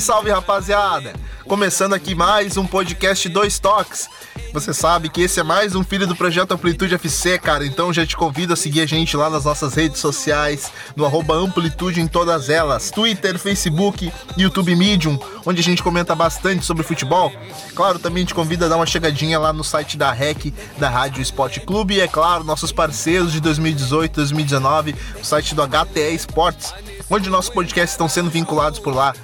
Salve, 0.00 0.02
salve, 0.02 0.30
rapaziada! 0.30 1.12
Começando 1.44 1.94
aqui 1.94 2.14
mais 2.14 2.56
um 2.56 2.66
podcast 2.66 3.28
Dois 3.28 3.58
Toques. 3.58 4.08
Você 4.52 4.72
sabe 4.72 5.08
que 5.08 5.20
esse 5.20 5.38
é 5.38 5.42
mais 5.42 5.74
um 5.74 5.84
filho 5.84 6.06
do 6.06 6.16
projeto 6.16 6.52
Amplitude 6.52 6.94
FC, 6.94 7.38
cara. 7.38 7.66
Então 7.66 7.92
já 7.92 8.06
te 8.06 8.16
convido 8.16 8.52
a 8.52 8.56
seguir 8.56 8.80
a 8.80 8.86
gente 8.86 9.16
lá 9.16 9.28
nas 9.28 9.44
nossas 9.44 9.74
redes 9.74 10.00
sociais, 10.00 10.72
no 10.96 11.04
Amplitude 11.04 12.00
em 12.00 12.06
todas 12.06 12.48
elas: 12.48 12.90
Twitter, 12.90 13.38
Facebook, 13.38 14.12
YouTube 14.36 14.74
Medium, 14.74 15.18
onde 15.44 15.60
a 15.60 15.64
gente 15.64 15.82
comenta 15.82 16.14
bastante 16.14 16.64
sobre 16.64 16.82
futebol. 16.82 17.32
Claro, 17.74 17.98
também 17.98 18.24
te 18.24 18.34
convido 18.34 18.64
a 18.64 18.68
dar 18.68 18.76
uma 18.76 18.86
chegadinha 18.86 19.38
lá 19.38 19.52
no 19.52 19.62
site 19.62 19.96
da 19.96 20.12
REC, 20.12 20.52
da 20.78 20.88
Rádio 20.88 21.20
Esporte 21.20 21.60
Clube, 21.60 21.94
e 21.94 22.00
é 22.00 22.08
claro, 22.08 22.42
nossos 22.42 22.72
parceiros 22.72 23.32
de 23.32 23.40
2018, 23.40 24.14
2019, 24.14 24.94
o 25.20 25.24
site 25.24 25.54
do 25.54 25.62
HTE 25.62 26.14
Esportes 26.14 26.72
onde 27.10 27.28
nossos 27.28 27.52
podcasts 27.52 27.92
estão 27.92 28.08
sendo 28.08 28.30
vinculados 28.30 28.78
por 28.78 28.94
lá. 28.94 29.14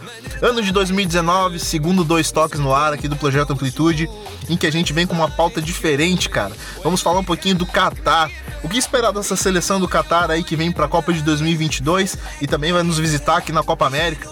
Ano 0.42 0.60
de 0.60 0.72
2019, 0.72 1.58
segundo 1.58 2.04
dois 2.04 2.30
toques 2.30 2.58
no 2.58 2.74
ar 2.74 2.92
aqui 2.92 3.08
do 3.08 3.16
Projeto 3.16 3.52
Amplitude, 3.52 4.10
em 4.48 4.56
que 4.56 4.66
a 4.66 4.72
gente 4.72 4.92
vem 4.92 5.06
com 5.06 5.14
uma 5.14 5.30
pauta 5.30 5.62
diferente, 5.62 6.28
cara. 6.28 6.52
Vamos 6.82 7.00
falar 7.00 7.20
um 7.20 7.24
pouquinho 7.24 7.54
do 7.54 7.66
Qatar. 7.66 8.30
O 8.62 8.68
que 8.68 8.76
esperar 8.76 9.12
dessa 9.12 9.36
seleção 9.36 9.78
do 9.78 9.88
Qatar 9.88 10.30
aí 10.30 10.42
que 10.42 10.56
vem 10.56 10.72
para 10.72 10.86
a 10.86 10.88
Copa 10.88 11.12
de 11.12 11.22
2022 11.22 12.18
e 12.42 12.46
também 12.46 12.72
vai 12.72 12.82
nos 12.82 12.98
visitar 12.98 13.36
aqui 13.36 13.52
na 13.52 13.62
Copa 13.62 13.86
América? 13.86 14.28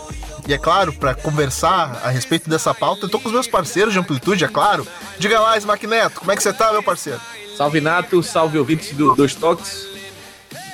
E 0.47 0.53
é 0.53 0.59
claro, 0.59 0.93
para 0.93 1.15
conversar 1.15 2.03
a 2.05 2.11
respeito 2.11 2.51
dessa 2.51 2.75
pauta, 2.75 3.07
eu 3.07 3.09
tô 3.09 3.19
com 3.19 3.29
os 3.29 3.33
meus 3.33 3.47
parceiros 3.47 3.95
de 3.95 3.99
amplitude, 3.99 4.45
é 4.45 4.49
claro. 4.49 4.87
Diga 5.19 5.41
lá, 5.41 5.57
Smack 5.57 5.87
Neto, 5.87 6.21
como 6.21 6.33
é 6.33 6.37
que 6.37 6.43
você 6.43 6.53
tá, 6.53 6.71
meu 6.71 6.83
parceiro? 6.83 7.21
Salve 7.57 7.81
Nato, 7.81 8.23
salve 8.23 8.59
ouvintes 8.59 8.95
do 8.95 9.15
Dois 9.15 9.35
Toques. 9.35 9.94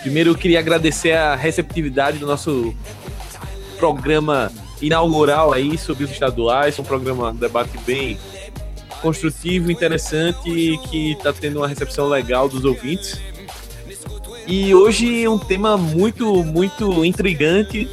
Primeiro 0.02 0.30
eu 0.30 0.34
queria 0.34 0.58
agradecer 0.58 1.12
a 1.12 1.34
receptividade 1.34 2.18
do 2.18 2.26
nosso 2.26 2.74
programa 3.78 4.50
inaugural 4.80 5.52
aí 5.52 5.76
sobre 5.76 6.04
os 6.04 6.10
estaduais, 6.10 6.78
um 6.78 6.84
programa, 6.84 7.30
um 7.30 7.36
debate 7.36 7.76
bem 7.78 8.18
construtivo, 9.02 9.70
interessante 9.70 10.48
e 10.50 10.78
que 10.78 11.12
está 11.12 11.32
tendo 11.32 11.58
uma 11.58 11.68
recepção 11.68 12.08
legal 12.08 12.48
dos 12.48 12.64
ouvintes. 12.64 13.20
E 14.46 14.74
hoje 14.74 15.28
um 15.28 15.38
tema 15.38 15.76
muito, 15.76 16.42
muito 16.44 17.04
intrigante 17.04 17.88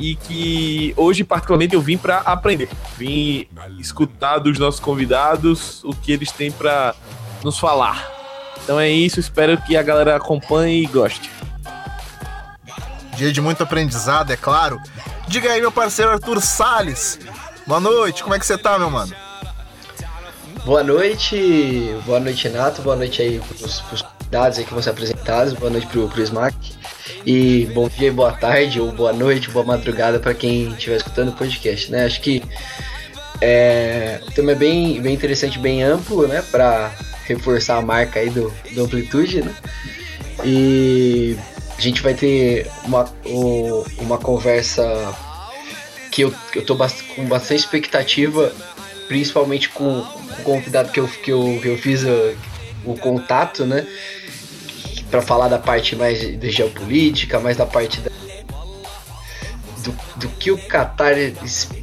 e 0.00 0.14
que 0.16 0.92
hoje 0.96 1.24
particularmente 1.24 1.74
eu 1.74 1.80
vim 1.80 1.96
para 1.96 2.18
aprender, 2.18 2.68
vim 2.98 3.46
escutar 3.78 4.38
dos 4.38 4.58
nossos 4.58 4.80
convidados 4.80 5.82
o 5.84 5.94
que 5.94 6.12
eles 6.12 6.30
têm 6.32 6.50
para 6.50 6.94
nos 7.42 7.58
falar. 7.58 8.15
Então 8.66 8.80
é 8.80 8.90
isso, 8.90 9.20
espero 9.20 9.56
que 9.62 9.76
a 9.76 9.82
galera 9.82 10.16
acompanhe 10.16 10.82
e 10.82 10.86
goste. 10.86 11.30
Dia 13.14 13.32
de 13.32 13.40
muito 13.40 13.62
aprendizado, 13.62 14.32
é 14.32 14.36
claro. 14.36 14.82
Diga 15.28 15.52
aí, 15.52 15.60
meu 15.60 15.70
parceiro 15.70 16.10
Arthur 16.10 16.40
Sales. 16.40 17.20
Boa 17.64 17.78
noite, 17.78 18.24
como 18.24 18.34
é 18.34 18.40
que 18.40 18.44
você 18.44 18.58
tá, 18.58 18.76
meu 18.76 18.90
mano? 18.90 19.14
Boa 20.64 20.82
noite, 20.82 21.94
boa 22.04 22.18
noite, 22.18 22.48
Nato, 22.48 22.82
boa 22.82 22.96
noite 22.96 23.22
aí 23.22 23.38
pros, 23.38 23.82
pros 23.82 24.04
dados 24.28 24.58
aí 24.58 24.64
que 24.64 24.74
vão 24.74 24.82
ser 24.82 24.90
apresentados, 24.90 25.52
boa 25.52 25.70
noite 25.70 25.86
pro, 25.86 26.08
pro 26.08 26.22
Smack. 26.24 26.56
E 27.24 27.66
bom 27.72 27.88
dia, 27.88 28.12
boa 28.12 28.32
tarde, 28.32 28.80
ou 28.80 28.90
boa 28.90 29.12
noite, 29.12 29.48
boa 29.48 29.64
madrugada 29.64 30.18
para 30.18 30.34
quem 30.34 30.70
estiver 30.70 30.96
escutando 30.96 31.28
o 31.28 31.34
podcast, 31.34 31.88
né? 31.92 32.04
Acho 32.04 32.20
que 32.20 32.42
é, 33.40 34.20
o 34.26 34.32
tema 34.32 34.50
é 34.50 34.54
bem, 34.56 35.00
bem 35.00 35.14
interessante, 35.14 35.56
bem 35.56 35.84
amplo, 35.84 36.26
né? 36.26 36.42
Para 36.50 36.90
reforçar 37.26 37.76
a 37.76 37.82
marca 37.82 38.20
aí 38.20 38.30
do, 38.30 38.52
do 38.72 38.84
Amplitude, 38.84 39.42
né? 39.42 39.54
E 40.44 41.36
a 41.76 41.80
gente 41.80 42.02
vai 42.02 42.14
ter 42.14 42.70
uma, 42.84 43.04
uma 43.98 44.18
conversa 44.18 44.82
que 46.10 46.22
eu, 46.22 46.32
eu 46.54 46.64
tô 46.64 46.76
com 46.76 47.26
bastante 47.26 47.60
expectativa, 47.60 48.52
principalmente 49.08 49.68
com 49.68 50.00
o 50.00 50.42
convidado 50.42 50.90
que 50.90 51.00
eu, 51.00 51.08
que 51.08 51.30
eu, 51.30 51.58
que 51.60 51.68
eu 51.68 51.78
fiz 51.78 52.02
o, 52.04 52.36
o 52.84 52.98
contato, 52.98 53.66
né? 53.66 53.86
Para 55.10 55.22
falar 55.22 55.48
da 55.48 55.58
parte 55.58 55.94
mais 55.94 56.20
de 56.20 56.50
geopolítica, 56.50 57.38
mais 57.38 57.56
da 57.56 57.66
parte 57.66 58.00
da, 58.00 58.10
do, 59.82 59.96
do 60.16 60.28
que 60.38 60.50
o 60.50 60.58
Qatar 60.58 61.14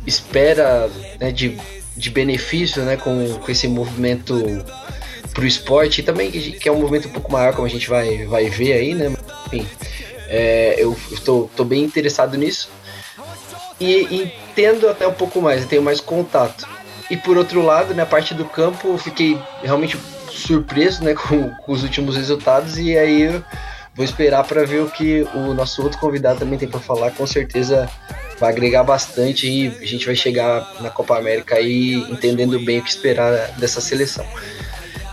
espera 0.05 0.89
né, 1.19 1.31
de, 1.31 1.57
de 1.95 2.09
benefício 2.09 2.83
né, 2.83 2.97
com, 2.97 3.39
com 3.39 3.51
esse 3.51 3.67
movimento 3.67 4.35
pro 5.33 5.45
esporte 5.45 6.01
e 6.01 6.03
também 6.03 6.31
que 6.31 6.67
é 6.67 6.71
um 6.71 6.79
movimento 6.79 7.07
um 7.07 7.11
pouco 7.11 7.31
maior, 7.31 7.53
como 7.53 7.65
a 7.65 7.69
gente 7.69 7.89
vai, 7.89 8.25
vai 8.25 8.49
ver 8.49 8.73
aí, 8.73 8.93
né? 8.93 9.15
Enfim, 9.47 9.67
é, 10.27 10.75
eu 10.77 10.95
estou 11.11 11.49
tô 11.55 11.63
bem 11.63 11.83
interessado 11.83 12.37
nisso 12.37 12.69
e 13.79 14.31
entendo 14.49 14.89
até 14.89 15.07
um 15.07 15.13
pouco 15.13 15.41
mais, 15.41 15.65
tenho 15.65 15.81
mais 15.81 15.99
contato. 15.99 16.67
E 17.09 17.17
por 17.17 17.37
outro 17.37 17.61
lado, 17.61 17.93
na 17.93 18.05
parte 18.05 18.33
do 18.33 18.45
campo, 18.45 18.87
eu 18.87 18.97
fiquei 18.97 19.37
realmente 19.61 19.97
surpreso 20.29 21.03
né, 21.03 21.13
com, 21.15 21.49
com 21.49 21.71
os 21.71 21.83
últimos 21.83 22.15
resultados 22.15 22.77
e 22.77 22.97
aí 22.97 23.23
eu 23.23 23.43
vou 23.93 24.05
esperar 24.05 24.43
para 24.43 24.65
ver 24.65 24.81
o 24.81 24.89
que 24.89 25.27
o 25.33 25.53
nosso 25.53 25.83
outro 25.83 25.99
convidado 25.99 26.39
também 26.39 26.57
tem 26.57 26.67
para 26.67 26.79
falar. 26.79 27.11
Com 27.11 27.27
certeza 27.27 27.89
vai 28.39 28.51
agregar 28.51 28.83
bastante 28.83 29.47
e 29.47 29.67
a 29.67 29.85
gente 29.85 30.05
vai 30.05 30.15
chegar 30.15 30.81
na 30.81 30.89
Copa 30.89 31.17
América 31.17 31.55
aí 31.55 31.93
entendendo 32.09 32.59
bem 32.59 32.79
o 32.79 32.83
que 32.83 32.89
esperar 32.89 33.51
dessa 33.57 33.79
seleção. 33.79 34.25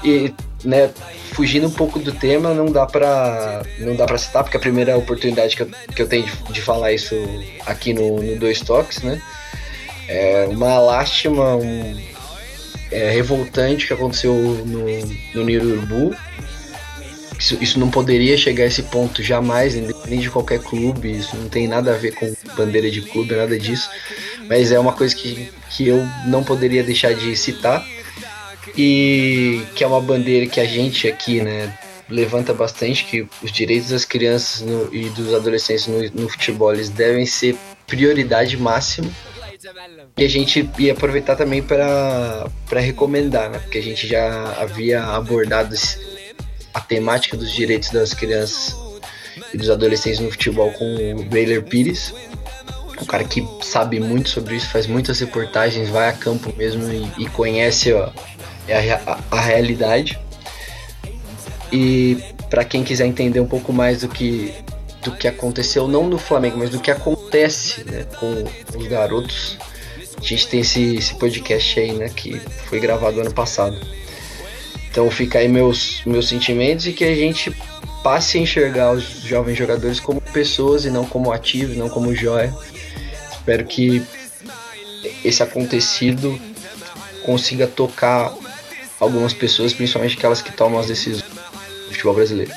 E, 0.02 0.32
né, 0.64 0.90
fugindo 1.32 1.66
um 1.66 1.70
pouco 1.70 1.98
do 1.98 2.12
tema, 2.12 2.52
não 2.54 2.70
dá 2.70 2.86
pra, 2.86 3.62
não 3.78 3.94
dá 3.94 4.06
pra 4.06 4.18
citar, 4.18 4.42
porque 4.42 4.56
é 4.56 4.58
a 4.58 4.60
primeira 4.60 4.96
oportunidade 4.96 5.56
que 5.56 5.62
eu, 5.62 5.70
que 5.94 6.02
eu 6.02 6.08
tenho 6.08 6.24
de, 6.24 6.52
de 6.52 6.60
falar 6.60 6.92
isso 6.92 7.14
aqui 7.66 7.92
no, 7.92 8.22
no 8.22 8.36
Dois 8.36 8.60
Toques, 8.60 9.02
né? 9.02 9.20
É 10.08 10.46
uma 10.50 10.78
lástima, 10.78 11.56
um, 11.56 12.00
é, 12.90 13.10
revoltante 13.10 13.86
que 13.86 13.92
aconteceu 13.92 14.34
no, 14.34 14.84
no 15.34 15.44
Nirurubu. 15.44 16.14
Isso, 17.38 17.56
isso 17.60 17.80
não 17.80 17.90
poderia 17.90 18.36
chegar 18.36 18.64
a 18.64 18.66
esse 18.66 18.82
ponto 18.82 19.22
jamais, 19.22 19.74
nem 19.74 20.20
de 20.20 20.28
qualquer 20.28 20.60
clube, 20.60 21.10
isso 21.10 21.34
não 21.36 21.48
tem 21.48 21.66
nada 21.66 21.94
a 21.94 21.96
ver 21.96 22.14
com 22.14 22.34
bandeira 22.54 22.90
de 22.90 23.00
clube, 23.00 23.34
nada 23.34 23.58
disso. 23.58 23.88
Mas 24.46 24.72
é 24.72 24.78
uma 24.78 24.92
coisa 24.92 25.14
que, 25.14 25.50
que 25.70 25.88
eu 25.88 26.06
não 26.26 26.44
poderia 26.44 26.82
deixar 26.82 27.14
de 27.14 27.34
citar 27.36 27.82
e 28.76 29.62
que 29.74 29.84
é 29.84 29.86
uma 29.86 30.00
bandeira 30.00 30.46
que 30.46 30.60
a 30.60 30.64
gente 30.64 31.08
aqui, 31.08 31.40
né, 31.40 31.76
levanta 32.08 32.52
bastante 32.52 33.04
que 33.04 33.26
os 33.42 33.52
direitos 33.52 33.90
das 33.90 34.04
crianças 34.04 34.62
no, 34.62 34.94
e 34.94 35.08
dos 35.10 35.32
adolescentes 35.32 35.86
no, 35.86 36.02
no, 36.22 36.28
futebol 36.28 36.72
eles 36.72 36.88
devem 36.88 37.24
ser 37.24 37.56
prioridade 37.86 38.56
máxima. 38.56 39.10
E 40.16 40.24
a 40.24 40.28
gente 40.28 40.68
ia 40.78 40.92
aproveitar 40.92 41.36
também 41.36 41.62
para 41.62 42.50
recomendar, 42.72 43.50
né? 43.50 43.58
Porque 43.58 43.78
a 43.78 43.82
gente 43.82 44.06
já 44.06 44.54
havia 44.58 45.02
abordado 45.04 45.74
a 46.72 46.80
temática 46.80 47.36
dos 47.36 47.52
direitos 47.52 47.90
das 47.90 48.14
crianças 48.14 48.74
e 49.52 49.58
dos 49.58 49.70
adolescentes 49.70 50.20
no 50.20 50.30
futebol 50.30 50.72
com 50.72 51.14
o 51.16 51.24
Baylor 51.24 51.62
Pires, 51.62 52.12
um 53.00 53.04
cara 53.04 53.24
que 53.24 53.46
sabe 53.62 53.98
muito 53.98 54.28
sobre 54.28 54.56
isso, 54.56 54.68
faz 54.68 54.86
muitas 54.86 55.18
reportagens, 55.20 55.88
vai 55.88 56.08
a 56.08 56.12
campo 56.12 56.52
mesmo 56.56 56.90
e, 56.90 57.24
e 57.24 57.28
conhece 57.28 57.92
ó, 57.92 58.10
é 58.70 58.92
a, 58.92 59.18
a, 59.30 59.36
a 59.36 59.40
realidade. 59.40 60.18
E 61.72 62.18
para 62.48 62.64
quem 62.64 62.82
quiser 62.82 63.06
entender 63.06 63.40
um 63.40 63.46
pouco 63.46 63.72
mais 63.72 64.00
do 64.00 64.08
que 64.08 64.52
do 65.02 65.12
que 65.12 65.26
aconteceu 65.26 65.88
não 65.88 66.06
no 66.06 66.18
Flamengo, 66.18 66.58
mas 66.58 66.70
do 66.70 66.78
que 66.78 66.90
acontece 66.90 67.82
né, 67.84 68.04
com 68.18 68.44
os 68.78 68.86
garotos. 68.86 69.56
A 70.18 70.22
gente 70.22 70.48
tem 70.48 70.60
esse, 70.60 70.96
esse 70.96 71.14
podcast 71.14 71.80
aí, 71.80 71.92
né, 71.92 72.10
que 72.14 72.38
foi 72.66 72.78
gravado 72.78 73.20
ano 73.20 73.32
passado. 73.32 73.78
Então 74.90 75.10
fica 75.10 75.38
aí 75.38 75.48
meus, 75.48 76.02
meus 76.04 76.28
sentimentos 76.28 76.86
e 76.86 76.92
que 76.92 77.04
a 77.04 77.14
gente 77.14 77.50
passe 78.02 78.38
a 78.38 78.40
enxergar 78.40 78.92
os 78.92 79.04
jovens 79.22 79.56
jogadores 79.56 80.00
como 80.00 80.20
pessoas 80.20 80.84
e 80.84 80.90
não 80.90 81.06
como 81.06 81.32
ativos, 81.32 81.76
não 81.76 81.88
como 81.88 82.14
joia. 82.14 82.54
Espero 83.32 83.64
que 83.64 84.02
esse 85.24 85.42
acontecido 85.42 86.38
consiga 87.24 87.66
tocar 87.66 88.34
algumas 89.00 89.32
pessoas, 89.32 89.72
principalmente 89.72 90.16
aquelas 90.16 90.42
que 90.42 90.52
tomam 90.52 90.78
as 90.78 90.86
decisões 90.86 91.24
do 91.24 91.92
futebol 91.92 92.14
brasileiro. 92.14 92.52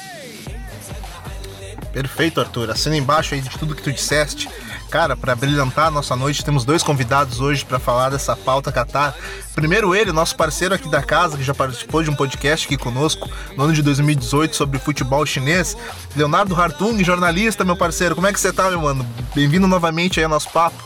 Perfeito, 1.93 2.41
Arthur. 2.41 2.71
Assina 2.71 2.97
embaixo 2.97 3.33
aí 3.35 3.41
de 3.41 3.49
tudo 3.51 3.75
que 3.75 3.81
tu 3.81 3.91
disseste. 3.91 4.49
Cara, 4.89 5.15
para 5.15 5.35
brilhantar 5.35 5.87
a 5.87 5.91
nossa 5.91 6.15
noite, 6.15 6.45
temos 6.45 6.65
dois 6.65 6.83
convidados 6.83 7.39
hoje 7.39 7.65
para 7.65 7.79
falar 7.79 8.09
dessa 8.09 8.35
pauta 8.35 8.71
Qatar. 8.71 9.15
Primeiro 9.55 9.95
ele, 9.95 10.11
nosso 10.11 10.35
parceiro 10.35 10.75
aqui 10.75 10.87
da 10.87 11.01
casa, 11.01 11.35
que 11.35 11.43
já 11.43 11.53
participou 11.53 12.03
de 12.03 12.11
um 12.11 12.15
podcast 12.15 12.67
aqui 12.67 12.77
conosco 12.77 13.27
no 13.57 13.63
ano 13.63 13.73
de 13.73 13.81
2018 13.81 14.55
sobre 14.55 14.77
futebol 14.77 15.25
chinês, 15.25 15.75
Leonardo 16.15 16.55
Hartung, 16.55 17.03
jornalista, 17.03 17.63
meu 17.63 17.75
parceiro. 17.75 18.13
Como 18.13 18.27
é 18.27 18.33
que 18.33 18.39
você 18.39 18.53
tá, 18.53 18.69
meu 18.69 18.81
mano? 18.81 19.03
Bem-vindo 19.33 19.67
novamente 19.67 20.19
aí 20.19 20.25
ao 20.25 20.29
nosso 20.29 20.49
papo. 20.51 20.77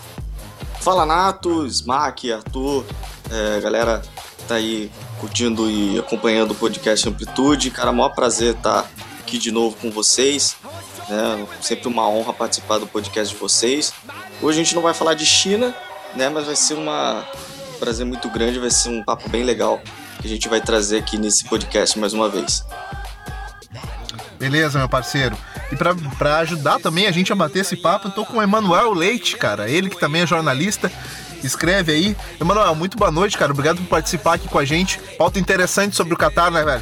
Fala 0.80 1.06
Nato, 1.06 1.66
Smack, 1.66 2.32
Arthur, 2.32 2.86
é, 3.30 3.60
galera 3.60 4.02
tá 4.48 4.56
aí 4.56 4.90
curtindo 5.20 5.70
e 5.70 6.00
acompanhando 6.00 6.52
o 6.52 6.56
podcast 6.56 7.08
Amplitude. 7.08 7.72
Cara, 7.72 7.92
maior 7.92 8.10
prazer 8.10 8.56
estar 8.56 8.90
aqui 9.20 9.38
de 9.38 9.52
novo 9.52 9.76
com 9.76 9.92
vocês. 9.92 10.56
Né? 11.10 11.48
Sempre 11.62 11.88
uma 11.88 12.08
honra 12.08 12.34
participar 12.34 12.78
do 12.78 12.88
podcast 12.88 13.34
de 13.34 13.40
vocês. 13.40 13.94
Hoje 14.42 14.60
a 14.60 14.64
gente 14.64 14.76
não 14.76 14.82
vai 14.82 14.94
falar 14.94 15.14
de 15.14 15.26
China, 15.26 15.76
né? 16.16 16.30
Mas 16.30 16.46
vai 16.46 16.56
ser 16.56 16.76
uma 16.76 17.26
um 17.76 17.80
prazer 17.80 18.06
muito 18.06 18.30
grande, 18.30 18.60
vai 18.60 18.72
ser 18.72 18.90
um 18.90 19.04
papo 19.04 19.30
bem 19.30 19.44
legal 19.44 19.80
que 20.20 20.28
a 20.28 20.30
gente 20.30 20.50
vai 20.50 20.60
trazer 20.60 20.98
aqui 20.98 21.18
nesse 21.18 21.46
podcast 21.46 21.98
mais 22.00 22.14
uma 22.14 22.28
vez. 22.28 22.64
Beleza, 24.40 24.80
meu 24.80 24.90
parceiro. 24.90 25.38
E 25.72 25.76
pra 25.76 26.38
ajudar 26.40 26.80
também 26.80 27.08
a 27.08 27.12
gente 27.12 27.32
a 27.32 27.36
bater 27.36 27.60
esse 27.60 27.76
papo, 27.76 28.08
eu 28.08 28.12
tô 28.12 28.26
com 28.26 28.38
o 28.38 28.42
Emanuel 28.42 28.94
Leite, 28.94 29.36
cara. 29.36 29.70
Ele 29.70 29.90
que 29.90 30.00
também 30.00 30.22
é 30.22 30.28
jornalista. 30.28 30.92
Escreve 31.44 31.92
aí. 31.92 32.18
Emanuel, 32.40 32.76
muito 32.76 32.98
boa 32.98 33.12
noite, 33.12 33.38
cara. 33.38 33.52
Obrigado 33.52 33.78
por 33.78 33.88
participar 33.88 34.36
aqui 34.36 34.48
com 34.48 34.60
a 34.60 34.66
gente. 34.66 35.00
Pauta 35.18 35.40
interessante 35.40 35.96
sobre 35.96 36.14
o 36.14 36.18
Qatar, 36.18 36.52
né, 36.52 36.64
velho? 36.64 36.82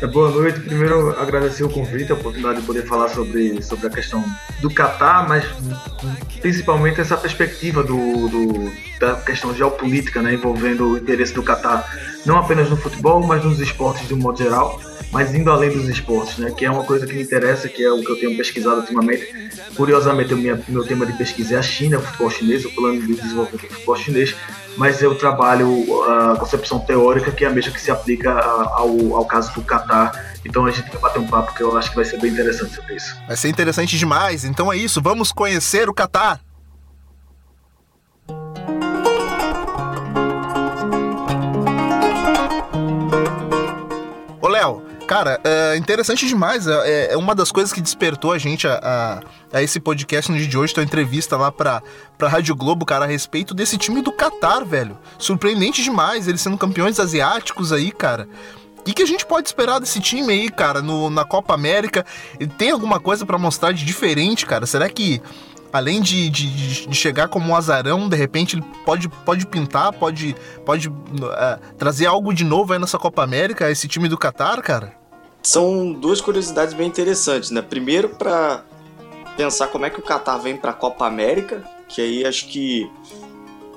É, 0.00 0.06
boa 0.06 0.30
noite. 0.30 0.60
Primeiro, 0.60 1.18
agradecer 1.18 1.64
o 1.64 1.70
convite, 1.70 2.10
a 2.10 2.14
oportunidade 2.14 2.60
de 2.60 2.66
poder 2.66 2.86
falar 2.86 3.08
sobre, 3.08 3.62
sobre 3.62 3.86
a 3.86 3.90
questão 3.90 4.24
do 4.60 4.68
Qatar, 4.68 5.28
mas 5.28 5.44
principalmente 6.40 7.00
essa 7.00 7.16
perspectiva 7.16 7.82
do, 7.82 8.28
do, 8.28 8.72
da 9.00 9.14
questão 9.16 9.54
geopolítica 9.54 10.20
né, 10.20 10.34
envolvendo 10.34 10.92
o 10.92 10.98
interesse 10.98 11.32
do 11.32 11.42
Qatar, 11.42 11.84
não 12.26 12.36
apenas 12.36 12.68
no 12.68 12.76
futebol, 12.76 13.24
mas 13.26 13.44
nos 13.44 13.60
esportes 13.60 14.06
de 14.06 14.14
um 14.14 14.18
modo 14.18 14.38
geral 14.38 14.80
mas 15.14 15.32
indo 15.32 15.48
além 15.48 15.70
dos 15.70 15.88
esportes, 15.88 16.38
né? 16.38 16.50
Que 16.50 16.64
é 16.64 16.70
uma 16.70 16.82
coisa 16.82 17.06
que 17.06 17.14
me 17.14 17.22
interessa, 17.22 17.68
que 17.68 17.84
é 17.84 17.92
o 17.92 18.02
que 18.02 18.10
eu 18.10 18.18
tenho 18.18 18.36
pesquisado 18.36 18.80
ultimamente. 18.80 19.32
Curiosamente, 19.76 20.34
o 20.34 20.36
meu, 20.36 20.84
tema 20.84 21.06
de 21.06 21.12
pesquisa 21.12 21.54
é 21.54 21.58
a 21.58 21.62
China, 21.62 21.98
o 21.98 22.02
futebol 22.02 22.28
chinês, 22.28 22.64
o 22.64 22.70
plano 22.74 23.00
de 23.00 23.14
desenvolvimento 23.14 23.62
do 23.62 23.74
futebol 23.74 23.96
chinês, 23.96 24.34
mas 24.76 25.00
eu 25.00 25.14
trabalho 25.14 25.86
a 26.02 26.36
concepção 26.36 26.80
teórica, 26.80 27.30
que 27.30 27.44
é 27.44 27.46
a 27.46 27.50
mesma 27.50 27.70
que 27.70 27.80
se 27.80 27.92
aplica 27.92 28.32
ao, 28.32 29.14
ao 29.14 29.24
caso 29.24 29.54
do 29.54 29.62
Catar. 29.62 30.34
Então 30.44 30.66
a 30.66 30.70
gente 30.72 30.90
vai 30.90 31.00
bater 31.00 31.20
um 31.20 31.28
papo 31.28 31.54
que 31.54 31.62
eu 31.62 31.78
acho 31.78 31.90
que 31.90 31.96
vai 31.96 32.04
ser 32.04 32.20
bem 32.20 32.32
interessante 32.32 32.74
sobre 32.74 32.96
isso. 32.96 33.16
Vai 33.28 33.36
ser 33.36 33.48
interessante 33.48 33.96
demais. 33.96 34.44
Então 34.44 34.72
é 34.72 34.76
isso, 34.76 35.00
vamos 35.00 35.30
conhecer 35.30 35.88
o 35.88 35.94
Catar. 35.94 36.40
Cara, 45.06 45.38
é 45.44 45.76
interessante 45.76 46.26
demais. 46.26 46.66
É, 46.66 47.12
é, 47.12 47.16
uma 47.16 47.34
das 47.34 47.52
coisas 47.52 47.72
que 47.72 47.80
despertou 47.80 48.32
a 48.32 48.38
gente 48.38 48.66
a, 48.66 48.80
a, 49.52 49.58
a, 49.58 49.62
esse 49.62 49.78
podcast 49.78 50.32
no 50.32 50.38
dia 50.38 50.46
de 50.46 50.56
hoje, 50.56 50.72
tua 50.72 50.82
entrevista 50.82 51.36
lá 51.36 51.52
pra, 51.52 51.82
pra 52.16 52.28
Rádio 52.28 52.56
Globo, 52.56 52.86
cara, 52.86 53.04
a 53.04 53.08
respeito 53.08 53.54
desse 53.54 53.76
time 53.76 54.00
do 54.00 54.10
Qatar, 54.12 54.64
velho. 54.64 54.98
Surpreendente 55.18 55.82
demais, 55.82 56.26
eles 56.26 56.40
sendo 56.40 56.56
campeões 56.56 56.98
asiáticos 56.98 57.72
aí, 57.72 57.92
cara. 57.92 58.28
O 58.78 58.82
que, 58.84 58.94
que 58.94 59.02
a 59.02 59.06
gente 59.06 59.24
pode 59.24 59.48
esperar 59.48 59.78
desse 59.78 60.00
time 60.00 60.32
aí, 60.32 60.50
cara, 60.50 60.82
no, 60.82 61.08
na 61.08 61.24
Copa 61.24 61.54
América? 61.54 62.04
Ele 62.38 62.50
tem 62.50 62.70
alguma 62.70 63.00
coisa 63.00 63.24
para 63.24 63.38
mostrar 63.38 63.72
de 63.72 63.84
diferente, 63.84 64.44
cara? 64.44 64.66
Será 64.66 64.88
que 64.88 65.22
além 65.74 66.00
de, 66.00 66.30
de, 66.30 66.86
de, 66.86 66.94
chegar 66.94 67.26
como 67.26 67.50
um 67.50 67.56
azarão, 67.56 68.08
de 68.08 68.16
repente 68.16 68.54
ele 68.54 68.64
pode, 68.84 69.08
pode 69.08 69.44
pintar, 69.44 69.92
pode, 69.92 70.36
pode 70.64 70.88
uh, 70.88 70.94
trazer 71.76 72.06
algo 72.06 72.32
de 72.32 72.44
novo 72.44 72.72
aí 72.72 72.78
nessa 72.78 72.96
Copa 72.96 73.24
América, 73.24 73.68
esse 73.68 73.88
time 73.88 74.08
do 74.08 74.16
Qatar, 74.16 74.62
cara? 74.62 74.92
São 75.42 75.92
duas 75.92 76.20
curiosidades 76.20 76.74
bem 76.74 76.86
interessantes, 76.86 77.50
né? 77.50 77.60
Primeiro, 77.60 78.10
para 78.10 78.62
pensar 79.36 79.66
como 79.66 79.84
é 79.84 79.90
que 79.90 79.98
o 79.98 80.02
Qatar 80.02 80.40
vem 80.40 80.56
para 80.56 80.70
a 80.70 80.74
Copa 80.74 81.08
América, 81.08 81.64
que 81.88 82.00
aí 82.00 82.24
acho 82.24 82.46
que 82.46 82.88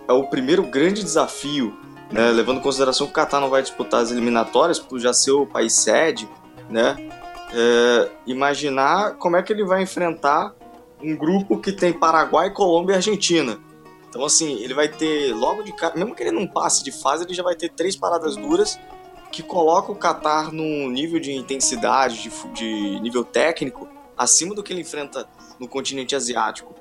é 0.08 0.14
o 0.14 0.28
primeiro 0.28 0.62
grande 0.68 1.04
desafio, 1.04 1.76
né? 2.12 2.30
levando 2.30 2.60
em 2.60 2.62
consideração 2.62 3.08
que 3.08 3.12
o 3.12 3.16
Qatar 3.16 3.42
não 3.42 3.50
vai 3.50 3.64
disputar 3.64 4.02
as 4.04 4.12
eliminatórias 4.12 4.78
por 4.78 5.00
já 5.00 5.14
ser 5.14 5.32
o 5.32 5.48
país 5.48 5.74
sede, 5.74 6.30
né? 6.70 6.96
É, 7.52 8.10
imaginar 8.28 9.16
como 9.16 9.36
é 9.36 9.42
que 9.42 9.52
ele 9.52 9.66
vai 9.66 9.82
enfrentar 9.82 10.54
um 11.02 11.16
grupo 11.16 11.60
que 11.60 11.72
tem 11.72 11.94
Paraguai, 11.94 12.52
Colômbia 12.52 12.94
e 12.94 12.96
Argentina. 12.96 13.60
Então, 14.10 14.24
assim, 14.26 14.62
ele 14.64 14.74
vai 14.74 14.88
ter 14.88 15.34
logo 15.34 15.64
de 15.64 15.72
cara, 15.74 15.96
mesmo 15.96 16.16
que 16.16 16.24
ele 16.24 16.32
não 16.32 16.48
passe 16.48 16.84
de 16.84 16.92
fase, 16.92 17.24
ele 17.24 17.34
já 17.34 17.44
vai 17.44 17.56
ter 17.56 17.70
três 17.70 17.96
paradas 17.96 18.36
duras 18.36 18.80
que 19.32 19.44
colocam 19.44 19.94
o 19.94 19.98
Qatar 19.98 20.52
num 20.52 20.90
nível 20.90 21.20
de 21.20 21.34
intensidade, 21.34 22.24
de, 22.24 22.30
de 22.54 23.00
nível 23.02 23.24
técnico, 23.24 23.88
acima 24.18 24.56
do 24.56 24.64
que 24.64 24.74
ele 24.74 24.82
enfrenta 24.82 25.28
no 25.60 25.68
continente 25.68 26.16
asiático. 26.16 26.74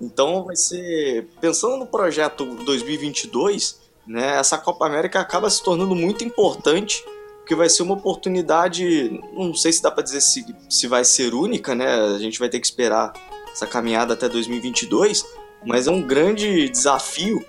Então, 0.00 0.44
vai 0.44 0.56
ser. 0.56 1.26
Pensando 1.40 1.76
no 1.76 1.86
projeto 1.86 2.44
2022, 2.44 3.80
né, 4.06 4.38
essa 4.38 4.58
Copa 4.58 4.86
América 4.86 5.20
acaba 5.20 5.48
se 5.48 5.62
tornando 5.62 5.94
muito 5.94 6.22
importante 6.22 7.02
porque 7.46 7.54
vai 7.54 7.68
ser 7.68 7.84
uma 7.84 7.94
oportunidade, 7.94 9.20
não 9.32 9.54
sei 9.54 9.72
se 9.72 9.80
dá 9.80 9.88
para 9.88 10.02
dizer 10.02 10.20
se, 10.20 10.44
se 10.68 10.88
vai 10.88 11.04
ser 11.04 11.32
única, 11.32 11.76
né? 11.76 11.86
A 11.86 12.18
gente 12.18 12.40
vai 12.40 12.48
ter 12.48 12.58
que 12.58 12.66
esperar 12.66 13.12
essa 13.56 13.66
caminhada 13.66 14.12
até 14.12 14.28
2022, 14.28 15.24
mas 15.64 15.86
é 15.86 15.90
um 15.90 16.02
grande 16.02 16.68
desafio 16.68 17.42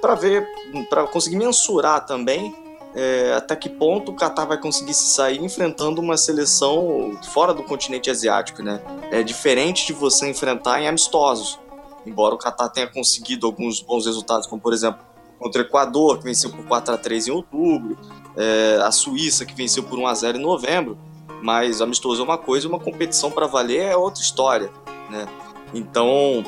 para 0.00 0.14
ver, 0.14 0.48
para 0.88 1.06
conseguir 1.06 1.36
mensurar 1.36 2.06
também 2.06 2.54
é, 2.94 3.34
até 3.34 3.54
que 3.54 3.68
ponto 3.68 4.12
o 4.12 4.16
Qatar 4.16 4.46
vai 4.46 4.58
conseguir 4.58 4.94
se 4.94 5.14
sair 5.14 5.42
enfrentando 5.42 6.00
uma 6.00 6.16
seleção 6.16 7.18
fora 7.32 7.54
do 7.54 7.62
continente 7.62 8.10
asiático, 8.10 8.62
né? 8.62 8.82
É 9.10 9.22
diferente 9.22 9.86
de 9.86 9.92
você 9.92 10.28
enfrentar 10.28 10.80
em 10.80 10.88
amistosos. 10.88 11.58
Embora 12.04 12.34
o 12.34 12.38
Qatar 12.38 12.70
tenha 12.70 12.86
conseguido 12.86 13.46
alguns 13.46 13.80
bons 13.80 14.06
resultados, 14.06 14.46
como 14.46 14.60
por 14.60 14.72
exemplo 14.72 15.00
contra 15.38 15.62
o 15.62 15.64
Equador, 15.64 16.18
que 16.18 16.24
venceu 16.24 16.50
por 16.50 16.64
4 16.66 16.94
a 16.94 16.98
3 16.98 17.28
em 17.28 17.30
outubro, 17.30 17.98
é, 18.36 18.80
a 18.82 18.92
Suíça, 18.92 19.44
que 19.44 19.54
venceu 19.54 19.82
por 19.82 19.98
1 19.98 20.06
a 20.06 20.14
0 20.14 20.38
em 20.38 20.42
novembro, 20.42 20.98
mas 21.42 21.80
amistoso 21.80 22.22
é 22.22 22.24
uma 22.24 22.38
coisa, 22.38 22.68
uma 22.68 22.78
competição 22.78 23.30
para 23.30 23.46
valer 23.46 23.82
é 23.82 23.96
outra 23.96 24.22
história, 24.22 24.70
né? 25.10 25.26
Então, 25.74 26.44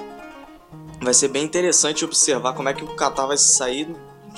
vai 1.00 1.14
ser 1.14 1.28
bem 1.28 1.44
interessante 1.44 2.04
observar 2.04 2.54
como 2.54 2.68
é 2.68 2.74
que 2.74 2.84
o 2.84 2.96
Qatar 2.96 3.26
vai 3.26 3.38
sair 3.38 3.88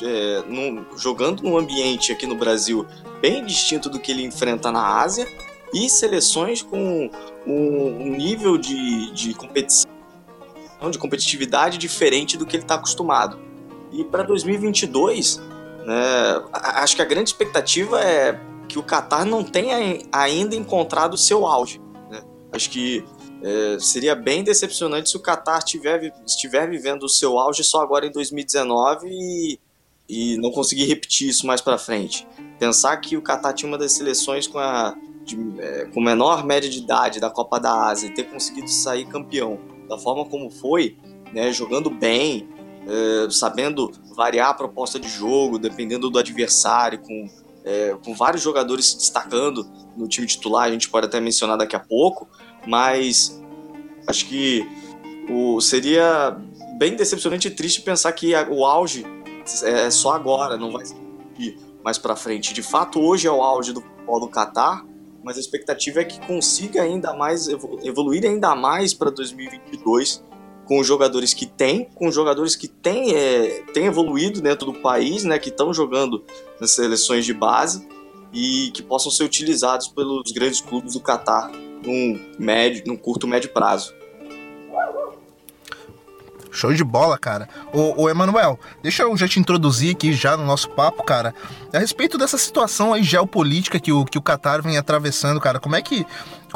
é, 0.02 0.42
num, 0.46 0.84
jogando 0.96 1.42
num 1.42 1.56
ambiente 1.56 2.12
aqui 2.12 2.26
no 2.26 2.36
Brasil 2.36 2.86
bem 3.20 3.44
distinto 3.44 3.88
do 3.88 3.98
que 3.98 4.12
ele 4.12 4.24
enfrenta 4.24 4.70
na 4.70 5.00
Ásia 5.00 5.26
e 5.72 5.88
seleções 5.88 6.62
com 6.62 7.10
um, 7.46 8.16
nível 8.16 8.56
de, 8.56 9.10
de 9.12 9.34
competição, 9.34 9.90
de 10.90 10.98
competitividade 10.98 11.78
diferente 11.78 12.36
do 12.36 12.46
que 12.46 12.56
ele 12.56 12.62
está 12.62 12.76
acostumado. 12.76 13.38
E 13.92 14.04
para 14.04 14.22
2022, 14.22 15.38
né, 15.84 16.42
acho 16.52 16.96
que 16.96 17.02
a 17.02 17.04
grande 17.04 17.30
expectativa 17.30 18.00
é 18.00 18.38
que 18.68 18.78
o 18.78 18.82
Qatar 18.82 19.24
não 19.24 19.42
tenha 19.42 19.76
ainda 20.12 20.54
encontrado 20.54 21.14
o 21.14 21.18
seu 21.18 21.46
auge. 21.46 21.80
Né? 22.10 22.22
Acho 22.52 22.70
que 22.70 23.04
é, 23.42 23.78
seria 23.78 24.14
bem 24.14 24.42
decepcionante 24.42 25.10
se 25.10 25.16
o 25.16 25.20
Qatar 25.20 25.62
tiver, 25.62 26.12
estiver 26.26 26.68
vivendo 26.68 27.04
o 27.04 27.08
seu 27.08 27.38
auge 27.38 27.62
só 27.62 27.82
agora 27.82 28.06
em 28.06 28.12
2019 28.12 29.08
e, 29.08 29.58
e 30.08 30.36
não 30.38 30.50
conseguir 30.50 30.84
repetir 30.84 31.28
isso 31.28 31.46
mais 31.46 31.60
para 31.60 31.78
frente. 31.78 32.26
Pensar 32.58 32.96
que 32.98 33.16
o 33.16 33.22
Qatar 33.22 33.54
tinha 33.54 33.68
uma 33.68 33.78
das 33.78 33.92
seleções 33.92 34.46
com 34.46 34.58
a 34.58 34.96
de, 35.26 35.60
é, 35.60 35.86
com 35.86 36.00
menor 36.00 36.46
média 36.46 36.70
de 36.70 36.78
idade 36.78 37.18
da 37.18 37.28
Copa 37.28 37.58
da 37.58 37.88
Ásia 37.88 38.06
e 38.06 38.14
ter 38.14 38.24
conseguido 38.24 38.68
sair 38.68 39.04
campeão 39.06 39.58
da 39.88 39.98
forma 39.98 40.24
como 40.24 40.48
foi, 40.48 40.96
né, 41.32 41.52
jogando 41.52 41.90
bem, 41.90 42.48
é, 42.86 43.28
sabendo 43.30 43.90
variar 44.14 44.50
a 44.50 44.54
proposta 44.54 44.98
de 44.98 45.08
jogo, 45.08 45.58
dependendo 45.58 46.08
do 46.08 46.18
adversário, 46.18 47.00
com, 47.00 47.28
é, 47.64 47.96
com 48.04 48.14
vários 48.14 48.42
jogadores 48.42 48.86
se 48.86 48.96
destacando 48.96 49.66
no 49.96 50.06
time 50.06 50.26
titular, 50.26 50.64
a 50.64 50.70
gente 50.70 50.88
pode 50.88 51.06
até 51.06 51.20
mencionar 51.20 51.58
daqui 51.58 51.74
a 51.74 51.80
pouco, 51.80 52.28
mas 52.66 53.40
acho 54.06 54.26
que 54.26 54.66
o, 55.30 55.60
seria 55.60 56.36
bem 56.78 56.94
decepcionante 56.96 57.48
e 57.48 57.50
triste 57.50 57.82
pensar 57.82 58.12
que 58.12 58.34
a, 58.34 58.48
o 58.48 58.64
auge 58.64 59.04
é 59.62 59.90
só 59.90 60.12
agora, 60.12 60.56
não 60.56 60.72
vai 60.72 60.84
ir 61.38 61.58
mais 61.84 61.98
para 61.98 62.16
frente. 62.16 62.52
De 62.52 62.62
fato, 62.62 63.00
hoje 63.00 63.26
é 63.26 63.30
o 63.30 63.42
auge 63.42 63.72
do 63.72 63.80
futebol 63.80 64.20
do 64.20 64.28
Qatar, 64.28 64.84
mas 65.22 65.36
a 65.36 65.40
expectativa 65.40 66.00
é 66.00 66.04
que 66.04 66.24
consiga 66.26 66.82
ainda 66.82 67.12
mais 67.14 67.48
evoluir 67.48 68.24
ainda 68.24 68.54
mais 68.54 68.94
para 68.94 69.10
2022 69.10 70.24
com 70.66 70.80
os 70.80 70.86
jogadores 70.86 71.32
que 71.32 71.46
tem, 71.46 71.84
com 71.94 72.08
os 72.08 72.14
jogadores 72.14 72.56
que 72.56 72.66
têm 72.66 73.14
é, 73.14 73.62
tem 73.72 73.86
evoluído 73.86 74.40
dentro 74.40 74.72
do 74.72 74.80
país, 74.80 75.22
né, 75.24 75.38
que 75.38 75.48
estão 75.48 75.72
jogando 75.72 76.24
nas 76.60 76.72
seleções 76.72 77.24
de 77.24 77.32
base 77.32 77.86
e 78.32 78.70
que 78.72 78.82
possam 78.82 79.10
ser 79.10 79.24
utilizados 79.24 79.88
pelos 79.88 80.32
grandes 80.32 80.60
clubes 80.60 80.94
do 80.94 81.00
Catar 81.00 81.50
num, 81.86 82.20
médio, 82.38 82.82
num 82.86 82.96
curto 82.96 83.26
médio 83.26 83.50
prazo. 83.50 83.94
Show 86.56 86.72
de 86.72 86.82
bola, 86.82 87.18
cara. 87.18 87.46
Ô, 87.70 88.02
ô, 88.02 88.08
Emanuel, 88.08 88.58
deixa 88.82 89.02
eu 89.02 89.14
já 89.14 89.28
te 89.28 89.38
introduzir 89.38 89.94
aqui 89.94 90.14
já 90.14 90.38
no 90.38 90.46
nosso 90.46 90.70
papo, 90.70 91.02
cara. 91.02 91.34
A 91.70 91.78
respeito 91.78 92.16
dessa 92.16 92.38
situação 92.38 92.94
aí 92.94 93.02
geopolítica 93.02 93.78
que 93.78 93.92
o, 93.92 94.06
que 94.06 94.16
o 94.16 94.22
Qatar 94.22 94.62
vem 94.62 94.78
atravessando, 94.78 95.38
cara. 95.38 95.60
Como 95.60 95.76
é 95.76 95.82
que 95.82 96.06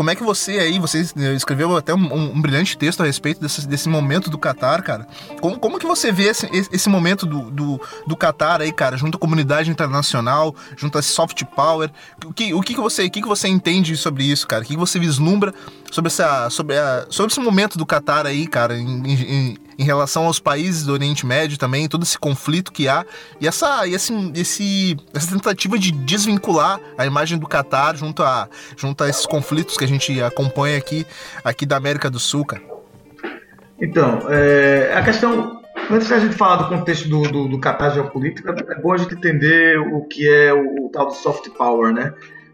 como 0.00 0.09
é 0.09 0.14
que 0.14 0.23
você 0.23 0.52
aí, 0.52 0.78
você 0.78 1.00
escreveu 1.37 1.76
até 1.76 1.92
um, 1.92 2.14
um, 2.14 2.40
brilhante 2.40 2.78
texto 2.78 3.02
a 3.02 3.04
respeito 3.04 3.38
desse, 3.38 3.69
desse 3.69 3.87
momento 3.87 4.30
do 4.30 4.38
Qatar, 4.38 4.83
cara. 4.83 5.07
Como, 5.42 5.59
como 5.59 5.78
que 5.78 5.87
você 5.87 6.11
vê 6.11 6.28
esse, 6.28 6.49
esse 6.73 6.88
momento 6.88 7.26
do, 7.26 7.50
do, 7.50 7.80
do 8.07 8.16
Qatar 8.16 8.62
aí, 8.62 8.73
cara, 8.73 8.97
junto 8.97 9.16
à 9.16 9.21
comunidade 9.21 9.71
internacional, 9.71 10.54
junto 10.75 10.97
a 10.97 11.02
soft 11.02 11.45
power? 11.45 11.90
O 12.25 12.33
que, 12.33 12.54
o 12.54 12.62
que, 12.62 12.73
que, 12.73 12.80
você, 12.80 13.04
o 13.04 13.11
que, 13.11 13.21
que 13.21 13.28
você 13.28 13.49
entende 13.49 13.95
sobre 13.95 14.25
isso, 14.25 14.47
cara? 14.47 14.62
O 14.62 14.66
que, 14.66 14.73
que 14.73 14.80
você 14.80 14.99
vislumbra 14.99 15.52
sobre, 15.90 16.09
essa, 16.09 16.49
sobre, 16.49 16.78
a, 16.78 17.07
sobre 17.11 17.30
esse 17.30 17.40
momento 17.40 17.76
do 17.76 17.85
Qatar 17.85 18.25
aí, 18.25 18.47
cara, 18.47 18.78
em, 18.78 19.02
em, 19.07 19.59
em 19.80 19.84
relação 19.84 20.26
aos 20.26 20.38
países 20.38 20.84
do 20.84 20.92
Oriente 20.92 21.25
Médio 21.25 21.56
também, 21.56 21.88
todo 21.88 22.02
esse 22.02 22.18
conflito 22.18 22.70
que 22.70 22.87
há 22.87 23.06
e 23.40 23.49
essa, 23.49 23.87
e 23.87 23.94
esse, 23.94 24.12
esse, 24.34 24.96
essa 25.14 25.32
tentativa 25.32 25.78
de 25.78 25.90
desvincular 25.90 26.78
a 26.99 27.06
imagem 27.06 27.38
do 27.38 27.49
Catar 27.49 27.96
junto 27.96 28.22
a, 28.22 28.46
junto 28.76 29.02
a 29.02 29.08
esses 29.08 29.25
conflitos 29.25 29.78
que 29.78 29.84
a 29.84 29.88
gente 29.88 30.20
acompanha 30.22 30.76
aqui, 30.76 31.06
aqui 31.42 31.64
da 31.64 31.78
América 31.78 32.10
do 32.10 32.18
Sul, 32.18 32.44
cara. 32.44 32.62
Então, 33.80 34.20
é, 34.28 34.92
a 34.94 35.02
questão 35.02 35.58
Antes 35.90 36.08
da 36.08 36.18
gente 36.18 36.37
falar 36.37 36.56
do 36.56 36.68
contexto 36.68 37.08
do, 37.08 37.22
do, 37.22 37.49
do 37.49 37.58
Qatar 37.58 37.92
geopolítica, 37.94 38.54
é 38.68 38.80
bom 38.80 38.92
a 38.92 38.99
gente 38.99 39.14
entender 39.14 39.78
o 39.78 40.04
que 40.04 40.28
é 40.28 40.52
o, 40.52 40.87
o 40.87 40.90
tal 40.90 41.06
do 41.06 41.14
soft 41.14 41.49
power, 41.56 41.92
né? 41.92 42.12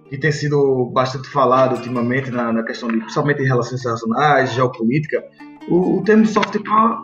Que 0.09 0.17
tem 0.17 0.31
sido 0.31 0.91
bastante 0.95 1.29
falado 1.29 1.75
ultimamente 1.75 2.31
na, 2.31 2.53
na 2.53 2.63
questão 2.63 2.89
de, 2.89 2.99
principalmente 2.99 3.43
em 3.43 3.47
relações 3.47 3.81
internacionais, 3.81 4.53
geopolítica. 4.53 5.23
O, 5.69 5.99
o 5.99 6.05
termo 6.05 6.27
soft 6.27 6.57
power 6.63 6.99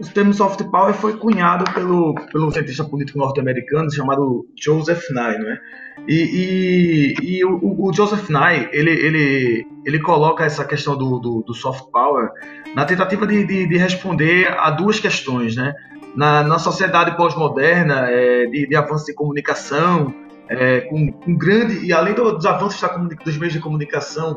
o 0.00 0.06
termo 0.12 0.32
soft 0.34 0.62
power 0.64 0.94
foi 0.94 1.16
cunhado 1.16 1.64
pelo, 1.72 2.14
pelo 2.32 2.52
cientista 2.52 2.84
político 2.84 3.18
norte-americano 3.18 3.92
chamado 3.92 4.46
Joseph 4.54 5.08
Nye, 5.10 5.38
né? 5.38 5.58
E, 6.06 7.14
e, 7.22 7.38
e 7.38 7.44
o, 7.44 7.58
o, 7.62 7.92
Joseph 7.92 8.28
Nye, 8.28 8.68
ele, 8.72 8.90
ele, 8.90 9.66
ele 9.84 9.98
coloca 10.00 10.44
essa 10.44 10.64
questão 10.64 10.96
do, 10.96 11.18
do, 11.18 11.42
do 11.42 11.54
soft 11.54 11.90
power 11.90 12.30
na 12.74 12.84
tentativa 12.84 13.26
de, 13.26 13.44
de, 13.44 13.66
de, 13.66 13.76
responder 13.78 14.48
a 14.58 14.70
duas 14.70 15.00
questões, 15.00 15.56
né? 15.56 15.74
Na, 16.14 16.42
na 16.42 16.58
sociedade 16.58 17.16
pós-moderna, 17.16 18.08
é, 18.10 18.46
de, 18.46 18.68
de 18.68 18.76
avanço 18.76 19.06
de 19.06 19.14
comunicação, 19.14 20.14
é, 20.48 20.80
com, 20.82 21.10
com, 21.12 21.34
grande 21.34 21.84
e 21.84 21.92
além 21.92 22.14
dos 22.14 22.46
avanços 22.46 22.80
da, 22.80 22.88
dos 22.88 23.36
meios 23.36 23.52
de 23.52 23.60
comunicação, 23.60 24.36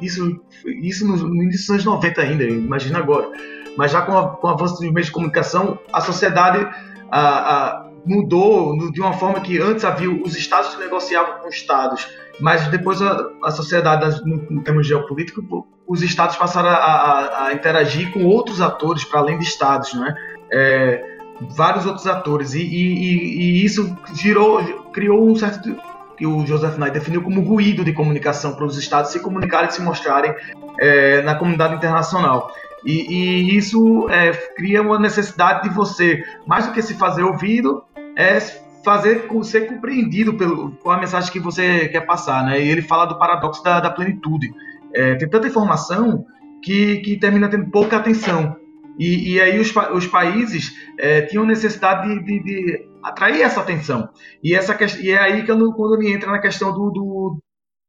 isso, 0.00 0.40
isso 0.64 1.06
no, 1.06 1.42
início 1.42 1.60
dos 1.60 1.70
anos 1.70 1.84
90 1.84 2.20
ainda, 2.20 2.44
imagina 2.44 2.98
agora 2.98 3.30
mas 3.76 3.92
já 3.92 4.02
com, 4.02 4.16
a, 4.16 4.28
com 4.28 4.46
o 4.46 4.50
avanço 4.50 4.80
dos 4.80 4.90
meios 4.90 5.06
de 5.06 5.12
comunicação, 5.12 5.78
a 5.92 6.00
sociedade 6.00 6.66
a, 7.10 7.20
a, 7.20 7.86
mudou 8.04 8.90
de 8.90 9.00
uma 9.00 9.12
forma 9.12 9.40
que 9.40 9.60
antes 9.60 9.84
havia 9.84 10.10
os 10.10 10.36
estados 10.36 10.74
que 10.74 10.80
negociavam 10.80 11.40
com 11.40 11.48
os 11.48 11.54
estados, 11.54 12.08
mas 12.40 12.66
depois 12.68 13.00
a, 13.02 13.30
a 13.44 13.50
sociedade, 13.50 14.20
no, 14.24 14.36
no 14.50 14.62
termos 14.62 14.86
geopolíticos, 14.86 15.44
os 15.86 16.02
estados 16.02 16.36
passaram 16.36 16.70
a, 16.70 17.50
interagir 17.52 18.10
com 18.12 18.24
outros 18.24 18.60
atores 18.60 19.04
para 19.04 19.20
além 19.20 19.38
de 19.38 19.44
estados, 19.44 19.94
né? 19.94 20.14
É, 20.50 21.16
vários 21.50 21.84
outros 21.84 22.06
atores 22.06 22.54
e, 22.54 22.62
e, 22.62 23.60
e, 23.62 23.64
isso 23.64 23.94
girou, 24.14 24.62
criou 24.92 25.28
um 25.28 25.34
certo 25.34 25.76
que 26.16 26.26
o 26.26 26.46
Joseph 26.46 26.78
Nye 26.78 26.90
definiu 26.90 27.22
como 27.22 27.40
ruído 27.42 27.84
de 27.84 27.92
comunicação 27.92 28.54
para 28.54 28.64
os 28.64 28.76
estados 28.78 29.12
se 29.12 29.20
comunicarem 29.20 29.68
e 29.68 29.72
se 29.72 29.82
mostrarem 29.82 30.34
é, 30.80 31.22
na 31.22 31.34
comunidade 31.34 31.74
internacional. 31.74 32.50
E, 32.84 33.12
e 33.12 33.56
isso 33.56 34.08
é, 34.08 34.32
cria 34.56 34.80
uma 34.80 34.98
necessidade 34.98 35.68
de 35.68 35.74
você, 35.74 36.22
mais 36.46 36.66
do 36.66 36.72
que 36.72 36.82
se 36.82 36.94
fazer 36.94 37.22
ouvido, 37.22 37.82
é 38.16 38.40
fazer 38.84 39.28
ser 39.42 39.66
compreendido 39.66 40.34
pelo, 40.34 40.70
com 40.70 40.90
a 40.90 40.98
mensagem 40.98 41.32
que 41.32 41.40
você 41.40 41.88
quer 41.88 42.06
passar. 42.06 42.44
Né? 42.44 42.62
E 42.62 42.68
ele 42.68 42.82
fala 42.82 43.04
do 43.04 43.18
paradoxo 43.18 43.62
da, 43.62 43.80
da 43.80 43.90
plenitude. 43.90 44.54
É, 44.94 45.16
tem 45.16 45.28
tanta 45.28 45.48
informação 45.48 46.24
que, 46.62 46.98
que 46.98 47.16
termina 47.16 47.48
tendo 47.48 47.68
pouca 47.70 47.96
atenção. 47.96 48.56
E, 48.98 49.34
e 49.34 49.40
aí 49.40 49.58
os, 49.58 49.74
os 49.92 50.06
países 50.06 50.74
é, 50.98 51.22
tinham 51.22 51.44
necessidade 51.44 52.08
de, 52.08 52.24
de, 52.24 52.42
de, 52.42 52.88
atrair 53.06 53.42
essa 53.42 53.60
atenção. 53.60 54.08
E, 54.42 54.54
essa, 54.54 54.76
e 55.00 55.10
é 55.10 55.18
aí 55.18 55.40
que 55.42 55.46
quando, 55.46 55.72
quando 55.74 55.94
ele 55.94 56.12
entra 56.12 56.30
na 56.30 56.40
questão 56.40 56.72
do, 56.72 56.90
do, 56.90 57.42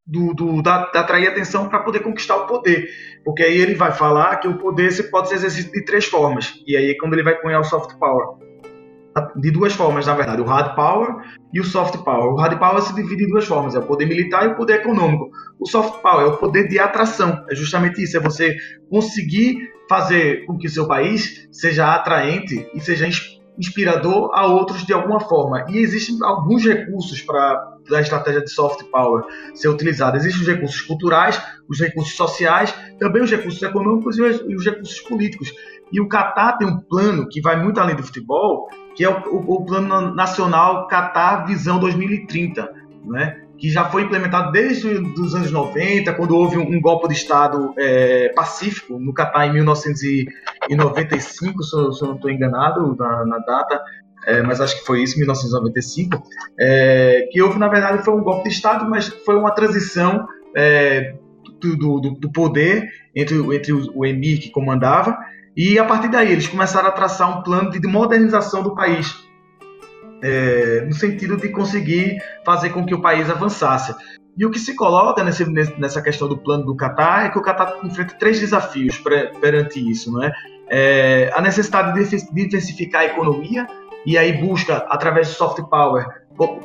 do, 0.06 0.34
do 0.34 0.62
da, 0.62 0.92
da 0.92 1.00
atrair 1.00 1.28
atenção 1.28 1.68
para 1.68 1.80
poder 1.80 2.02
conquistar 2.02 2.36
o 2.38 2.46
poder. 2.46 2.88
Porque 3.26 3.44
aí 3.44 3.58
ele 3.58 3.74
vai 3.74 3.92
falar 3.92 4.38
que 4.38 4.48
o 4.48 4.58
poder 4.58 4.92
se 4.92 5.10
pode 5.10 5.30
ser 5.30 5.36
exercido 5.36 5.72
de 5.72 5.84
três 5.84 6.06
formas. 6.06 6.54
E 6.68 6.78
aí 6.78 6.92
é 6.92 6.98
quando 6.98 7.14
ele 7.14 7.24
vai 7.24 7.36
cunhar 7.42 7.60
o 7.60 7.64
soft 7.64 7.98
power. 7.98 8.38
De 9.36 9.50
duas 9.50 9.74
formas, 9.74 10.06
na 10.06 10.14
verdade, 10.14 10.40
o 10.40 10.46
hard 10.46 10.76
power 10.76 11.16
e 11.52 11.60
o 11.60 11.64
soft 11.64 11.98
power. 12.04 12.34
O 12.34 12.36
hard 12.36 12.60
power 12.60 12.80
se 12.84 12.94
divide 12.94 13.24
em 13.24 13.30
duas 13.30 13.46
formas: 13.46 13.74
é 13.74 13.80
o 13.80 13.88
poder 13.88 14.06
militar 14.06 14.46
e 14.46 14.50
o 14.50 14.56
poder 14.56 14.82
econômico. 14.82 15.32
O 15.60 15.66
soft 15.66 16.04
power 16.04 16.28
é 16.28 16.30
o 16.30 16.38
poder 16.38 16.68
de 16.68 16.78
atração. 16.78 17.44
É 17.50 17.56
justamente 17.56 18.04
isso: 18.04 18.16
é 18.16 18.20
você 18.20 18.56
conseguir 18.92 19.58
fazer 19.90 20.46
com 20.46 20.56
que 20.56 20.68
o 20.68 20.70
seu 20.70 20.88
país 20.88 21.48
seja 21.52 21.96
atraente 21.96 22.70
e 22.76 22.80
seja 22.80 23.08
inspirador 23.08 23.37
a 24.34 24.46
outros 24.46 24.86
de 24.86 24.94
alguma 24.94 25.20
forma. 25.20 25.66
E 25.70 25.78
existem 25.78 26.18
alguns 26.22 26.64
recursos 26.64 27.22
para 27.22 27.78
a 27.92 28.02
estratégia 28.02 28.42
de 28.42 28.52
soft 28.52 28.84
power 28.92 29.24
ser 29.54 29.70
utilizada. 29.70 30.18
Existem 30.18 30.42
os 30.42 30.48
recursos 30.48 30.82
culturais, 30.82 31.42
os 31.68 31.80
recursos 31.80 32.16
sociais, 32.16 32.74
também 33.00 33.24
os 33.24 33.32
recursos 33.32 33.62
econômicos 33.62 34.18
e 34.18 34.22
os, 34.22 34.66
recursos 34.66 35.00
políticos. 35.02 35.52
E 35.92 36.02
o 36.02 36.08
Catar 36.08 36.58
tem 36.58 36.68
um 36.68 36.80
plano 36.80 37.28
que 37.30 37.42
vai 37.42 37.62
muito 37.62 37.80
além 37.80 37.96
do 37.96 38.04
futebol, 38.04 38.68
que 38.96 39.04
é 39.04 39.10
o, 39.10 39.22
o, 39.28 39.54
o 39.56 39.66
Plano 39.66 40.14
Nacional 40.14 40.88
Catar 40.88 41.46
Visão 41.46 41.80
2030, 41.80 42.70
né? 43.06 43.47
Que 43.58 43.70
já 43.70 43.86
foi 43.86 44.04
implementado 44.04 44.52
desde 44.52 44.88
os 44.88 45.34
anos 45.34 45.52
90, 45.52 46.14
quando 46.14 46.36
houve 46.36 46.58
um, 46.58 46.80
golpe 46.80 47.08
de 47.08 47.16
Estado 47.16 47.74
é, 47.78 48.30
pacífico 48.30 49.00
no 49.00 49.14
Catar 49.14 49.48
em 49.48 49.54
1995, 49.54 51.64
se 51.64 51.76
eu, 51.76 52.08
não 52.08 52.16
estou 52.16 52.30
enganado 52.30 52.96
na, 52.96 53.26
na 53.26 53.40
data, 53.40 53.82
é, 54.26 54.44
mas 54.44 54.62
acho 54.62 54.80
que 54.80 54.86
foi 54.86 55.02
isso, 55.02 55.18
1995, 55.18 56.22
é, 56.60 57.28
que 57.32 57.42
houve, 57.42 57.58
na 57.58 57.68
verdade, 57.68 58.04
foi 58.04 58.14
um 58.14 58.24
golpe 58.24 58.50
de 58.50 58.56
Estado, 58.56 58.88
mas 58.90 59.08
foi 59.08 59.36
uma 59.36 59.52
transição 59.52 60.28
é, 60.56 61.16
do, 61.60 61.76
do, 61.76 62.00
do, 62.12 62.32
poder 62.32 62.88
entre, 63.16 63.38
entre 63.56 63.74
o 63.74 64.06
emir 64.06 64.40
que 64.40 64.52
comandava, 64.52 65.18
e 65.56 65.80
a 65.80 65.86
partir 65.86 66.10
daí 66.10 66.32
eles 66.32 66.48
começaram 66.48 66.90
a 66.90 66.92
traçar 66.92 67.40
um 67.40 67.42
plano 67.42 67.72
de 67.72 67.88
modernização 67.88 68.62
do 68.62 68.76
país, 68.76 69.27
é, 70.22 70.82
no 70.86 70.94
sentido 70.94 71.38
de 71.38 71.50
conseguir 71.50 72.22
fazer 72.46 72.70
com 72.70 72.86
que 72.86 72.94
o 72.94 73.02
país 73.02 73.30
avançasse. 73.30 73.94
E 74.38 74.46
o 74.46 74.52
que 74.52 74.60
se 74.60 74.76
coloca 74.76 75.24
nesse, 75.24 75.46
nessa 75.80 76.02
questão 76.02 76.28
do 76.28 76.38
plano 76.38 76.66
do 76.66 76.76
Catar 76.76 77.26
é 77.26 77.30
que 77.30 77.40
o 77.40 77.42
Catar 77.42 77.80
enfrenta 77.84 78.16
três 78.20 78.40
desafios 78.40 79.02
perante 79.42 79.80
isso, 79.80 80.22
é? 80.22 80.32
é 80.70 81.32
a 81.34 81.42
necessidade 81.42 82.00
de 82.00 82.34
diversificar 82.34 83.02
a 83.02 83.06
economia 83.06 83.68
e 84.06 84.18
aí 84.18 84.34
busca 84.34 84.86
através 84.90 85.28
do 85.30 85.34
soft 85.34 85.62
power 85.70 86.06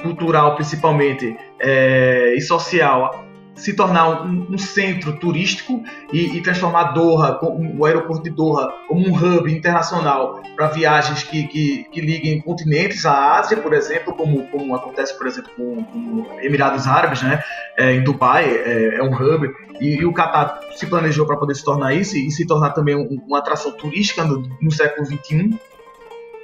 cultural 0.03 0.55
principalmente 0.55 1.35
é, 1.59 2.35
e 2.37 2.41
social 2.43 3.25
se 3.55 3.75
tornar 3.75 4.25
um, 4.25 4.47
um 4.51 4.59
centro 4.59 5.13
turístico 5.15 5.83
e, 6.13 6.37
e, 6.37 6.43
transformar 6.43 6.93
Doha, 6.93 7.39
o 7.43 7.85
aeroporto 7.85 8.23
de 8.23 8.31
Doha, 8.31 8.73
como 8.89 9.07
um 9.07 9.15
hub 9.15 9.53
internacional 9.53 10.43
para 10.57 10.69
viagens 10.69 11.23
que, 11.23 11.47
que, 11.47 11.85
que, 11.85 12.01
liguem 12.01 12.41
continentes 12.41 13.05
à 13.05 13.39
Ásia, 13.39 13.59
por 13.59 13.75
exemplo, 13.75 14.15
como, 14.15 14.47
como 14.49 14.75
acontece, 14.75 15.17
por 15.17 15.27
exemplo, 15.27 15.51
com, 15.57 15.85
com 15.85 16.41
Emirados 16.41 16.87
Árabes, 16.87 17.23
né? 17.23 17.43
É, 17.77 17.93
em 17.93 18.03
Dubai, 18.03 18.45
é, 18.45 18.97
é, 18.97 19.03
um 19.03 19.13
hub, 19.13 19.51
e, 19.81 19.97
e 19.97 20.05
o 20.05 20.13
Qatar 20.13 20.61
se 20.75 20.87
planejou 20.87 21.27
para 21.27 21.37
poder 21.37 21.55
se 21.55 21.65
tornar 21.65 21.95
isso 21.95 22.17
e, 22.17 22.31
se 22.31 22.47
tornar 22.47 22.71
também 22.71 22.97
um, 22.97 23.21
uma 23.27 23.39
atração 23.39 23.73
turística 23.73 24.25
no, 24.25 24.49
no 24.61 24.71
século 24.71 25.07
XXI 25.07 25.59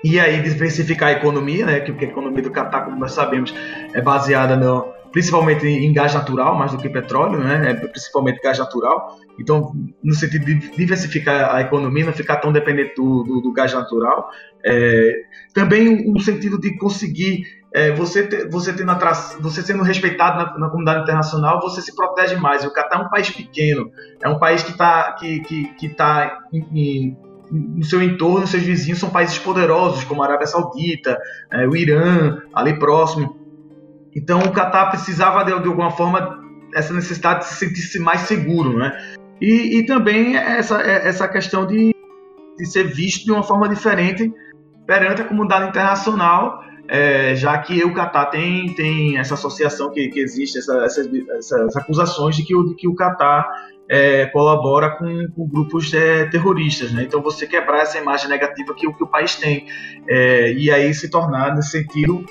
e 0.04 0.20
aí 0.20 0.40
diversificar 0.40 1.08
a 1.08 1.12
economia, 1.12 1.66
né? 1.66 1.80
Que, 1.80 1.92
que 1.92 2.04
a 2.04 2.08
economia 2.08 2.42
do 2.42 2.50
Catar, 2.50 2.82
como 2.82 2.98
nós 2.98 3.12
sabemos, 3.12 3.54
é 3.92 4.00
baseada 4.00 4.56
no, 4.56 4.92
principalmente 5.12 5.66
em 5.66 5.92
gás 5.92 6.14
natural, 6.14 6.56
mais 6.56 6.72
do 6.72 6.78
que 6.78 6.88
petróleo, 6.88 7.38
né? 7.38 7.70
É 7.70 7.74
principalmente 7.74 8.40
gás 8.42 8.58
natural. 8.58 9.16
Então, 9.38 9.72
no 10.02 10.14
sentido 10.14 10.44
de 10.44 10.54
diversificar 10.76 11.54
a 11.54 11.60
economia, 11.60 12.04
não 12.04 12.12
ficar 12.12 12.36
tão 12.36 12.52
dependente 12.52 12.94
do, 12.96 13.22
do, 13.22 13.40
do 13.40 13.52
gás 13.52 13.72
natural. 13.72 14.28
É, 14.64 15.12
também 15.54 16.10
no 16.10 16.20
sentido 16.20 16.58
de 16.58 16.76
conseguir 16.76 17.42
é, 17.74 17.92
você, 17.92 18.46
você, 18.48 18.72
tendo 18.72 18.92
você 19.40 19.62
sendo 19.62 19.82
respeitado 19.82 20.38
na, 20.38 20.58
na, 20.58 20.68
comunidade 20.68 21.02
internacional, 21.02 21.60
você 21.60 21.82
se 21.82 21.94
protege 21.94 22.36
mais. 22.36 22.64
O 22.64 22.72
Catar 22.72 23.00
é 23.00 23.02
um 23.02 23.08
país 23.08 23.30
pequeno, 23.30 23.90
é 24.22 24.28
um 24.28 24.38
país 24.38 24.62
que 24.62 24.70
está 24.70 25.12
que, 25.12 25.40
que, 25.40 25.64
que 25.74 25.88
tá 25.90 26.38
em, 26.52 27.16
no 27.50 27.84
seu 27.84 28.02
entorno, 28.02 28.46
seus 28.46 28.62
vizinhos 28.62 28.98
são 28.98 29.10
países 29.10 29.38
poderosos, 29.38 30.04
como 30.04 30.22
a 30.22 30.26
Arábia 30.26 30.46
Saudita, 30.46 31.18
é, 31.50 31.66
o 31.66 31.76
Irã, 31.76 32.38
ali 32.54 32.78
próximo. 32.78 33.36
Então 34.18 34.40
o 34.40 34.52
Qatar 34.52 34.90
precisava 34.90 35.44
de, 35.44 35.56
de 35.60 35.68
alguma 35.68 35.90
forma 35.92 36.42
essa 36.74 36.92
necessidade 36.92 37.40
de 37.40 37.46
se 37.46 37.54
sentir 37.54 38.00
mais 38.00 38.22
seguro, 38.22 38.76
né? 38.76 38.92
E, 39.40 39.78
e 39.78 39.86
também 39.86 40.36
essa, 40.36 40.80
essa 40.82 41.28
questão 41.28 41.64
de, 41.64 41.94
de 42.58 42.66
ser 42.66 42.84
visto 42.84 43.24
de 43.24 43.30
uma 43.30 43.44
forma 43.44 43.68
diferente 43.68 44.32
perante 44.84 45.22
a 45.22 45.24
comunidade 45.24 45.68
internacional, 45.68 46.60
é, 46.88 47.36
já 47.36 47.56
que 47.58 47.84
o 47.84 47.94
Qatar 47.94 48.30
tem, 48.30 48.74
tem 48.74 49.18
essa 49.18 49.34
associação 49.34 49.90
que, 49.90 50.08
que 50.08 50.18
existe, 50.18 50.58
essa, 50.58 50.84
essas, 50.84 51.08
essas 51.38 51.76
acusações 51.76 52.34
de 52.34 52.42
que 52.42 52.56
o, 52.56 52.64
de 52.64 52.74
que 52.74 52.88
o 52.88 52.94
Qatar 52.96 53.46
é, 53.88 54.26
colabora 54.26 54.90
com, 54.96 55.28
com 55.34 55.46
grupos 55.46 55.92
é, 55.94 56.24
terroristas. 56.26 56.92
Né? 56.92 57.04
Então, 57.04 57.22
você 57.22 57.46
quebrar 57.46 57.82
essa 57.82 57.98
imagem 57.98 58.28
negativa 58.28 58.74
que, 58.74 58.90
que 58.92 59.04
o 59.04 59.06
país 59.06 59.36
tem. 59.36 59.66
É, 60.08 60.52
e 60.52 60.70
aí 60.70 60.92
se 60.92 61.08
tornar, 61.08 61.54
nesse 61.54 61.70
sentido, 61.70 62.24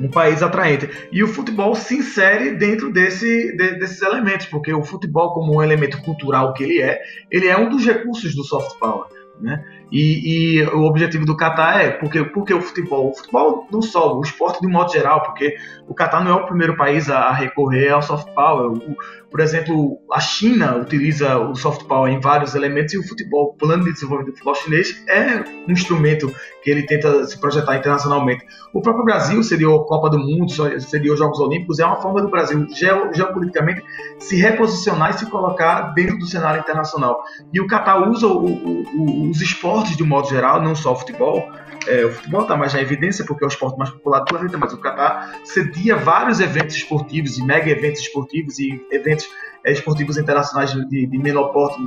um 0.00 0.08
país 0.08 0.42
atraente. 0.42 0.88
E 1.12 1.22
o 1.22 1.28
futebol 1.28 1.74
se 1.74 1.98
insere 1.98 2.56
dentro 2.56 2.92
desse, 2.92 3.56
de, 3.56 3.78
desses 3.78 4.00
elementos, 4.02 4.46
porque 4.46 4.72
o 4.72 4.82
futebol, 4.82 5.34
como 5.34 5.56
um 5.56 5.62
elemento 5.62 6.00
cultural 6.02 6.52
que 6.54 6.64
ele 6.64 6.80
é, 6.80 7.00
ele 7.30 7.46
é 7.46 7.56
um 7.56 7.68
dos 7.68 7.84
recursos 7.84 8.34
do 8.34 8.42
soft 8.42 8.78
power. 8.78 9.06
Né? 9.40 9.64
E, 9.90 10.58
e, 10.58 10.62
o 10.64 10.82
objetivo 10.82 11.24
do 11.24 11.36
Catar 11.36 11.80
é 11.80 11.90
porque, 11.90 12.22
porque 12.24 12.52
o 12.52 12.60
futebol, 12.60 13.10
o 13.10 13.14
futebol 13.14 13.66
não 13.72 13.80
só, 13.80 14.16
o 14.16 14.22
esporte 14.22 14.60
de 14.60 14.68
modo 14.68 14.92
geral, 14.92 15.22
porque 15.22 15.56
o 15.88 15.94
Catar 15.94 16.22
não 16.22 16.30
é 16.30 16.34
o 16.34 16.46
primeiro 16.46 16.76
país 16.76 17.08
a, 17.08 17.20
a 17.20 17.32
recorrer 17.32 17.88
ao 17.88 18.02
soft 18.02 18.28
power. 18.34 18.70
O, 18.70 18.96
por 19.30 19.40
exemplo, 19.40 19.98
a 20.12 20.20
China 20.20 20.76
utiliza 20.76 21.38
o 21.38 21.54
soft 21.54 21.84
power 21.84 22.12
em 22.12 22.20
vários 22.20 22.54
elementos 22.54 22.94
e 22.94 22.98
o 22.98 23.06
futebol, 23.06 23.50
o 23.50 23.54
plano 23.54 23.84
de 23.84 23.92
desenvolvimento 23.92 24.32
do 24.32 24.38
futebol 24.38 24.54
chinês 24.56 25.02
é 25.08 25.44
um 25.68 25.72
instrumento 25.72 26.34
que 26.62 26.70
ele 26.70 26.82
tenta 26.82 27.24
se 27.26 27.38
projetar 27.38 27.76
internacionalmente. 27.76 28.44
O 28.74 28.82
próprio 28.82 29.04
Brasil 29.04 29.42
seria 29.42 29.68
a 29.68 29.84
Copa 29.84 30.10
do 30.10 30.18
Mundo, 30.18 30.50
seria 30.80 31.12
os 31.12 31.18
Jogos 31.18 31.38
Olímpicos, 31.38 31.78
é 31.78 31.86
uma 31.86 32.00
forma 32.00 32.20
do 32.22 32.28
Brasil 32.28 32.66
geopoliticamente 32.72 33.82
se 34.18 34.36
reposicionar 34.36 35.10
e 35.10 35.18
se 35.18 35.26
colocar 35.26 35.94
dentro 35.94 36.18
do 36.18 36.26
cenário 36.26 36.60
internacional. 36.60 37.22
E 37.52 37.60
o 37.60 37.66
Catar 37.66 38.08
usa 38.08 38.26
o, 38.26 38.46
o, 38.46 39.30
os 39.30 39.40
esportes 39.40 39.96
de 39.96 40.02
um 40.02 40.06
modo 40.06 40.28
geral, 40.28 40.60
não 40.60 40.74
só 40.74 40.92
o 40.92 40.96
futebol. 40.96 41.48
É, 41.86 42.04
o 42.04 42.12
futebol 42.12 42.42
está 42.42 42.56
mais 42.56 42.74
na 42.74 42.82
evidência 42.82 43.24
porque 43.24 43.42
é 43.42 43.46
o 43.46 43.48
esporte 43.48 43.78
mais 43.78 43.90
popular 43.90 44.20
do 44.20 44.26
planeta, 44.26 44.58
mas 44.58 44.72
o 44.72 44.78
Catar 44.78 45.34
cedia 45.44 45.96
vários 45.96 46.40
eventos 46.40 46.76
esportivos 46.76 47.38
e 47.38 47.44
mega 47.44 47.70
eventos 47.70 48.02
esportivos 48.02 48.58
e 48.58 48.84
eventos 48.90 49.19
é, 49.64 49.72
esportivos 49.72 50.16
internacionais 50.16 50.72
de, 50.72 51.06
de 51.06 51.18
menor 51.18 51.48
porte 51.52 51.80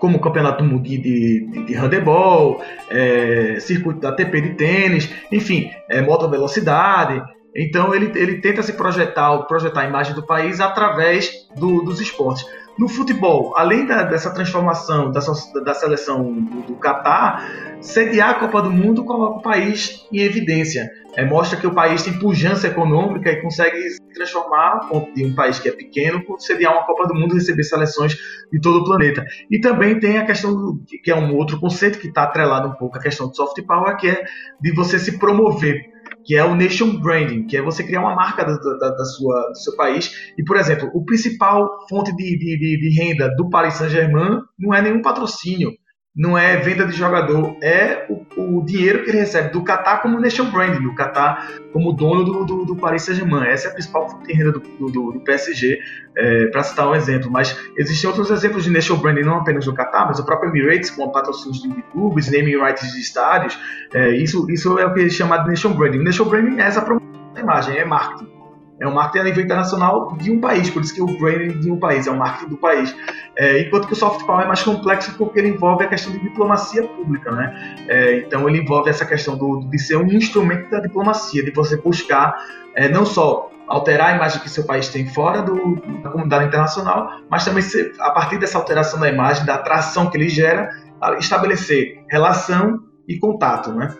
como 0.00 0.16
o 0.16 0.20
Campeonato 0.20 0.64
do 0.64 0.80
de, 0.80 0.98
de, 0.98 1.64
de 1.64 1.74
handebol, 1.74 2.62
é, 2.88 3.60
circuito 3.60 4.00
da 4.00 4.08
ATP 4.08 4.40
de 4.40 4.54
tênis, 4.54 5.12
enfim, 5.30 5.70
é, 5.88 6.00
moto 6.00 6.28
velocidade. 6.28 7.22
Então 7.54 7.94
ele, 7.94 8.10
ele 8.18 8.40
tenta 8.40 8.62
se 8.62 8.72
projetar, 8.72 9.36
projetar 9.42 9.82
a 9.82 9.86
imagem 9.86 10.14
do 10.14 10.24
país 10.24 10.58
através 10.58 11.46
do, 11.54 11.82
dos 11.82 12.00
esportes. 12.00 12.46
No 12.78 12.88
futebol, 12.88 13.52
além 13.56 13.86
da, 13.86 14.04
dessa 14.04 14.32
transformação 14.32 15.10
dessa, 15.10 15.32
da 15.62 15.74
seleção 15.74 16.32
do, 16.32 16.62
do 16.62 16.74
Catar, 16.76 17.76
sediar 17.80 18.30
a 18.30 18.34
Copa 18.34 18.62
do 18.62 18.70
Mundo 18.70 19.04
coloca 19.04 19.38
o 19.38 19.42
país 19.42 20.06
em 20.12 20.20
evidência. 20.20 20.90
É, 21.16 21.24
mostra 21.24 21.58
que 21.58 21.66
o 21.66 21.74
país 21.74 22.02
tem 22.02 22.18
pujança 22.18 22.68
econômica 22.68 23.30
e 23.30 23.42
consegue 23.42 23.90
se 23.90 24.00
transformar 24.14 24.88
de 25.14 25.24
um 25.24 25.34
país 25.34 25.58
que 25.58 25.68
é 25.68 25.72
pequeno, 25.72 26.22
sediar 26.38 26.72
uma 26.72 26.86
Copa 26.86 27.08
do 27.08 27.14
Mundo 27.14 27.32
e 27.32 27.38
receber 27.38 27.64
seleções 27.64 28.16
de 28.52 28.60
todo 28.60 28.78
o 28.78 28.84
planeta. 28.84 29.24
E 29.50 29.60
também 29.60 29.98
tem 29.98 30.18
a 30.18 30.24
questão, 30.24 30.54
do, 30.54 30.80
que 31.02 31.10
é 31.10 31.16
um 31.16 31.34
outro 31.34 31.58
conceito 31.58 31.98
que 31.98 32.06
está 32.06 32.22
atrelado 32.22 32.68
um 32.68 32.74
pouco 32.74 32.96
à 32.96 33.00
questão 33.00 33.28
do 33.28 33.34
soft 33.34 33.60
power, 33.66 33.96
que 33.96 34.08
é 34.08 34.24
de 34.60 34.72
você 34.72 34.98
se 34.98 35.18
promover 35.18 35.90
que 36.24 36.36
é 36.36 36.44
o 36.44 36.54
nation 36.54 36.98
branding, 37.00 37.46
que 37.46 37.56
é 37.56 37.62
você 37.62 37.82
criar 37.82 38.00
uma 38.00 38.14
marca 38.14 38.44
da, 38.44 38.56
da, 38.56 38.90
da 38.90 39.04
sua, 39.04 39.48
do 39.48 39.58
seu 39.58 39.76
país. 39.76 40.32
E, 40.38 40.44
por 40.44 40.56
exemplo, 40.56 40.90
o 40.94 41.04
principal 41.04 41.68
fonte 41.88 42.14
de, 42.14 42.38
de, 42.38 42.58
de 42.58 43.00
renda 43.00 43.34
do 43.36 43.48
Paris 43.48 43.74
Saint-Germain 43.74 44.40
não 44.58 44.74
é 44.74 44.82
nenhum 44.82 45.02
patrocínio, 45.02 45.72
não 46.20 46.36
é 46.36 46.54
venda 46.58 46.86
de 46.86 46.92
jogador, 46.92 47.56
é 47.62 48.04
o, 48.10 48.58
o 48.58 48.62
dinheiro 48.62 49.02
que 49.02 49.08
ele 49.08 49.20
recebe 49.20 49.48
do 49.54 49.64
Qatar 49.64 50.02
como 50.02 50.20
nation 50.20 50.50
branding, 50.50 50.82
do 50.82 50.94
Qatar 50.94 51.50
como 51.72 51.94
dono 51.94 52.22
do, 52.22 52.44
do, 52.44 52.64
do 52.66 52.76
Paris 52.76 53.04
Saint-Germain. 53.04 53.46
Essa 53.46 53.68
é 53.68 53.70
a 53.70 53.72
principal 53.72 54.06
fonte 54.06 54.26
de 54.26 54.34
renda 54.34 54.52
do, 54.52 54.60
do, 54.60 55.12
do 55.12 55.20
PSG, 55.20 55.78
é, 56.14 56.46
para 56.48 56.62
citar 56.62 56.90
um 56.90 56.94
exemplo. 56.94 57.30
Mas 57.30 57.58
existem 57.74 58.10
outros 58.10 58.30
exemplos 58.30 58.64
de 58.64 58.70
nation 58.70 58.98
branding, 58.98 59.22
não 59.22 59.36
apenas 59.36 59.64
do 59.64 59.72
Qatar, 59.72 60.08
mas 60.08 60.18
o 60.18 60.26
próprio 60.26 60.50
Emirates, 60.50 60.90
com 60.90 61.08
patrocínios 61.08 61.62
de 61.62 61.82
clubes, 61.90 62.30
naming 62.30 62.62
rights 62.62 62.92
de 62.92 63.00
estádios. 63.00 63.58
É, 63.94 64.10
isso, 64.10 64.44
isso 64.50 64.78
é 64.78 64.84
o 64.84 64.92
que 64.92 65.00
é 65.00 65.08
chamado 65.08 65.44
de 65.44 65.48
nation 65.48 65.72
branding. 65.72 66.02
Nation 66.04 66.26
branding 66.26 66.60
é 66.60 66.64
essa 66.66 66.82
promoção 66.82 67.32
da 67.32 67.40
imagem, 67.40 67.78
é 67.78 67.84
marketing 67.86 68.39
é 68.80 68.88
um 68.88 68.94
marketing 68.94 69.18
a 69.18 69.24
nível 69.24 69.44
internacional 69.44 70.16
de 70.16 70.32
um 70.32 70.40
país, 70.40 70.70
por 70.70 70.82
isso 70.82 70.94
que 70.94 71.02
o 71.02 71.06
branding 71.06 71.60
de 71.60 71.70
um 71.70 71.78
país 71.78 72.06
é 72.06 72.10
o 72.10 72.16
marketing 72.16 72.50
do 72.50 72.56
país. 72.56 72.96
É, 73.36 73.60
enquanto 73.60 73.86
que 73.86 73.92
o 73.92 73.96
soft 73.96 74.24
power 74.24 74.44
é 74.44 74.48
mais 74.48 74.62
complexo 74.62 75.14
porque 75.18 75.38
ele 75.38 75.48
envolve 75.48 75.84
a 75.84 75.88
questão 75.88 76.12
de 76.12 76.18
diplomacia 76.20 76.82
pública, 76.82 77.30
né? 77.30 77.76
É, 77.88 78.18
então 78.20 78.48
ele 78.48 78.58
envolve 78.62 78.88
essa 78.88 79.04
questão 79.04 79.36
do, 79.36 79.60
de 79.60 79.78
ser 79.78 79.96
um 79.96 80.06
instrumento 80.06 80.70
da 80.70 80.80
diplomacia, 80.80 81.44
de 81.44 81.50
você 81.50 81.76
buscar 81.76 82.34
é, 82.74 82.88
não 82.88 83.04
só 83.04 83.50
alterar 83.68 84.14
a 84.14 84.16
imagem 84.16 84.40
que 84.40 84.48
seu 84.48 84.64
país 84.64 84.88
tem 84.88 85.06
fora 85.06 85.42
do, 85.42 85.76
da 86.02 86.10
comunidade 86.10 86.46
internacional, 86.46 87.20
mas 87.28 87.44
também 87.44 87.62
a 88.00 88.10
partir 88.10 88.38
dessa 88.38 88.58
alteração 88.58 88.98
da 88.98 89.08
imagem, 89.08 89.44
da 89.44 89.54
atração 89.54 90.10
que 90.10 90.16
ele 90.16 90.28
gera, 90.28 90.70
estabelecer 91.18 92.02
relação 92.08 92.82
e 93.06 93.18
contato, 93.18 93.72
né? 93.72 93.94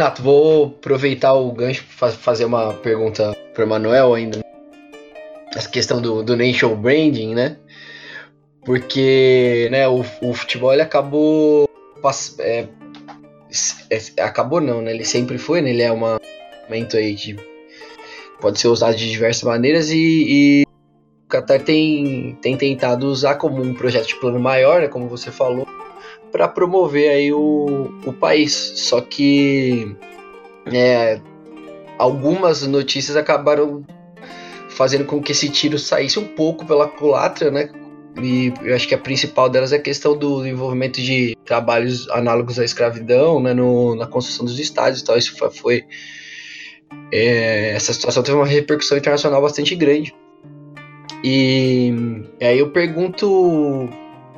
Nato, 0.00 0.22
vou 0.22 0.64
aproveitar 0.78 1.34
o 1.34 1.52
gancho 1.52 1.84
para 1.98 2.10
fazer 2.10 2.46
uma 2.46 2.72
pergunta 2.72 3.36
para 3.52 3.66
Manuel 3.66 4.14
ainda. 4.14 4.40
Essa 5.54 5.68
questão 5.68 6.00
do, 6.00 6.22
do 6.22 6.34
nation 6.34 6.74
branding, 6.74 7.34
né? 7.34 7.58
Porque 8.64 9.68
né, 9.70 9.86
o, 9.86 10.02
o 10.22 10.32
futebol 10.32 10.72
ele 10.72 10.80
acabou. 10.80 11.68
É, 12.38 12.66
é, 13.90 14.22
acabou 14.22 14.58
não, 14.58 14.80
né? 14.80 14.90
Ele 14.90 15.04
sempre 15.04 15.36
foi, 15.36 15.60
né? 15.60 15.68
Ele 15.68 15.82
é 15.82 15.92
uma 15.92 16.18
momento 16.66 16.96
aí 16.96 17.14
de. 17.14 17.36
Pode 18.40 18.58
ser 18.58 18.68
usado 18.68 18.96
de 18.96 19.10
diversas 19.10 19.42
maneiras 19.42 19.90
e, 19.90 19.98
e 19.98 20.66
o 21.26 21.28
Qatar 21.28 21.60
tem, 21.60 22.38
tem 22.40 22.56
tentado 22.56 23.06
usar 23.06 23.34
como 23.34 23.60
um 23.62 23.74
projeto 23.74 24.06
de 24.06 24.18
plano 24.18 24.40
maior, 24.40 24.80
né, 24.80 24.88
como 24.88 25.10
você 25.10 25.30
falou, 25.30 25.68
para 26.30 26.48
promover 26.48 27.10
aí 27.10 27.32
o, 27.32 27.90
o 28.04 28.12
país. 28.12 28.52
Só 28.76 29.00
que 29.00 29.94
é, 30.66 31.20
algumas 31.98 32.66
notícias 32.66 33.16
acabaram 33.16 33.84
fazendo 34.68 35.04
com 35.04 35.20
que 35.20 35.32
esse 35.32 35.48
tiro 35.48 35.78
saísse 35.78 36.18
um 36.18 36.26
pouco 36.26 36.64
pela 36.64 36.88
culatra, 36.88 37.50
né? 37.50 37.70
E 38.22 38.52
eu 38.62 38.74
acho 38.74 38.88
que 38.88 38.94
a 38.94 38.98
principal 38.98 39.48
delas 39.48 39.72
é 39.72 39.76
a 39.76 39.80
questão 39.80 40.16
do 40.16 40.46
envolvimento 40.46 41.00
de 41.00 41.36
trabalhos 41.44 42.08
análogos 42.10 42.58
à 42.58 42.64
escravidão, 42.64 43.40
né, 43.40 43.54
no, 43.54 43.94
na 43.94 44.06
construção 44.06 44.44
dos 44.44 44.58
estádios 44.58 45.00
e 45.00 45.04
tal. 45.04 45.16
Isso 45.16 45.36
foi, 45.36 45.50
foi 45.50 45.84
é, 47.12 47.72
essa 47.74 47.92
situação 47.92 48.22
teve 48.22 48.36
uma 48.36 48.46
repercussão 48.46 48.98
internacional 48.98 49.40
bastante 49.40 49.74
grande. 49.74 50.14
E, 51.22 51.92
e 52.40 52.44
aí 52.44 52.58
eu 52.58 52.70
pergunto 52.70 53.88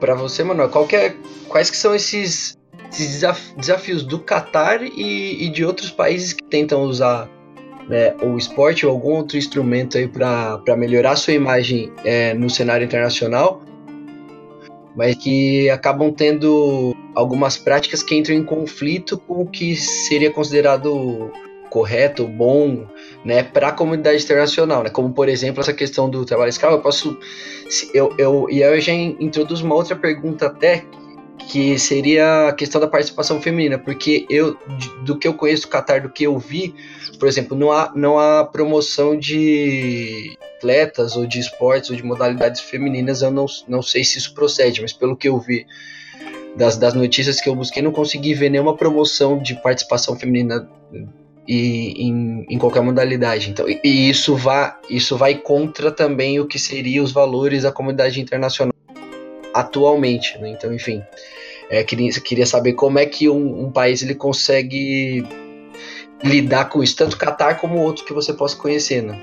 para 0.02 0.16
você, 0.16 0.42
Manuel, 0.42 0.68
qual 0.68 0.88
é, 0.94 1.14
quais 1.48 1.70
que 1.70 1.76
são 1.76 1.94
esses, 1.94 2.58
esses 2.90 3.22
desafios 3.56 4.02
do 4.02 4.18
Qatar 4.18 4.82
e, 4.82 5.44
e, 5.44 5.48
de 5.48 5.64
outros 5.64 5.92
países 5.92 6.32
que 6.32 6.42
tentam 6.42 6.82
usar 6.82 7.30
né, 7.88 8.12
o 8.20 8.36
esporte 8.36 8.84
ou 8.84 8.90
algum 8.90 9.12
outro 9.12 9.38
instrumento 9.38 9.96
aí 9.96 10.08
para 10.08 10.76
melhorar 10.76 11.14
sua 11.14 11.34
imagem 11.34 11.92
é, 12.04 12.34
no 12.34 12.50
cenário 12.50 12.84
internacional, 12.84 13.62
mas 14.96 15.14
que 15.14 15.70
acabam 15.70 16.10
tendo 16.12 16.96
algumas 17.14 17.56
práticas 17.56 18.02
que 18.02 18.16
entram 18.16 18.34
em 18.34 18.42
conflito 18.42 19.16
com 19.16 19.42
o 19.42 19.46
que 19.46 19.76
seria 19.76 20.32
considerado 20.32 21.30
correto, 21.70 22.26
bom, 22.26 22.88
né, 23.24 23.42
para 23.42 23.68
a 23.68 23.72
comunidade 23.72 24.22
internacional, 24.22 24.82
né? 24.82 24.90
Como 24.90 25.12
por 25.12 25.28
exemplo 25.28 25.60
essa 25.60 25.72
questão 25.72 26.10
do 26.10 26.24
trabalho 26.24 26.48
escravo, 26.48 26.76
eu 26.76 26.80
posso, 26.80 27.18
eu, 27.94 28.14
eu 28.18 28.46
e 28.50 28.62
aí 28.62 28.74
eu 28.76 28.80
já 28.80 28.92
introduzo 28.92 29.64
uma 29.64 29.74
outra 29.74 29.94
pergunta 29.94 30.46
até 30.46 30.84
que 31.48 31.78
seria 31.78 32.48
a 32.48 32.52
questão 32.52 32.80
da 32.80 32.86
participação 32.86 33.40
feminina, 33.40 33.78
porque 33.78 34.26
eu 34.28 34.56
do 35.04 35.18
que 35.18 35.26
eu 35.26 35.34
conheço 35.34 35.62
do 35.62 35.68
Qatar, 35.68 36.02
do 36.02 36.08
que 36.08 36.24
eu 36.24 36.38
vi, 36.38 36.74
por 37.18 37.28
exemplo, 37.28 37.56
não 37.56 37.70
há 37.72 37.92
não 37.94 38.18
há 38.18 38.44
promoção 38.44 39.16
de 39.16 40.36
atletas 40.56 41.16
ou 41.16 41.26
de 41.26 41.40
esportes 41.40 41.90
ou 41.90 41.96
de 41.96 42.04
modalidades 42.04 42.60
femininas, 42.60 43.22
eu 43.22 43.30
não, 43.30 43.46
não 43.68 43.82
sei 43.82 44.04
se 44.04 44.18
isso 44.18 44.34
procede, 44.34 44.80
mas 44.80 44.92
pelo 44.92 45.16
que 45.16 45.28
eu 45.28 45.38
vi 45.38 45.66
das, 46.56 46.76
das 46.76 46.94
notícias 46.94 47.40
que 47.40 47.48
eu 47.48 47.54
busquei, 47.54 47.82
não 47.82 47.92
consegui 47.92 48.34
ver 48.34 48.50
nenhuma 48.50 48.76
promoção 48.76 49.38
de 49.38 49.54
participação 49.56 50.16
feminina 50.16 50.68
e 51.46 52.06
em, 52.08 52.46
em 52.48 52.58
qualquer 52.58 52.82
modalidade. 52.82 53.50
Então, 53.50 53.68
e, 53.68 53.80
e, 53.82 54.10
isso 54.10 54.36
vai 54.36 54.74
isso 54.88 55.16
vai 55.16 55.34
contra 55.34 55.90
também 55.90 56.40
o 56.40 56.46
que 56.46 56.58
seria 56.58 57.02
os 57.02 57.12
valores 57.12 57.62
da 57.64 57.72
comunidade 57.72 58.20
internacional 58.20 58.74
atualmente. 59.54 60.38
Né? 60.38 60.50
Então, 60.50 60.72
enfim, 60.72 61.02
é, 61.70 61.82
queria, 61.82 62.10
queria 62.20 62.46
saber 62.46 62.74
como 62.74 62.98
é 62.98 63.06
que 63.06 63.28
um, 63.28 63.64
um, 63.64 63.70
país 63.70 64.02
ele 64.02 64.14
consegue 64.14 65.26
lidar 66.22 66.66
com 66.66 66.82
isso, 66.82 66.96
tanto 66.96 67.18
Qatar 67.18 67.60
como 67.60 67.78
outros 67.78 68.06
que 68.06 68.12
você 68.12 68.32
possa 68.32 68.56
conhecer, 68.56 69.02
né? 69.02 69.20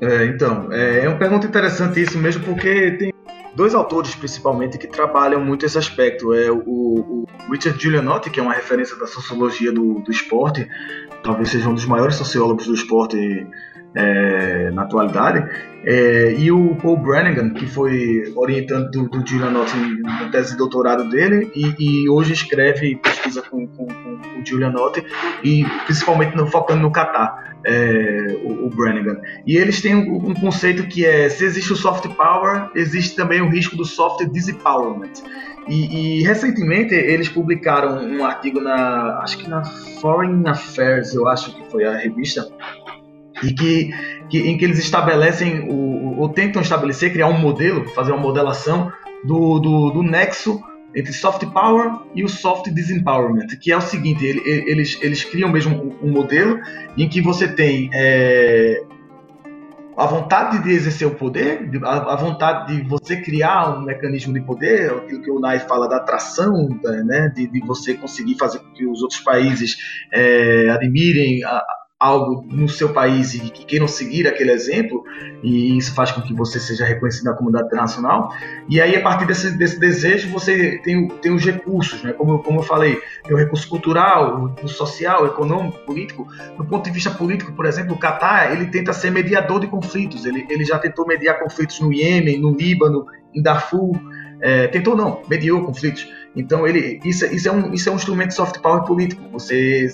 É, 0.00 0.24
então, 0.26 0.72
é, 0.72 1.04
é 1.04 1.08
uma 1.08 1.18
pergunta 1.18 1.46
interessante 1.46 2.02
isso 2.02 2.18
mesmo, 2.18 2.44
porque 2.44 2.90
tem 2.92 3.13
dois 3.54 3.74
autores 3.74 4.14
principalmente 4.14 4.78
que 4.78 4.86
trabalham 4.86 5.40
muito 5.40 5.64
esse 5.64 5.78
aspecto. 5.78 6.32
É 6.34 6.50
o, 6.50 6.58
o 6.66 7.26
Richard 7.50 7.80
Giulianotti, 7.80 8.30
que 8.30 8.40
é 8.40 8.42
uma 8.42 8.52
referência 8.52 8.96
da 8.96 9.06
sociologia 9.06 9.72
do, 9.72 10.00
do 10.00 10.10
esporte, 10.10 10.68
talvez 11.22 11.50
seja 11.50 11.68
um 11.68 11.74
dos 11.74 11.86
maiores 11.86 12.16
sociólogos 12.16 12.66
do 12.66 12.74
esporte 12.74 13.16
é, 13.94 14.70
na 14.72 14.82
atualidade. 14.82 15.48
É, 15.86 16.34
e 16.38 16.50
o 16.50 16.74
Paul 16.76 16.96
Brannigan, 16.96 17.50
que 17.50 17.66
foi 17.66 18.32
orientando 18.34 18.90
do, 18.90 19.08
do 19.08 19.26
Julian 19.26 19.50
na 19.50 20.28
tese 20.30 20.52
de 20.52 20.56
doutorado 20.56 21.08
dele, 21.10 21.50
e, 21.54 21.74
e 21.78 22.08
hoje 22.08 22.32
escreve 22.32 22.96
pesquisa 22.96 23.42
com, 23.42 23.66
com, 23.68 23.86
com, 23.86 24.40
o 24.40 24.46
Julian 24.46 24.70
Nott, 24.70 25.04
e 25.42 25.64
principalmente 25.84 26.34
no, 26.34 26.46
focando 26.46 26.80
no 26.80 26.90
Catar, 26.90 27.54
é, 27.66 28.38
o, 28.42 28.66
o, 28.66 28.70
Brannigan. 28.70 29.20
E 29.46 29.56
eles 29.56 29.80
têm 29.80 29.94
um, 29.94 30.30
um, 30.30 30.34
conceito 30.34 30.86
que 30.86 31.04
é: 31.04 31.28
se 31.28 31.44
existe 31.44 31.72
o 31.72 31.76
soft 31.76 32.06
power, 32.14 32.70
existe 32.74 33.14
também 33.14 33.40
o 33.40 33.48
risco 33.48 33.76
do 33.76 33.84
soft 33.84 34.24
disempowerment. 34.30 35.12
E, 35.66 36.18
e, 36.18 36.22
recentemente 36.22 36.94
eles 36.94 37.28
publicaram 37.28 38.04
um 38.04 38.24
artigo 38.24 38.60
na, 38.60 39.18
acho 39.20 39.38
que 39.38 39.48
na 39.48 39.64
Foreign 40.00 40.46
Affairs, 40.46 41.14
eu 41.14 41.26
acho 41.26 41.54
que 41.54 41.70
foi 41.70 41.84
a 41.86 41.96
revista, 41.96 42.46
e 43.42 43.52
que, 43.52 43.90
que, 44.28 44.38
em 44.38 44.56
que 44.56 44.64
eles 44.64 44.78
estabelecem 44.78 45.68
o, 45.68 46.18
ou 46.18 46.28
tentam 46.28 46.62
estabelecer, 46.62 47.12
criar 47.12 47.28
um 47.28 47.38
modelo, 47.38 47.88
fazer 47.90 48.12
uma 48.12 48.20
modelação 48.20 48.92
do, 49.24 49.58
do, 49.58 49.90
do 49.90 50.02
nexo 50.02 50.62
entre 50.94 51.12
soft 51.12 51.44
power 51.46 51.90
e 52.14 52.22
o 52.22 52.28
soft 52.28 52.70
disempowerment, 52.70 53.48
que 53.60 53.72
é 53.72 53.76
o 53.76 53.80
seguinte, 53.80 54.24
ele, 54.24 54.40
eles, 54.44 54.98
eles 55.02 55.24
criam 55.24 55.50
mesmo 55.50 55.96
um 56.00 56.10
modelo 56.10 56.60
em 56.96 57.08
que 57.08 57.20
você 57.20 57.48
tem 57.48 57.90
é, 57.92 58.80
a 59.96 60.06
vontade 60.06 60.62
de 60.62 60.70
exercer 60.70 61.06
o 61.06 61.14
poder, 61.14 61.68
a, 61.84 62.14
vontade 62.14 62.76
de 62.76 62.88
você 62.88 63.16
criar 63.16 63.76
um 63.76 63.82
mecanismo 63.82 64.32
de 64.32 64.40
poder, 64.40 64.92
aquilo 64.92 65.22
que 65.22 65.30
o 65.30 65.40
Nai 65.40 65.58
fala 65.58 65.88
da 65.88 65.96
atração, 65.96 66.68
né, 67.04 67.32
de, 67.34 67.48
de, 67.48 67.60
você 67.60 67.94
conseguir 67.94 68.36
fazer 68.36 68.60
com 68.60 68.72
que 68.72 68.86
os 68.86 69.02
outros 69.02 69.20
países 69.20 69.76
é, 70.12 70.70
admirem 70.70 71.42
a, 71.44 71.64
algo 72.04 72.44
no 72.50 72.68
seu 72.68 72.92
país 72.92 73.32
e 73.32 73.38
que 73.38 73.64
queiram 73.64 73.88
seguir 73.88 74.28
aquele 74.28 74.52
exemplo, 74.52 75.02
e 75.42 75.78
isso 75.78 75.94
faz 75.94 76.12
com 76.12 76.20
que 76.20 76.34
você 76.34 76.60
seja 76.60 76.84
reconhecido 76.84 77.24
na 77.24 77.32
comunidade 77.32 77.66
internacional. 77.66 78.30
E 78.68 78.78
aí, 78.78 78.94
a 78.94 79.00
partir 79.00 79.26
desse, 79.26 79.56
desse 79.56 79.80
desejo, 79.80 80.28
você 80.28 80.78
tem, 80.84 81.08
tem 81.08 81.32
os 81.32 81.42
recursos, 81.42 82.02
né? 82.02 82.12
como, 82.12 82.42
como 82.42 82.58
eu 82.58 82.62
falei, 82.62 83.00
tem 83.22 83.34
o 83.34 83.38
recurso 83.38 83.66
cultural, 83.66 84.54
o 84.62 84.68
social, 84.68 85.22
o 85.22 85.26
econômico, 85.28 85.78
político. 85.86 86.28
Do 86.58 86.64
ponto 86.66 86.84
de 86.84 86.90
vista 86.90 87.10
político, 87.10 87.52
por 87.52 87.64
exemplo, 87.64 87.94
o 87.94 87.98
Catar 87.98 88.52
ele 88.52 88.66
tenta 88.66 88.92
ser 88.92 89.10
mediador 89.10 89.58
de 89.58 89.66
conflitos. 89.66 90.26
Ele, 90.26 90.46
ele 90.50 90.64
já 90.64 90.78
tentou 90.78 91.06
mediar 91.06 91.38
conflitos 91.38 91.80
no 91.80 91.90
Iêmen, 91.90 92.38
no 92.38 92.50
Líbano, 92.50 93.06
em 93.34 93.40
Darfur. 93.40 93.98
É, 94.44 94.66
tentou 94.66 94.94
não, 94.94 95.22
mediou 95.26 95.64
conflitos. 95.64 96.06
Então 96.36 96.66
ele, 96.66 97.00
isso, 97.02 97.24
isso, 97.24 97.48
é 97.48 97.52
um, 97.52 97.72
isso 97.72 97.88
é 97.88 97.92
um 97.92 97.94
instrumento 97.96 98.28
de 98.28 98.34
soft 98.34 98.60
power 98.60 98.82
político. 98.82 99.22
Você 99.32 99.88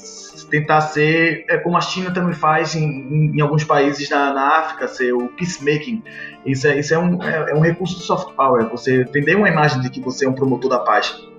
tentar 0.51 0.81
ser, 0.81 1.45
é, 1.49 1.57
como 1.59 1.77
a 1.77 1.81
China 1.81 2.13
também 2.13 2.35
faz 2.35 2.75
em, 2.75 2.83
em, 2.85 3.37
em 3.37 3.41
alguns 3.41 3.63
países 3.63 4.11
na, 4.11 4.35
na, 4.35 4.59
África, 4.59 4.89
ser 4.89 5.13
o 5.13 5.29
peacemaking. 5.29 6.03
Isso 6.45 6.67
é, 6.67 6.81
isso 6.81 6.93
é, 6.93 6.99
um, 6.99 7.23
é, 7.23 7.53
é 7.53 7.55
um 7.55 7.61
recurso 7.61 7.97
de 7.97 8.03
soft 8.03 8.35
power. 8.35 8.69
Você 8.71 9.05
vender 9.05 9.37
uma 9.37 9.49
imagem 9.49 9.81
de 9.83 9.89
que 9.89 10.01
você 10.01 10.25
é 10.25 10.29
um 10.29 10.33
promotor 10.33 10.69
da 10.69 10.81
paz. 10.81 11.30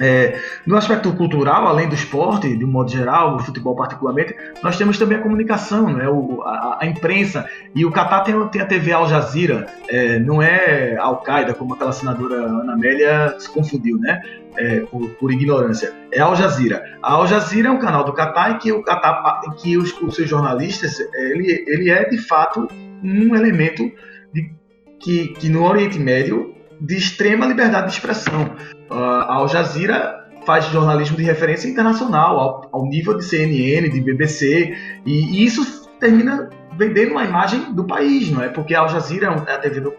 É, 0.00 0.40
no 0.66 0.76
aspecto 0.76 1.12
cultural, 1.12 1.66
além 1.66 1.88
do 1.88 1.94
esporte, 1.94 2.56
de 2.56 2.64
um 2.64 2.68
modo 2.68 2.90
geral, 2.90 3.36
do 3.36 3.44
futebol 3.44 3.76
particularmente, 3.76 4.34
nós 4.62 4.76
temos 4.76 4.98
também 4.98 5.18
a 5.18 5.22
comunicação, 5.22 5.92
né? 5.92 6.08
o, 6.08 6.42
a, 6.42 6.78
a, 6.80 6.86
imprensa. 6.86 7.48
E 7.74 7.84
o 7.84 7.92
Qatar 7.92 8.24
tem, 8.24 8.48
tem 8.48 8.60
a 8.60 8.66
TV 8.66 8.92
Al 8.92 9.08
Jazeera, 9.08 9.66
é, 9.88 10.18
não 10.18 10.42
é 10.42 10.96
Al-Qaeda, 10.96 11.54
como 11.54 11.74
aquela 11.74 11.92
senadora 11.92 12.34
Ana 12.34 12.72
Amélia 12.72 13.36
se 13.38 13.48
confundiu, 13.48 13.98
né? 13.98 14.20
É, 14.56 14.80
por, 14.80 15.10
por, 15.10 15.32
ignorância. 15.32 15.92
É 16.12 16.20
Al 16.20 16.36
Jazeera. 16.36 16.98
A 17.02 17.12
Al 17.14 17.26
Jazeera 17.26 17.68
é 17.68 17.70
um 17.70 17.78
canal 17.78 18.04
do 18.04 18.12
Qatar 18.12 18.52
em 18.52 18.58
que, 18.58 18.70
o 18.70 18.82
Qatar, 18.82 19.42
em 19.48 19.50
que 19.56 19.76
os, 19.76 19.92
os 20.00 20.14
seus 20.14 20.28
jornalistas, 20.28 21.00
ele, 21.12 21.64
ele 21.66 21.90
é 21.90 22.08
de 22.08 22.18
fato 22.18 22.68
um 23.02 23.34
elemento 23.34 23.90
de, 24.32 24.52
que, 25.00 25.28
que 25.28 25.48
no 25.48 25.64
Oriente 25.64 25.98
Médio 25.98 26.53
de 26.80 26.96
extrema 26.96 27.46
liberdade 27.46 27.88
de 27.88 27.92
expressão. 27.94 28.54
Uh, 28.90 28.94
a 28.94 29.34
Al 29.34 29.48
Jazeera 29.48 30.24
faz 30.44 30.66
jornalismo 30.66 31.16
de 31.16 31.22
referência 31.22 31.68
internacional, 31.68 32.38
ao, 32.38 32.68
ao 32.72 32.86
nível 32.86 33.16
de 33.16 33.24
CNN, 33.24 33.88
de 33.88 34.00
BBC, 34.00 34.76
e, 35.04 35.40
e, 35.40 35.44
isso 35.44 35.88
termina 35.98 36.50
vendendo 36.76 37.12
uma 37.12 37.24
imagem 37.24 37.72
do 37.72 37.84
país, 37.84 38.30
não 38.30 38.42
é? 38.42 38.48
Porque 38.48 38.74
a 38.74 38.80
Al 38.80 38.88
Jazeera 38.88 39.26
é 39.46 39.54
a 39.54 39.58
TV 39.58 39.80
do, 39.80 39.94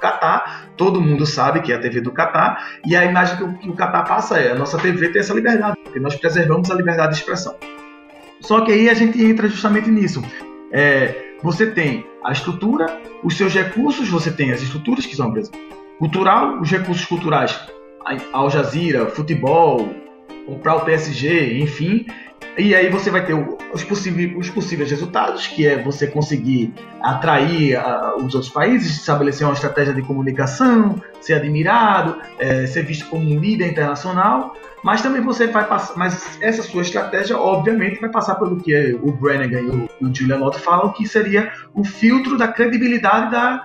Catar, 0.00 0.70
todo 0.78 1.00
mundo 1.00 1.26
sabe 1.26 1.60
que 1.60 1.72
é 1.72 1.76
a 1.76 1.78
TV 1.78 2.00
do 2.00 2.10
Catar, 2.10 2.80
e 2.86 2.96
a 2.96 3.04
imagem 3.04 3.36
que 3.36 3.44
o, 3.44 3.58
que 3.58 3.68
o 3.68 3.74
Catar 3.74 4.04
passa 4.04 4.38
é: 4.38 4.52
a 4.52 4.54
nossa 4.54 4.78
TV 4.78 5.10
tem 5.10 5.20
essa 5.20 5.34
liberdade, 5.34 5.76
porque 5.84 6.00
nós 6.00 6.16
preservamos 6.16 6.70
a 6.70 6.74
liberdade 6.74 7.12
de 7.12 7.18
expressão. 7.18 7.54
Só 8.40 8.62
que 8.62 8.72
aí 8.72 8.88
a 8.88 8.94
gente 8.94 9.22
entra 9.22 9.46
justamente 9.46 9.90
nisso. 9.90 10.22
É, 10.72 11.34
você 11.42 11.66
tem 11.66 12.06
a 12.24 12.32
estrutura, 12.32 12.86
os 13.22 13.36
seus 13.36 13.52
recursos, 13.52 14.08
você 14.08 14.30
tem 14.30 14.52
as 14.52 14.62
estruturas 14.62 15.04
que 15.04 15.14
são, 15.14 15.36
exemplo, 15.36 15.60
cultural, 16.00 16.58
os 16.60 16.70
recursos 16.70 17.04
culturais, 17.04 17.60
Al 18.32 18.48
Jazeera, 18.50 19.06
futebol, 19.06 19.94
comprar 20.46 20.76
o 20.76 20.80
PSG, 20.80 21.60
enfim. 21.60 22.06
E 22.56 22.74
aí 22.74 22.88
você 22.88 23.10
vai 23.10 23.24
ter 23.24 23.34
os 23.72 23.84
possíveis, 23.84 24.34
os 24.36 24.50
possíveis 24.50 24.90
resultados, 24.90 25.46
que 25.46 25.66
é 25.66 25.80
você 25.80 26.06
conseguir 26.06 26.72
atrair 27.02 27.78
uh, 27.78 28.16
os 28.16 28.34
outros 28.34 28.50
países, 28.50 28.96
estabelecer 28.96 29.46
uma 29.46 29.52
estratégia 29.52 29.92
de 29.92 30.02
comunicação, 30.02 31.00
ser 31.20 31.34
admirado, 31.34 32.20
é, 32.38 32.66
ser 32.66 32.82
visto 32.82 33.06
como 33.08 33.22
um 33.22 33.38
líder 33.38 33.70
internacional. 33.70 34.56
Mas 34.82 35.02
também 35.02 35.20
você 35.20 35.46
vai 35.46 35.66
passar, 35.66 35.96
mas 35.96 36.38
essa 36.40 36.62
sua 36.62 36.80
estratégia, 36.80 37.36
obviamente, 37.36 38.00
vai 38.00 38.10
passar 38.10 38.36
pelo 38.36 38.56
que 38.56 38.98
o 39.02 39.12
Brannigan 39.12 39.60
e 39.60 39.68
o, 39.68 39.88
o 40.08 40.14
Julian 40.14 40.40
Otto 40.40 40.58
falam, 40.58 40.90
que 40.92 41.06
seria 41.06 41.52
o 41.74 41.84
filtro 41.84 42.38
da 42.38 42.48
credibilidade 42.48 43.30
da, 43.30 43.62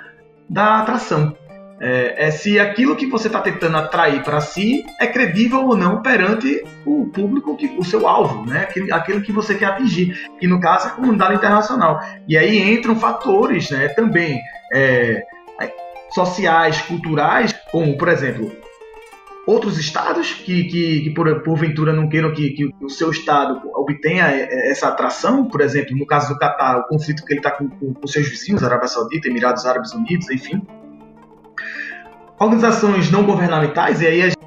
da 0.50 0.80
atração. 0.80 1.36
É, 1.80 2.28
é, 2.28 2.32
se 2.32 2.58
aquilo 2.58 2.96
que 2.96 3.06
você 3.06 3.28
está 3.28 3.42
tentando 3.42 3.76
atrair 3.76 4.24
para 4.24 4.40
si 4.40 4.86
é 5.00 5.06
credível 5.08 5.66
ou 5.66 5.76
não 5.76 6.02
perante 6.02 6.64
o 6.86 7.08
público, 7.08 7.58
que, 7.58 7.68
o 7.78 7.84
seu 7.84 8.08
alvo, 8.08 8.46
né? 8.46 8.62
aquilo, 8.62 8.94
aquilo 8.94 9.22
que 9.22 9.32
você 9.32 9.56
quer 9.56 9.66
atingir, 9.66 10.30
que 10.40 10.48
no 10.48 10.60
caso 10.60 10.88
é 10.88 10.92
a 10.92 10.94
comunidade 10.94 11.36
internacional. 11.36 12.00
E 12.28 12.38
aí 12.38 12.74
entram 12.74 12.96
fatores 12.96 13.70
né, 13.72 13.90
também 13.90 14.40
é, 14.74 15.22
sociais, 16.14 16.80
culturais, 16.82 17.54
como, 17.70 17.98
por 17.98 18.08
exemplo, 18.08 18.50
outros 19.46 19.78
estados 19.78 20.32
que, 20.32 20.64
que, 20.64 21.02
que 21.02 21.10
por, 21.10 21.44
porventura 21.44 21.92
não 21.92 22.08
queiram 22.08 22.34
que, 22.34 22.52
que, 22.52 22.70
o 22.82 22.90
seu 22.90 23.12
estado 23.12 23.62
obtenha 23.76 24.28
essa 24.28 24.88
atração, 24.88 25.46
por 25.50 25.60
exemplo, 25.60 25.96
no 25.98 26.06
caso 26.06 26.34
do 26.34 26.40
Catar, 26.40 26.80
o 26.80 26.88
conflito 26.88 27.26
que 27.26 27.34
ele 27.34 27.42
está 27.42 27.52
com, 27.52 27.68
com, 27.68 27.94
com 27.94 28.08
seus 28.08 28.30
vizinhos, 28.30 28.64
Arábia 28.64 28.88
Saudita, 28.88 29.28
Emirados 29.28 29.66
Árabes 29.66 29.92
Unidos, 29.92 30.32
enfim 30.32 30.66
organizações 32.40 33.12
não 33.12 33.24
governamentais, 33.24 34.02
e 34.02 34.08
aí 34.08 34.22
a 34.22 34.26
gente 34.26 34.38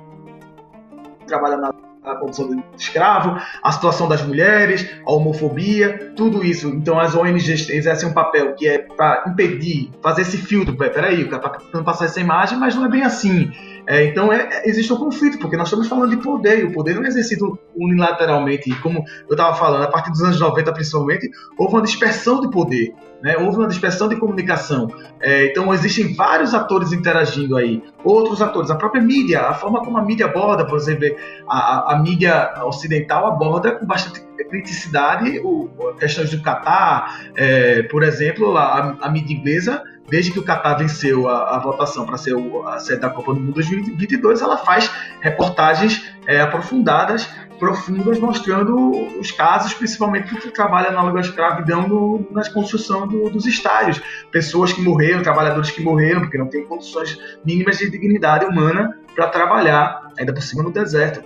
trabalha 1.27 1.57
na 1.57 1.73
condição 2.19 2.49
do 2.49 2.63
escravo, 2.77 3.41
a 3.63 3.73
situação 3.73 4.09
das 4.09 4.23
mulheres, 4.23 4.89
a 5.07 5.13
homofobia, 5.13 6.13
tudo 6.17 6.45
isso. 6.45 6.69
Então 6.69 6.99
as 6.99 7.15
ONGs 7.15 7.69
exercem 7.69 8.09
um 8.09 8.13
papel 8.13 8.55
que 8.55 8.69
é 8.69 8.79
para 8.79 9.25
impedir, 9.29 9.91
fazer 10.03 10.23
esse 10.23 10.37
filtro. 10.39 10.77
Peraí, 10.77 11.23
o 11.23 11.29
cara 11.29 11.47
está 11.47 11.59
tentando 11.59 11.85
passar 11.85 12.07
essa 12.07 12.21
imagem, 12.21 12.59
mas 12.59 12.75
não 12.75 12.85
é 12.85 12.89
bem 12.89 13.03
assim. 13.03 13.51
É, 13.87 14.05
então 14.05 14.33
é, 14.33 14.49
é, 14.51 14.69
existe 14.69 14.93
um 14.93 14.97
conflito, 14.97 15.39
porque 15.39 15.57
nós 15.57 15.69
estamos 15.69 15.89
falando 15.89 16.11
de 16.11 16.23
poder, 16.23 16.61
e 16.61 16.65
o 16.65 16.73
poder 16.73 16.95
não 16.95 17.05
é 17.05 17.09
exercido 17.09 17.59
unilateralmente. 17.75 18.71
E 18.71 18.75
como 18.77 19.05
eu 19.29 19.33
estava 19.33 19.57
falando, 19.57 19.85
a 19.85 19.89
partir 19.89 20.11
dos 20.11 20.23
anos 20.23 20.41
90 20.41 20.73
principalmente, 20.73 21.31
houve 21.59 21.75
uma 21.75 21.83
dispersão 21.83 22.41
de 22.41 22.51
poder, 22.51 22.95
né? 23.23 23.37
houve 23.37 23.59
uma 23.59 23.69
dispersão 23.69 24.09
de 24.09 24.17
comunicação. 24.17 24.89
É, 25.21 25.47
então 25.47 25.73
existem 25.73 26.15
vários 26.15 26.55
atores 26.55 26.93
interagindo 26.93 27.57
aí, 27.57 27.83
outros 28.05 28.41
atores, 28.41 28.71
a 28.71 28.77
própria 28.77 29.03
mídia, 29.03 29.43
a 29.43 29.55
forma 29.55 29.81
como 29.81 29.99
a 29.99 30.03
mídia 30.03 30.27
aborda, 30.27 30.67
por 30.67 30.77
exemplo, 30.77 31.07
a, 31.49 31.59
a, 31.59 31.95
a 31.95 31.99
mídia 31.99 32.55
ocidental 32.65 33.27
aborda 33.27 33.73
com 33.73 33.87
bastante 33.87 34.27
criticidade 34.49 35.41
o, 35.41 35.69
questões 35.99 36.31
do 36.31 36.41
Catar, 36.41 37.21
é, 37.37 37.83
por 37.83 38.03
exemplo, 38.03 38.57
a, 38.57 38.97
a 39.01 39.11
mídia 39.11 39.37
inglesa 39.37 39.83
desde 40.09 40.33
que 40.33 40.39
o 40.39 40.43
Qatar 40.43 40.79
venceu 40.79 41.29
a, 41.29 41.57
a 41.57 41.59
votação 41.59 42.07
para 42.07 42.17
ser 42.17 42.35
o, 42.35 42.67
a 42.67 42.79
sede 42.79 43.01
da 43.01 43.11
Copa 43.11 43.35
do 43.35 43.41
Mundo 43.41 43.53
2022, 43.53 44.41
ela 44.41 44.57
faz 44.57 44.91
reportagens 45.21 46.03
é, 46.27 46.41
aprofundadas, 46.41 47.29
profundas, 47.59 48.19
mostrando 48.19 48.91
os 49.19 49.31
casos, 49.31 49.75
principalmente 49.75 50.35
que 50.35 50.51
trabalha 50.51 50.91
na 50.91 51.09
à 51.09 51.21
escravidão 51.21 51.89
no, 51.89 52.27
na 52.31 52.49
construção 52.51 53.07
do, 53.07 53.29
dos 53.31 53.47
estádios. 53.47 54.01
Pessoas 54.31 54.73
que 54.73 54.81
morreram, 54.81 55.23
trabalhadores 55.23 55.71
que 55.71 55.83
morreram, 55.83 56.21
porque 56.21 56.39
não 56.39 56.49
têm 56.49 56.65
condições 56.67 57.19
mínimas 57.45 57.79
de 57.79 57.91
dignidade 57.91 58.45
humana 58.45 58.97
para 59.15 59.29
trabalhar, 59.29 60.13
ainda 60.19 60.33
por 60.33 60.43
cima 60.43 60.63
no 60.63 60.73
deserto. 60.73 61.23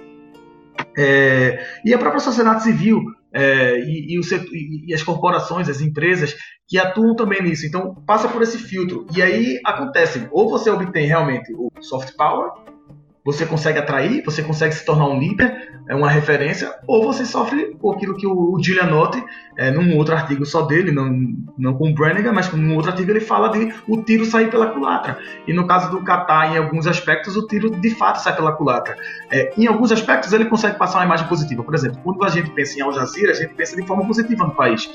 É, 0.96 1.64
e 1.84 1.92
a 1.92 1.98
própria 1.98 2.20
sociedade 2.20 2.62
civil 2.62 3.02
é, 3.32 3.78
e, 3.78 4.14
e, 4.14 4.18
o, 4.18 4.22
e, 4.86 4.94
as 4.94 5.02
corporações, 5.02 5.68
as 5.68 5.80
empresas 5.80 6.34
que 6.68 6.78
atuam 6.78 7.16
também 7.16 7.42
nisso. 7.42 7.66
Então, 7.66 7.94
passa 8.06 8.28
por 8.28 8.42
esse 8.42 8.58
filtro. 8.58 9.06
E 9.14 9.22
aí 9.22 9.60
acontece, 9.64 10.28
ou 10.30 10.50
você 10.50 10.70
obtém 10.70 11.06
realmente 11.06 11.52
o 11.54 11.70
soft 11.80 12.14
power, 12.16 12.50
você 13.24 13.46
consegue 13.46 13.78
atrair, 13.78 14.22
você 14.24 14.42
consegue 14.42 14.74
se 14.74 14.84
tornar 14.84 15.06
um 15.06 15.18
líder, 15.18 15.70
é 15.88 15.94
uma 15.94 16.10
referência, 16.10 16.74
ou 16.86 17.04
você 17.04 17.24
sofre 17.24 17.76
aquilo 17.94 18.16
que 18.16 18.26
o, 18.26 18.58
Giulianotti, 18.60 19.22
é, 19.56 19.70
num 19.70 19.96
outro 19.96 20.14
artigo 20.14 20.44
só 20.44 20.62
dele, 20.62 20.90
não, 20.90 21.08
não 21.56 21.74
com 21.74 21.90
o 21.90 21.94
Brannigan, 21.94 22.32
mas 22.32 22.52
num 22.52 22.74
outro 22.74 22.90
artigo 22.90 23.10
ele 23.10 23.20
fala 23.20 23.48
de 23.48 23.72
o 23.86 24.02
tiro 24.02 24.24
sair 24.24 24.50
pela 24.50 24.68
culatra. 24.68 25.18
E 25.46 25.52
no 25.52 25.66
caso 25.66 25.90
do 25.90 26.02
Qatar, 26.02 26.52
em 26.52 26.58
alguns 26.58 26.86
aspectos, 26.86 27.36
o 27.36 27.46
tiro 27.46 27.70
de 27.70 27.90
fato 27.90 28.16
sai 28.16 28.34
pela 28.34 28.52
culatra. 28.52 28.96
É, 29.30 29.52
em 29.56 29.66
alguns 29.66 29.92
aspectos, 29.92 30.32
ele 30.32 30.46
consegue 30.46 30.76
passar 30.76 30.98
uma 30.98 31.04
imagem 31.04 31.28
positiva. 31.28 31.62
Por 31.62 31.74
exemplo, 31.74 32.00
quando 32.02 32.24
a 32.24 32.28
gente 32.28 32.50
pensa 32.50 32.78
em 32.78 32.82
Al 32.82 32.92
Jazeera, 32.92 33.32
a 33.32 33.34
gente 33.34 33.54
pensa 33.54 33.76
de 33.76 33.86
forma 33.86 34.04
positiva 34.04 34.44
no 34.44 34.54
país. 34.54 34.88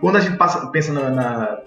Quando 0.00 0.16
a 0.16 0.20
gente 0.20 0.36
passa, 0.36 0.66
pensa 0.68 0.92
na, 0.92 1.10
na, 1.10 1.58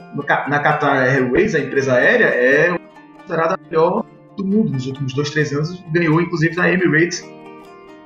na 0.47 0.59
Qatar 0.59 1.03
Airways, 1.03 1.55
a 1.55 1.59
empresa 1.59 1.95
aérea, 1.95 2.27
é 2.27 2.77
considerada 3.17 3.55
a 3.55 3.57
melhor 3.57 4.05
do 4.37 4.45
mundo 4.45 4.71
nos 4.71 4.85
últimos 4.85 5.13
dois, 5.13 5.29
três 5.31 5.51
anos, 5.51 5.83
ganhou 5.91 6.21
inclusive 6.21 6.55
na 6.55 6.71
Emirates 6.71 7.27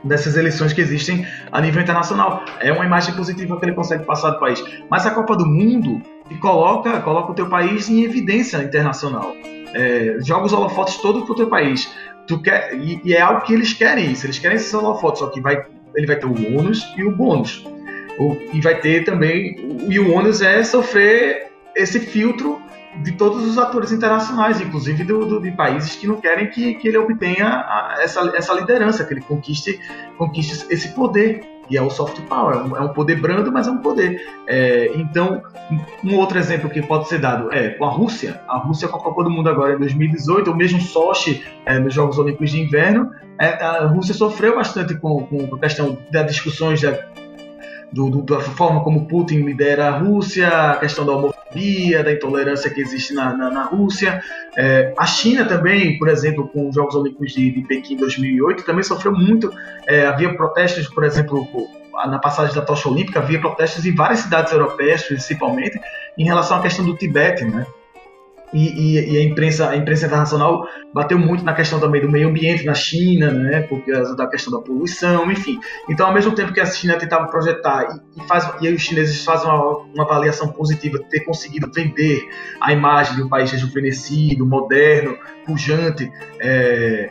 dessas 0.03 0.35
eleições 0.35 0.73
que 0.73 0.81
existem 0.81 1.27
a 1.51 1.61
nível 1.61 1.81
internacional. 1.81 2.43
É 2.59 2.71
uma 2.71 2.85
imagem 2.85 3.13
positiva 3.13 3.59
que 3.59 3.65
ele 3.65 3.73
consegue 3.73 4.03
passar 4.05 4.31
do 4.31 4.39
país. 4.39 4.63
Mas 4.89 5.05
a 5.05 5.11
Copa 5.11 5.35
do 5.35 5.45
Mundo 5.45 6.01
coloca, 6.39 6.99
coloca 7.01 7.31
o 7.31 7.35
teu 7.35 7.47
país 7.47 7.89
em 7.89 8.03
evidência 8.03 8.57
internacional. 8.57 9.35
É, 9.73 10.17
joga 10.21 10.45
os 10.45 10.53
holofotes 10.53 10.97
todos 10.97 11.23
pro 11.25 11.35
teu 11.35 11.47
país. 11.47 11.93
Tu 12.25 12.41
quer, 12.41 12.73
e, 12.75 13.01
e, 13.03 13.13
é 13.13 13.21
algo 13.21 13.41
que 13.41 13.53
eles 13.53 13.73
querem 13.73 14.11
isso. 14.11 14.25
Eles 14.25 14.39
querem 14.39 14.57
esses 14.57 14.73
holofotes, 14.73 15.19
só 15.19 15.27
que 15.27 15.41
vai, 15.41 15.63
ele 15.95 16.07
vai 16.07 16.15
ter 16.15 16.25
o 16.25 16.57
ônus 16.57 16.93
e 16.97 17.03
o 17.03 17.15
bônus. 17.15 17.63
O, 18.17 18.37
e 18.53 18.61
vai 18.61 18.79
ter 18.79 19.03
também. 19.03 19.55
E 19.87 19.99
o 19.99 20.13
ônus 20.13 20.41
é 20.41 20.63
sofrer 20.63 21.51
esse 21.75 21.99
filtro 21.99 22.61
de 22.97 23.13
todos 23.13 23.45
os 23.45 23.57
atores 23.57 23.91
internacionais, 23.91 24.59
inclusive 24.59 25.03
do, 25.03 25.25
do, 25.25 25.41
de 25.41 25.51
países 25.51 25.95
que 25.95 26.07
não 26.07 26.17
querem 26.17 26.49
que, 26.49 26.75
que 26.75 26.87
ele 26.87 26.97
obtenha 26.97 27.47
a, 27.47 27.97
essa, 27.99 28.19
essa 28.35 28.53
liderança, 28.53 29.05
que 29.05 29.13
ele 29.13 29.21
conquiste, 29.21 29.79
conquiste 30.17 30.65
esse 30.69 30.89
poder. 30.89 31.49
E 31.69 31.77
é 31.77 31.81
o 31.81 31.89
soft 31.89 32.19
power, 32.23 32.57
é 32.57 32.81
um 32.81 32.85
é 32.85 32.93
poder 32.93 33.21
brando, 33.21 33.49
mas 33.49 33.65
é 33.65 33.71
um 33.71 33.77
poder. 33.77 34.21
É, 34.45 34.91
então, 34.93 35.41
um 36.03 36.17
outro 36.17 36.37
exemplo 36.37 36.69
que 36.69 36.81
pode 36.81 37.07
ser 37.07 37.19
dado 37.19 37.49
é 37.53 37.69
com 37.69 37.85
a 37.85 37.89
Rússia. 37.89 38.41
A 38.45 38.57
Rússia 38.57 38.89
com 38.89 38.97
a 38.97 38.99
Copa 38.99 39.23
do 39.23 39.29
Mundo 39.29 39.47
agora 39.47 39.75
em 39.75 39.79
2018, 39.79 40.49
ou 40.49 40.55
mesmo 40.55 40.81
Sochi 40.81 41.45
é, 41.65 41.79
nos 41.79 41.93
Jogos 41.93 42.17
Olímpicos 42.17 42.51
de 42.51 42.59
Inverno, 42.59 43.11
é, 43.39 43.63
a 43.63 43.85
Rússia 43.85 44.13
sofreu 44.13 44.55
bastante 44.55 44.95
com, 44.95 45.25
com 45.25 45.55
a 45.55 45.59
questão 45.59 45.97
das 46.11 46.27
discussões 46.27 46.81
da, 46.81 46.91
do, 47.91 48.09
do, 48.09 48.21
da 48.21 48.39
forma 48.39 48.83
como 48.83 49.07
Putin 49.07 49.41
lidera 49.41 49.87
a 49.87 49.97
Rússia, 49.97 50.47
a 50.47 50.77
questão 50.77 51.05
da 51.05 51.13
homofobia, 51.13 52.03
da 52.03 52.11
intolerância 52.11 52.69
que 52.69 52.79
existe 52.79 53.13
na, 53.13 53.35
na, 53.35 53.49
na 53.49 53.63
Rússia. 53.65 54.21
É, 54.57 54.93
a 54.97 55.05
China 55.05 55.45
também, 55.45 55.97
por 55.97 56.07
exemplo, 56.07 56.47
com 56.47 56.69
os 56.69 56.75
Jogos 56.75 56.95
Olímpicos 56.95 57.33
de, 57.33 57.51
de 57.51 57.61
Pequim 57.61 57.97
2008, 57.97 58.63
também 58.63 58.83
sofreu 58.83 59.11
muito. 59.11 59.51
É, 59.87 60.05
havia 60.05 60.33
protestos, 60.35 60.87
por 60.87 61.03
exemplo, 61.03 61.45
na 62.07 62.19
passagem 62.19 62.55
da 62.55 62.61
tocha 62.61 62.87
olímpica, 62.87 63.19
havia 63.19 63.39
protestos 63.39 63.85
em 63.85 63.93
várias 63.93 64.19
cidades 64.19 64.53
europeias, 64.53 65.03
principalmente, 65.03 65.79
em 66.17 66.23
relação 66.23 66.57
à 66.57 66.61
questão 66.61 66.85
do 66.85 66.95
Tibete, 66.95 67.43
né? 67.43 67.65
E, 68.53 68.97
e, 68.97 69.13
e, 69.13 69.17
a 69.17 69.23
imprensa 69.23 69.69
a 69.69 69.77
imprensa 69.77 70.05
internacional 70.05 70.67
bateu 70.93 71.17
muito 71.17 71.43
na 71.43 71.53
questão 71.53 71.79
também 71.79 72.01
do 72.01 72.11
meio 72.11 72.27
ambiente 72.27 72.65
na 72.65 72.73
China, 72.73 73.31
né, 73.31 73.61
causa 73.61 74.15
da 74.15 74.27
questão 74.27 74.51
da 74.51 74.59
poluição, 74.59 75.31
enfim. 75.31 75.59
Então, 75.89 76.07
ao 76.07 76.13
mesmo 76.13 76.33
tempo 76.33 76.51
que 76.51 76.59
a 76.59 76.65
China 76.65 76.97
tentava 76.97 77.27
projetar 77.27 77.87
e, 78.17 78.21
e 78.21 78.27
faz 78.27 78.49
e 78.61 78.69
os 78.69 78.81
chineses 78.81 79.23
fazem 79.23 79.49
uma, 79.49 79.77
uma, 79.77 80.03
avaliação 80.03 80.49
positiva 80.49 80.99
de 80.99 81.05
ter 81.05 81.21
conseguido 81.21 81.71
vender 81.73 82.27
a 82.59 82.73
imagem 82.73 83.15
de 83.15 83.23
um 83.23 83.29
país 83.29 83.49
rejuvenescido, 83.51 84.45
moderno, 84.45 85.17
pujante, 85.45 86.11
é, 86.39 87.09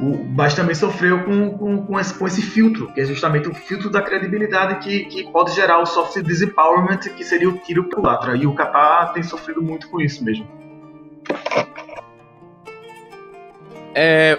o, 0.00 0.24
mas 0.24 0.54
também 0.54 0.74
sofreu 0.74 1.24
com, 1.24 1.50
com, 1.58 1.86
com, 1.86 2.00
esse, 2.00 2.14
com 2.14 2.26
esse 2.26 2.42
filtro, 2.42 2.92
que 2.92 3.00
é 3.00 3.04
justamente 3.04 3.48
o 3.48 3.54
filtro 3.54 3.90
da 3.90 4.00
credibilidade 4.00 4.76
que, 4.76 5.04
que 5.04 5.30
pode 5.30 5.52
gerar 5.52 5.78
o 5.80 5.86
soft 5.86 6.22
disempowerment, 6.22 7.00
que 7.16 7.24
seria 7.24 7.48
o 7.48 7.58
tiro 7.58 7.88
pro 7.88 8.02
latra. 8.02 8.36
E 8.36 8.46
o 8.46 8.54
Qatar 8.54 9.12
tem 9.12 9.22
sofrido 9.22 9.62
muito 9.62 9.88
com 9.90 10.00
isso 10.00 10.24
mesmo. 10.24 10.59
É, 13.94 14.38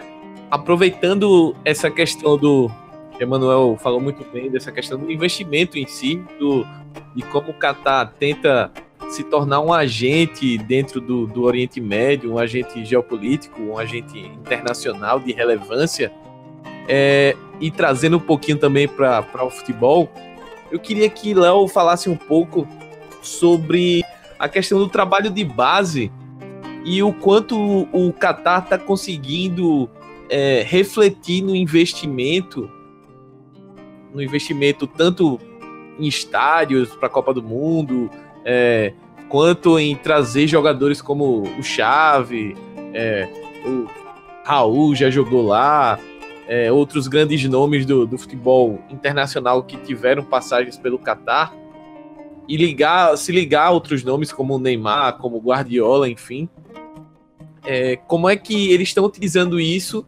aproveitando 0.50 1.56
essa 1.64 1.90
questão 1.90 2.38
do. 2.38 2.72
Emanuel 3.20 3.78
falou 3.80 4.02
muito 4.02 4.26
bem 4.32 4.50
dessa 4.50 4.72
questão 4.72 4.98
do 4.98 5.12
investimento 5.12 5.78
em 5.78 5.86
si, 5.86 6.16
do, 6.40 6.66
de 7.16 7.22
como 7.24 7.52
o 7.52 7.54
Qatar 7.54 8.14
tenta 8.18 8.72
se 9.12 9.24
tornar 9.24 9.60
um 9.60 9.72
agente 9.72 10.58
dentro 10.58 11.00
do, 11.00 11.28
do 11.28 11.44
Oriente 11.44 11.80
Médio, 11.80 12.34
um 12.34 12.40
agente 12.40 12.84
geopolítico, 12.84 13.62
um 13.62 13.78
agente 13.78 14.18
internacional 14.18 15.20
de 15.20 15.34
relevância, 15.34 16.12
é, 16.88 17.36
e 17.60 17.70
trazendo 17.70 18.18
um 18.18 18.22
pouquinho 18.22 18.58
também 18.58 18.88
para 18.88 19.46
o 19.46 19.50
futebol, 19.50 20.10
eu 20.72 20.80
queria 20.80 21.10
que 21.10 21.34
Léo 21.34 21.68
falasse 21.68 22.10
um 22.10 22.16
pouco 22.16 22.68
sobre 23.22 24.04
a 24.40 24.50
questão 24.50 24.80
do 24.80 24.90
trabalho 24.90 25.30
de 25.30 25.44
base 25.44 26.12
e 26.84 27.02
o 27.04 27.14
quanto 27.14 27.58
o 27.92 28.12
Qatar 28.14 28.64
está 28.64 28.78
conseguindo 28.78 29.90
é, 30.30 30.64
refletir 30.66 31.44
no 31.44 31.56
investimento, 31.56 32.70
no 34.14 34.22
investimento 34.22 34.88
tanto 34.88 35.40
em 36.00 36.08
estádios 36.08 36.90
para 36.96 37.08
a 37.08 37.10
Copa 37.10 37.34
do 37.34 37.44
Mundo, 37.44 38.10
é, 38.44 38.94
quanto 39.30 39.78
em 39.78 39.96
trazer 39.96 40.48
jogadores 40.48 41.02
como 41.02 41.44
o 41.58 41.64
Chave, 41.64 42.56
é, 42.94 43.28
o 43.66 43.88
Raul 44.44 44.96
já 44.96 45.10
jogou 45.10 45.46
lá, 45.46 46.00
é, 46.48 46.72
outros 46.72 47.08
grandes 47.08 47.44
nomes 47.46 47.86
do, 47.86 48.06
do 48.06 48.18
futebol 48.18 48.80
internacional 48.90 49.64
que 49.64 49.78
tiveram 49.78 50.24
passagens 50.24 50.78
pelo 50.78 50.98
Qatar 50.98 51.54
e 52.48 52.58
ligar, 52.58 53.18
se 53.18 53.32
ligar 53.32 53.68
a 53.68 53.72
outros 53.72 54.04
nomes 54.04 54.34
como 54.34 54.56
o 54.56 54.60
Neymar, 54.60 55.18
como 55.18 55.38
o 55.38 55.40
Guardiola, 55.40 56.10
enfim, 56.10 56.50
é, 57.66 57.96
como 57.96 58.30
é 58.30 58.36
que 58.36 58.72
eles 58.72 58.90
estão 58.90 59.06
utilizando 59.06 59.60
isso 59.60 60.06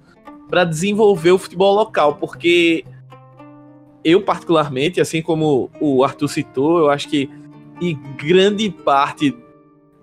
para 0.50 0.64
desenvolver 0.64 1.32
o 1.32 1.38
futebol 1.38 1.74
local, 1.74 2.16
porque 2.16 2.86
eu 4.04 4.22
particularmente, 4.22 5.00
assim 5.00 5.22
como 5.22 5.70
o 5.80 6.04
Arthur 6.04 6.28
citou, 6.28 6.80
eu 6.80 6.90
acho 6.90 7.10
que 7.10 7.30
e 7.82 7.94
grande 7.94 8.70
parte 8.70 9.36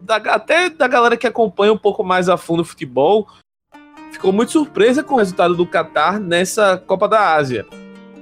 da, 0.01 0.17
até 0.17 0.69
da 0.69 0.89
galera 0.89 1.17
que 1.17 1.27
acompanha 1.27 1.73
um 1.73 1.79
pouco 1.79 2.03
mais 2.03 2.29
a 2.29 2.37
fundo 2.37 2.61
o 2.61 2.65
futebol 2.65 3.29
ficou 4.11 4.33
muito 4.33 4.53
surpresa 4.53 5.03
com 5.03 5.15
o 5.15 5.19
resultado 5.19 5.55
do 5.55 5.67
Qatar 5.67 6.19
nessa 6.19 6.77
Copa 6.77 7.09
da 7.09 7.35
Ásia. 7.35 7.67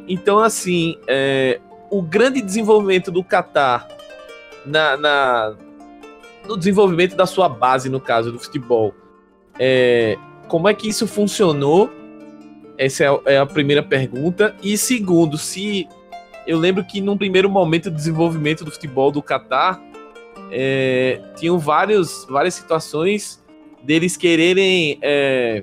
Então, 0.07 0.39
assim, 0.39 0.97
é, 1.07 1.61
o 1.91 2.03
grande 2.03 2.41
desenvolvimento 2.41 3.11
do 3.11 3.25
Qatar 3.25 3.89
na, 4.67 4.97
na, 4.97 5.55
no 6.47 6.57
desenvolvimento 6.57 7.17
da 7.17 7.27
sua 7.27 7.49
base, 7.49 7.89
no 7.89 8.01
caso 8.01 8.31
do 8.31 8.39
futebol, 8.39 8.95
é, 9.59 10.17
como 10.47 10.69
é 10.69 10.75
que 10.75 10.89
isso 10.89 11.07
funcionou? 11.07 11.91
Essa 12.77 13.05
é, 13.05 13.35
é 13.35 13.39
a 13.39 13.47
primeira 13.47 13.83
pergunta. 13.83 14.55
E 14.63 14.79
segundo, 14.79 15.37
se 15.37 15.89
eu 16.47 16.59
lembro 16.59 16.85
que 16.85 17.01
num 17.01 17.19
primeiro 17.19 17.51
momento 17.51 17.91
do 17.91 17.97
desenvolvimento 17.97 18.65
do 18.65 18.71
futebol 18.71 19.11
do 19.11 19.23
Catar, 19.23 19.81
é, 20.51 21.21
tinham 21.37 21.59
vários, 21.59 22.27
várias 22.29 22.55
situações 22.55 23.43
deles 23.83 24.17
quererem, 24.17 24.99
é, 25.03 25.63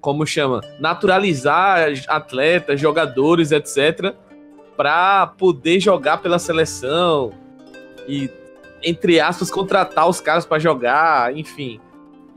como 0.00 0.26
chama, 0.26 0.60
naturalizar 0.78 1.88
atletas, 2.08 2.80
jogadores, 2.80 3.52
etc., 3.52 4.14
para 4.76 5.26
poder 5.26 5.78
jogar 5.80 6.18
pela 6.18 6.38
seleção 6.38 7.32
e, 8.08 8.30
entre 8.82 9.20
aspas, 9.20 9.50
contratar 9.50 10.08
os 10.08 10.20
caras 10.20 10.46
para 10.46 10.58
jogar, 10.58 11.36
enfim. 11.36 11.80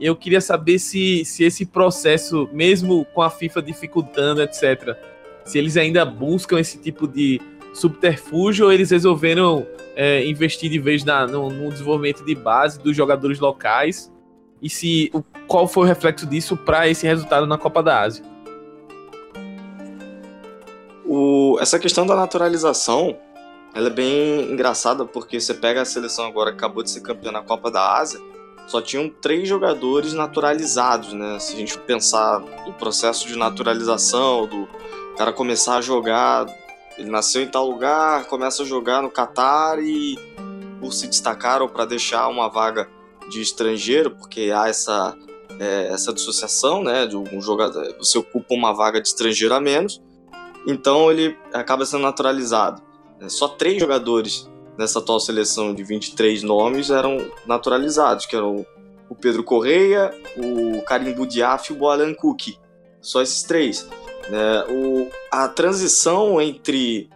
Eu 0.00 0.16
queria 0.16 0.40
saber 0.40 0.78
se, 0.78 1.24
se 1.24 1.44
esse 1.44 1.64
processo, 1.64 2.48
mesmo 2.52 3.04
com 3.14 3.22
a 3.22 3.30
FIFA 3.30 3.62
dificultando, 3.62 4.42
etc., 4.42 4.96
se 5.44 5.58
eles 5.58 5.76
ainda 5.76 6.04
buscam 6.04 6.58
esse 6.58 6.78
tipo 6.78 7.06
de 7.06 7.40
subterfúgio 7.74 8.66
ou 8.66 8.72
eles 8.72 8.90
resolveram 8.90 9.66
é, 9.94 10.26
investir 10.26 10.70
de 10.70 10.78
vez 10.78 11.04
na, 11.04 11.26
no, 11.26 11.50
no, 11.50 11.70
desenvolvimento 11.70 12.24
de 12.24 12.34
base 12.34 12.78
dos 12.78 12.96
jogadores 12.96 13.38
locais 13.38 14.12
e 14.62 14.70
se 14.70 15.10
o, 15.12 15.22
qual 15.46 15.68
foi 15.68 15.84
o 15.84 15.86
reflexo 15.86 16.26
disso 16.26 16.56
para 16.56 16.88
esse 16.88 17.06
resultado 17.06 17.46
na 17.46 17.58
Copa 17.58 17.82
da 17.82 18.00
Ásia. 18.00 18.24
O, 21.04 21.58
essa 21.60 21.78
questão 21.78 22.06
da 22.06 22.16
naturalização 22.16 23.16
ela 23.74 23.88
é 23.88 23.90
bem 23.90 24.52
engraçada 24.52 25.04
porque 25.04 25.38
você 25.38 25.52
pega 25.52 25.82
a 25.82 25.84
seleção 25.84 26.26
agora 26.26 26.52
que 26.52 26.56
acabou 26.56 26.82
de 26.82 26.90
ser 26.90 27.00
campeã 27.00 27.32
na 27.32 27.42
Copa 27.42 27.70
da 27.70 27.96
Ásia 27.98 28.20
só 28.66 28.80
tinham 28.80 29.08
três 29.08 29.48
jogadores 29.48 30.12
naturalizados, 30.14 31.12
né? 31.12 31.38
Se 31.38 31.54
a 31.54 31.56
gente 31.56 31.78
pensar 31.78 32.40
no 32.66 32.72
processo 32.72 33.26
de 33.26 33.36
naturalização, 33.36 34.46
do 34.46 34.68
cara 35.16 35.32
começar 35.32 35.76
a 35.76 35.80
jogar, 35.80 36.46
ele 36.96 37.10
nasceu 37.10 37.42
em 37.42 37.48
tal 37.48 37.68
lugar, 37.68 38.26
começa 38.26 38.62
a 38.62 38.66
jogar 38.66 39.02
no 39.02 39.10
Catar 39.10 39.78
e 39.82 40.18
por 40.80 40.92
se 40.92 41.06
destacar 41.06 41.62
ou 41.62 41.68
para 41.68 41.84
deixar 41.84 42.28
uma 42.28 42.48
vaga 42.48 42.88
de 43.30 43.40
estrangeiro, 43.40 44.10
porque 44.12 44.52
há 44.54 44.68
essa 44.68 45.16
é, 45.58 45.88
essa 45.88 46.12
dissociação, 46.12 46.82
né? 46.82 47.06
De 47.06 47.16
um 47.16 47.40
jogador, 47.40 47.94
você 47.98 48.18
ocupa 48.18 48.54
uma 48.54 48.72
vaga 48.72 49.00
de 49.00 49.08
estrangeiro 49.08 49.54
a 49.54 49.60
menos, 49.60 50.02
então 50.66 51.10
ele 51.10 51.36
acaba 51.52 51.84
sendo 51.84 52.02
naturalizado. 52.02 52.82
É, 53.20 53.28
só 53.28 53.48
três 53.48 53.78
jogadores 53.78 54.48
nessa 54.78 54.98
atual 54.98 55.20
seleção 55.20 55.74
de 55.74 55.82
23 55.82 56.42
nomes 56.42 56.90
eram 56.90 57.30
naturalizados, 57.46 58.26
que 58.26 58.36
eram 58.36 58.66
o 59.08 59.14
Pedro 59.14 59.44
Correia, 59.44 60.10
o 60.36 60.82
Karim 60.82 61.12
Boudiaf 61.12 61.72
e 61.72 61.76
o 61.76 61.88
Alan 61.88 62.14
Cook. 62.14 62.56
Só 63.00 63.22
esses 63.22 63.42
três. 63.42 63.86
Né? 64.28 64.64
O, 64.68 65.10
a 65.30 65.48
transição 65.48 66.40
entre 66.40 67.08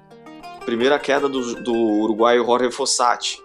primeira 0.65 0.99
queda 0.99 1.29
do, 1.29 1.63
do 1.63 1.75
uruguaio 1.75 2.45
Jorge 2.45 2.71
Fossati 2.71 3.43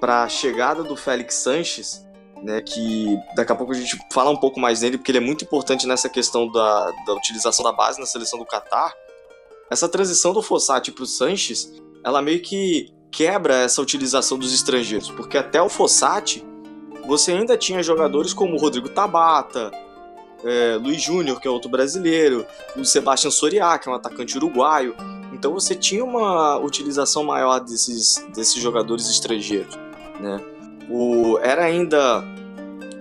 para 0.00 0.22
a 0.22 0.28
chegada 0.28 0.82
do 0.82 0.96
Félix 0.96 1.34
Sanches, 1.36 2.06
né, 2.42 2.60
que 2.60 3.16
daqui 3.36 3.52
a 3.52 3.54
pouco 3.54 3.72
a 3.72 3.76
gente 3.76 3.98
fala 4.10 4.30
um 4.30 4.36
pouco 4.36 4.58
mais 4.58 4.80
dele, 4.80 4.96
porque 4.98 5.12
ele 5.12 5.18
é 5.18 5.20
muito 5.20 5.44
importante 5.44 5.86
nessa 5.86 6.08
questão 6.08 6.50
da, 6.50 6.90
da 7.06 7.12
utilização 7.12 7.62
da 7.62 7.70
base 7.70 8.00
na 8.00 8.06
seleção 8.06 8.38
do 8.38 8.46
Catar. 8.46 8.92
Essa 9.70 9.88
transição 9.88 10.32
do 10.32 10.42
Fossati 10.42 10.90
para 10.90 11.04
o 11.04 11.06
Sanches, 11.06 11.72
ela 12.02 12.20
meio 12.20 12.40
que 12.40 12.92
quebra 13.12 13.56
essa 13.56 13.80
utilização 13.82 14.38
dos 14.38 14.52
estrangeiros, 14.54 15.10
porque 15.10 15.36
até 15.36 15.60
o 15.60 15.68
Fossati 15.68 16.44
você 17.06 17.32
ainda 17.32 17.56
tinha 17.56 17.82
jogadores 17.82 18.32
como 18.32 18.56
Rodrigo 18.56 18.88
Tabata, 18.88 19.70
é, 20.44 20.76
Luiz 20.76 21.02
Júnior, 21.02 21.40
que 21.40 21.46
é 21.46 21.50
outro 21.50 21.70
brasileiro, 21.70 22.46
o 22.76 22.84
Sebastião 22.84 23.30
Soriá, 23.30 23.78
que 23.78 23.88
é 23.88 23.92
um 23.92 23.94
atacante 23.94 24.36
uruguaio. 24.36 24.94
Então 25.32 25.52
você 25.52 25.74
tinha 25.74 26.04
uma 26.04 26.58
utilização 26.58 27.24
maior 27.24 27.60
desses, 27.60 28.24
desses 28.34 28.60
jogadores 28.60 29.08
estrangeiros. 29.08 29.76
Né? 30.20 30.40
O, 30.88 31.38
era 31.38 31.64
ainda. 31.64 32.24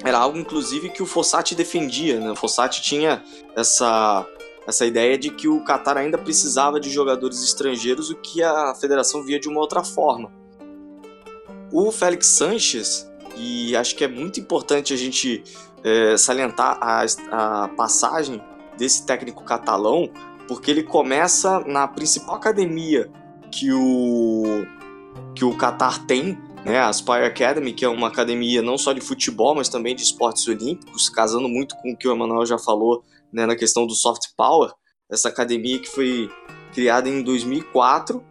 Era 0.03 0.17
algo, 0.17 0.37
inclusive, 0.37 0.89
que 0.89 1.03
o 1.03 1.05
Fossati 1.05 1.53
defendia. 1.53 2.19
Né? 2.19 2.31
O 2.31 2.35
Fossati 2.35 2.81
tinha 2.81 3.23
essa, 3.55 4.25
essa 4.65 4.85
ideia 4.85 5.17
de 5.17 5.29
que 5.29 5.47
o 5.47 5.63
Qatar 5.63 5.97
ainda 5.97 6.17
precisava 6.17 6.79
de 6.79 6.89
jogadores 6.89 7.43
estrangeiros, 7.43 8.09
o 8.09 8.15
que 8.15 8.43
a 8.43 8.75
federação 8.75 9.23
via 9.23 9.39
de 9.39 9.49
uma 9.49 9.59
outra 9.59 9.83
forma. 9.83 10.31
O 11.71 11.91
Félix 11.91 12.27
Sanches, 12.27 13.09
e 13.35 13.75
acho 13.75 13.95
que 13.95 14.03
é 14.03 14.07
muito 14.07 14.39
importante 14.39 14.93
a 14.93 14.97
gente 14.97 15.43
é, 15.83 16.15
salientar 16.17 16.77
a, 16.81 17.05
a 17.31 17.67
passagem 17.69 18.41
desse 18.77 19.05
técnico 19.05 19.43
catalão, 19.43 20.09
porque 20.47 20.69
ele 20.69 20.83
começa 20.83 21.59
na 21.61 21.87
principal 21.87 22.35
academia 22.35 23.09
que 23.51 23.71
o 23.71 24.65
que 25.35 25.45
o 25.45 25.57
Qatar 25.57 26.05
tem, 26.05 26.37
né, 26.65 26.79
a 26.79 26.89
Aspire 26.89 27.25
Academy, 27.25 27.73
que 27.73 27.83
é 27.85 27.89
uma 27.89 28.07
academia 28.07 28.61
não 28.61 28.77
só 28.77 28.93
de 28.93 29.01
futebol, 29.01 29.55
mas 29.55 29.69
também 29.69 29.95
de 29.95 30.03
esportes 30.03 30.47
olímpicos, 30.47 31.09
casando 31.09 31.47
muito 31.47 31.75
com 31.77 31.91
o 31.91 31.97
que 31.97 32.07
o 32.07 32.11
Emanuel 32.11 32.45
já 32.45 32.57
falou 32.57 33.03
né, 33.31 33.45
na 33.45 33.55
questão 33.55 33.85
do 33.85 33.93
soft 33.93 34.27
power. 34.35 34.71
Essa 35.09 35.29
academia 35.29 35.79
que 35.79 35.89
foi 35.89 36.29
criada 36.73 37.09
em 37.09 37.21
2004 37.21 38.23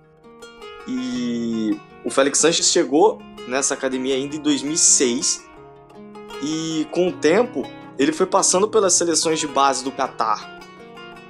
e 0.88 1.78
o 2.04 2.10
Félix 2.10 2.38
Sanches 2.38 2.66
chegou 2.66 3.18
nessa 3.46 3.74
academia 3.74 4.14
ainda 4.14 4.36
em 4.36 4.40
2006 4.40 5.44
e 6.42 6.86
com 6.90 7.08
o 7.08 7.12
tempo 7.12 7.62
ele 7.98 8.12
foi 8.12 8.26
passando 8.26 8.68
pelas 8.68 8.94
seleções 8.94 9.38
de 9.38 9.46
base 9.46 9.84
do 9.84 9.92
Catar 9.92 10.60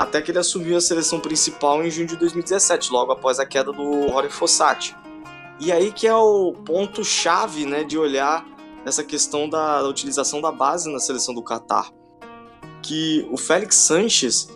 até 0.00 0.22
que 0.22 0.30
ele 0.30 0.38
assumiu 0.38 0.78
a 0.78 0.80
seleção 0.80 1.20
principal 1.20 1.84
em 1.84 1.90
junho 1.90 2.06
de 2.06 2.16
2017, 2.16 2.90
logo 2.90 3.12
após 3.12 3.38
a 3.38 3.44
queda 3.44 3.70
do 3.70 4.06
Rory 4.06 4.30
Fossati. 4.30 4.96
E 5.60 5.70
aí 5.70 5.92
que 5.92 6.06
é 6.06 6.14
o 6.14 6.54
ponto 6.64 7.04
chave, 7.04 7.66
né, 7.66 7.84
de 7.84 7.98
olhar 7.98 8.46
essa 8.86 9.04
questão 9.04 9.46
da, 9.46 9.82
da 9.82 9.88
utilização 9.88 10.40
da 10.40 10.50
base 10.50 10.90
na 10.90 10.98
seleção 10.98 11.34
do 11.34 11.42
Catar, 11.42 11.90
que 12.82 13.26
o 13.30 13.36
Félix 13.36 13.76
Sanches 13.76 14.48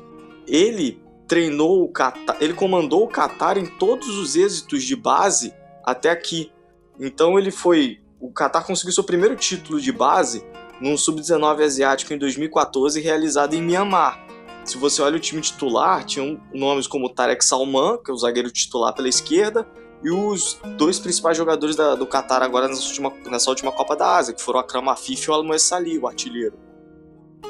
ele 0.46 1.02
treinou 1.26 1.82
o 1.82 1.88
Qatar, 1.88 2.36
ele 2.40 2.54
comandou 2.54 3.04
o 3.04 3.08
Qatar 3.08 3.58
em 3.58 3.66
todos 3.66 4.08
os 4.18 4.36
êxitos 4.36 4.82
de 4.82 4.94
base 4.94 5.54
até 5.82 6.10
aqui. 6.10 6.52
Então 6.98 7.38
ele 7.38 7.50
foi. 7.50 8.00
O 8.20 8.30
Qatar 8.32 8.64
conseguiu 8.64 8.92
seu 8.92 9.04
primeiro 9.04 9.36
título 9.36 9.80
de 9.80 9.92
base 9.92 10.44
num 10.80 10.96
sub-19 10.96 11.62
asiático 11.62 12.12
em 12.12 12.18
2014, 12.18 13.00
realizado 13.00 13.54
em 13.54 13.62
Myanmar. 13.62 14.24
Se 14.64 14.78
você 14.78 15.02
olha 15.02 15.16
o 15.16 15.20
time 15.20 15.40
titular, 15.40 16.04
tinham 16.04 16.40
nomes 16.52 16.86
como 16.86 17.08
Tarek 17.08 17.44
Salman, 17.44 17.98
que 18.02 18.10
é 18.10 18.14
o 18.14 18.16
zagueiro 18.16 18.50
titular 18.50 18.94
pela 18.94 19.08
esquerda, 19.08 19.66
e 20.02 20.10
os 20.10 20.58
dois 20.76 20.98
principais 20.98 21.36
jogadores 21.36 21.76
da, 21.76 21.94
do 21.94 22.06
Qatar 22.06 22.42
agora 22.42 22.68
nessa 22.68 22.86
última, 22.86 23.12
nessa 23.26 23.50
última 23.50 23.72
Copa 23.72 23.94
da 23.94 24.16
Ásia, 24.16 24.34
que 24.34 24.42
foram 24.42 24.60
a 24.60 24.62
Akram 24.62 24.88
Afif 24.88 25.26
e 25.26 25.30
o 25.30 25.34
Almoez 25.34 25.62
Salih, 25.62 25.98
o 25.98 26.06
artilheiro. 26.06 26.58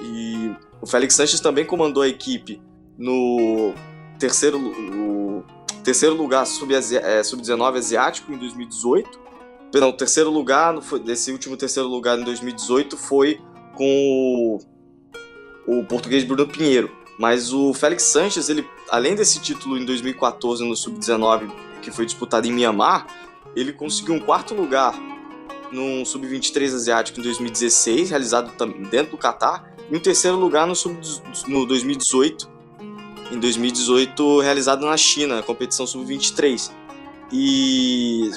E 0.02 0.50
o 0.80 0.86
Félix 0.86 1.14
Sanches 1.14 1.40
também 1.40 1.64
comandou 1.64 2.02
a 2.02 2.08
equipe 2.08 2.60
no 2.98 3.72
terceiro, 4.18 4.58
terceiro 5.82 6.14
lugar 6.14 6.46
sub-19 6.46 7.00
é, 7.02 7.22
sub 7.22 7.42
asiático 7.78 8.32
em 8.32 8.38
2018 8.38 9.24
Perdão, 9.74 9.88
o 9.88 9.92
terceiro 9.92 10.30
lugar, 10.30 10.72
desse 11.04 11.32
último 11.32 11.56
terceiro 11.56 11.88
lugar 11.88 12.16
em 12.16 12.22
2018 12.22 12.96
foi 12.96 13.40
com 13.74 14.60
o, 15.66 15.80
o 15.80 15.84
português 15.84 16.22
Bruno 16.22 16.46
Pinheiro. 16.46 16.92
Mas 17.18 17.52
o 17.52 17.74
Félix 17.74 18.04
Sanches, 18.04 18.48
ele, 18.48 18.64
além 18.88 19.16
desse 19.16 19.40
título 19.40 19.76
em 19.76 19.84
2014 19.84 20.64
no 20.64 20.76
Sub-19, 20.76 21.50
que 21.82 21.90
foi 21.90 22.06
disputado 22.06 22.46
em 22.46 22.52
Mianmar, 22.52 23.08
ele 23.56 23.72
conseguiu 23.72 24.14
um 24.14 24.20
quarto 24.20 24.54
lugar 24.54 24.94
no 25.72 26.06
Sub-23 26.06 26.72
asiático 26.72 27.18
em 27.18 27.24
2016, 27.24 28.10
realizado 28.10 28.52
dentro 28.88 29.10
do 29.10 29.18
Catar, 29.18 29.73
e 29.90 29.96
um 29.96 30.00
terceiro 30.00 30.36
lugar 30.36 30.66
no, 30.66 30.74
sub, 30.74 30.98
no 31.46 31.66
2018, 31.66 32.48
em 33.32 33.38
2018 33.38 34.40
realizado 34.40 34.84
na 34.86 34.96
China, 34.96 35.42
competição 35.42 35.86
Sub-23. 35.86 36.70
E 37.32 38.30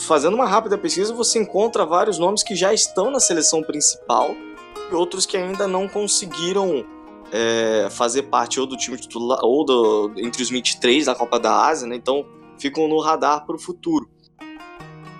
fazendo 0.00 0.34
uma 0.34 0.46
rápida 0.46 0.76
pesquisa, 0.76 1.14
você 1.14 1.38
encontra 1.38 1.86
vários 1.86 2.18
nomes 2.18 2.42
que 2.42 2.54
já 2.54 2.72
estão 2.72 3.10
na 3.10 3.20
seleção 3.20 3.62
principal 3.62 4.34
e 4.90 4.94
outros 4.94 5.26
que 5.26 5.36
ainda 5.36 5.66
não 5.66 5.88
conseguiram 5.88 6.84
é, 7.32 7.88
fazer 7.90 8.24
parte 8.24 8.60
ou 8.60 8.66
do 8.66 8.76
time 8.76 8.96
titular 8.98 9.38
ou 9.42 9.64
do, 9.64 10.12
entre 10.16 10.42
os 10.42 10.50
23 10.50 11.06
da 11.06 11.14
Copa 11.14 11.38
da 11.38 11.66
Ásia, 11.66 11.88
né? 11.88 11.96
então 11.96 12.26
ficam 12.58 12.86
no 12.88 13.00
radar 13.00 13.46
para 13.46 13.56
o 13.56 13.58
futuro. 13.58 14.08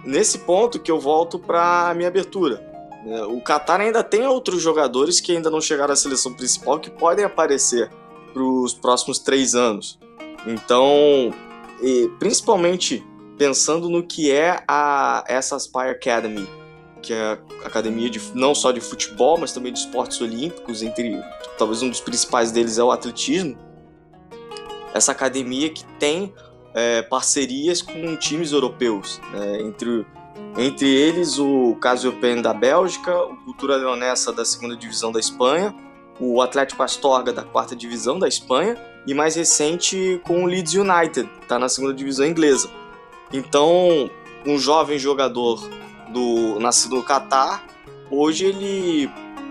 Nesse 0.05 0.39
ponto 0.39 0.79
que 0.81 0.91
eu 0.91 1.01
volto 1.01 1.39
para 1.39 1.91
a 1.91 1.95
minha 1.95 2.09
abertura. 2.09 2.72
Né? 3.05 3.23
O 3.25 3.41
Qatar 3.41 3.81
ainda 3.81 4.03
tem 4.03 4.27
outros 4.27 4.63
jogadores 4.63 5.21
que 5.21 5.33
ainda 5.33 5.51
não 5.51 5.61
chegaram 5.61 5.93
à 5.93 5.97
seleção 5.97 6.33
principal 6.33 6.79
que 6.79 6.91
podem 6.91 7.25
aparecer 7.25 7.91
para 8.33 8.43
os 8.43 8.73
próximos 8.75 9.19
três 9.19 9.55
anos. 9.55 9.99
Então, 10.47 11.33
principalmente 12.19 13.05
pensando 13.37 13.89
no 13.89 14.03
que 14.03 14.31
é 14.31 14.63
a, 14.69 15.25
essa 15.27 15.57
Aspire 15.57 15.91
Academy, 15.91 16.49
que 17.01 17.13
é 17.13 17.39
a 17.65 17.67
academia 17.67 18.09
de, 18.09 18.21
não 18.35 18.55
só 18.55 18.71
de 18.71 18.81
futebol, 18.81 19.37
mas 19.37 19.53
também 19.53 19.73
de 19.73 19.81
esportes 19.81 20.21
olímpicos, 20.21 20.83
entre 20.83 21.21
talvez 21.59 21.83
um 21.83 21.91
dos 21.91 22.01
principais 22.01 22.53
deles 22.53 22.79
é 22.79 22.85
o 22.85 22.91
atletismo. 22.91 23.59
Essa 24.95 25.13
academia 25.13 25.71
que 25.71 25.85
tem 25.99 26.33
é, 26.75 27.03
parcerias 27.03 27.83
com 27.83 28.17
times 28.17 28.53
europeus, 28.53 29.21
né, 29.33 29.61
entre, 29.63 30.07
entre 30.57 30.87
eles 30.87 31.39
o 31.39 31.77
Casiopen 31.81 32.43
da 32.43 32.53
Bélgica, 32.53 33.17
o 33.25 33.37
Cultura 33.45 33.77
Leonessa 33.77 34.33
da 34.33 34.45
segunda 34.45 34.77
divisão 34.77 35.11
da 35.11 35.19
Espanha, 35.19 35.75
o 36.21 36.41
Atlético 36.41 36.83
Astorga 36.83 37.33
da 37.33 37.43
quarta 37.43 37.75
divisão 37.75 38.19
da 38.19 38.29
Espanha 38.29 38.77
e 39.07 39.15
mais 39.15 39.35
recente 39.35 40.21
com 40.25 40.45
o 40.45 40.47
Leeds 40.47 40.75
United, 40.75 41.29
está 41.43 41.59
na 41.59 41.69
segunda 41.69 41.95
divisão 41.95 42.27
inglesa. 42.27 42.71
Então, 43.33 44.11
um 44.47 44.59
jovem 44.59 44.99
jogador 44.99 45.69
do 46.13 46.61
nascido 46.61 46.97
no 46.97 47.03
Catar, 47.03 47.65
hoje 48.11 48.45
ele 48.45 49.11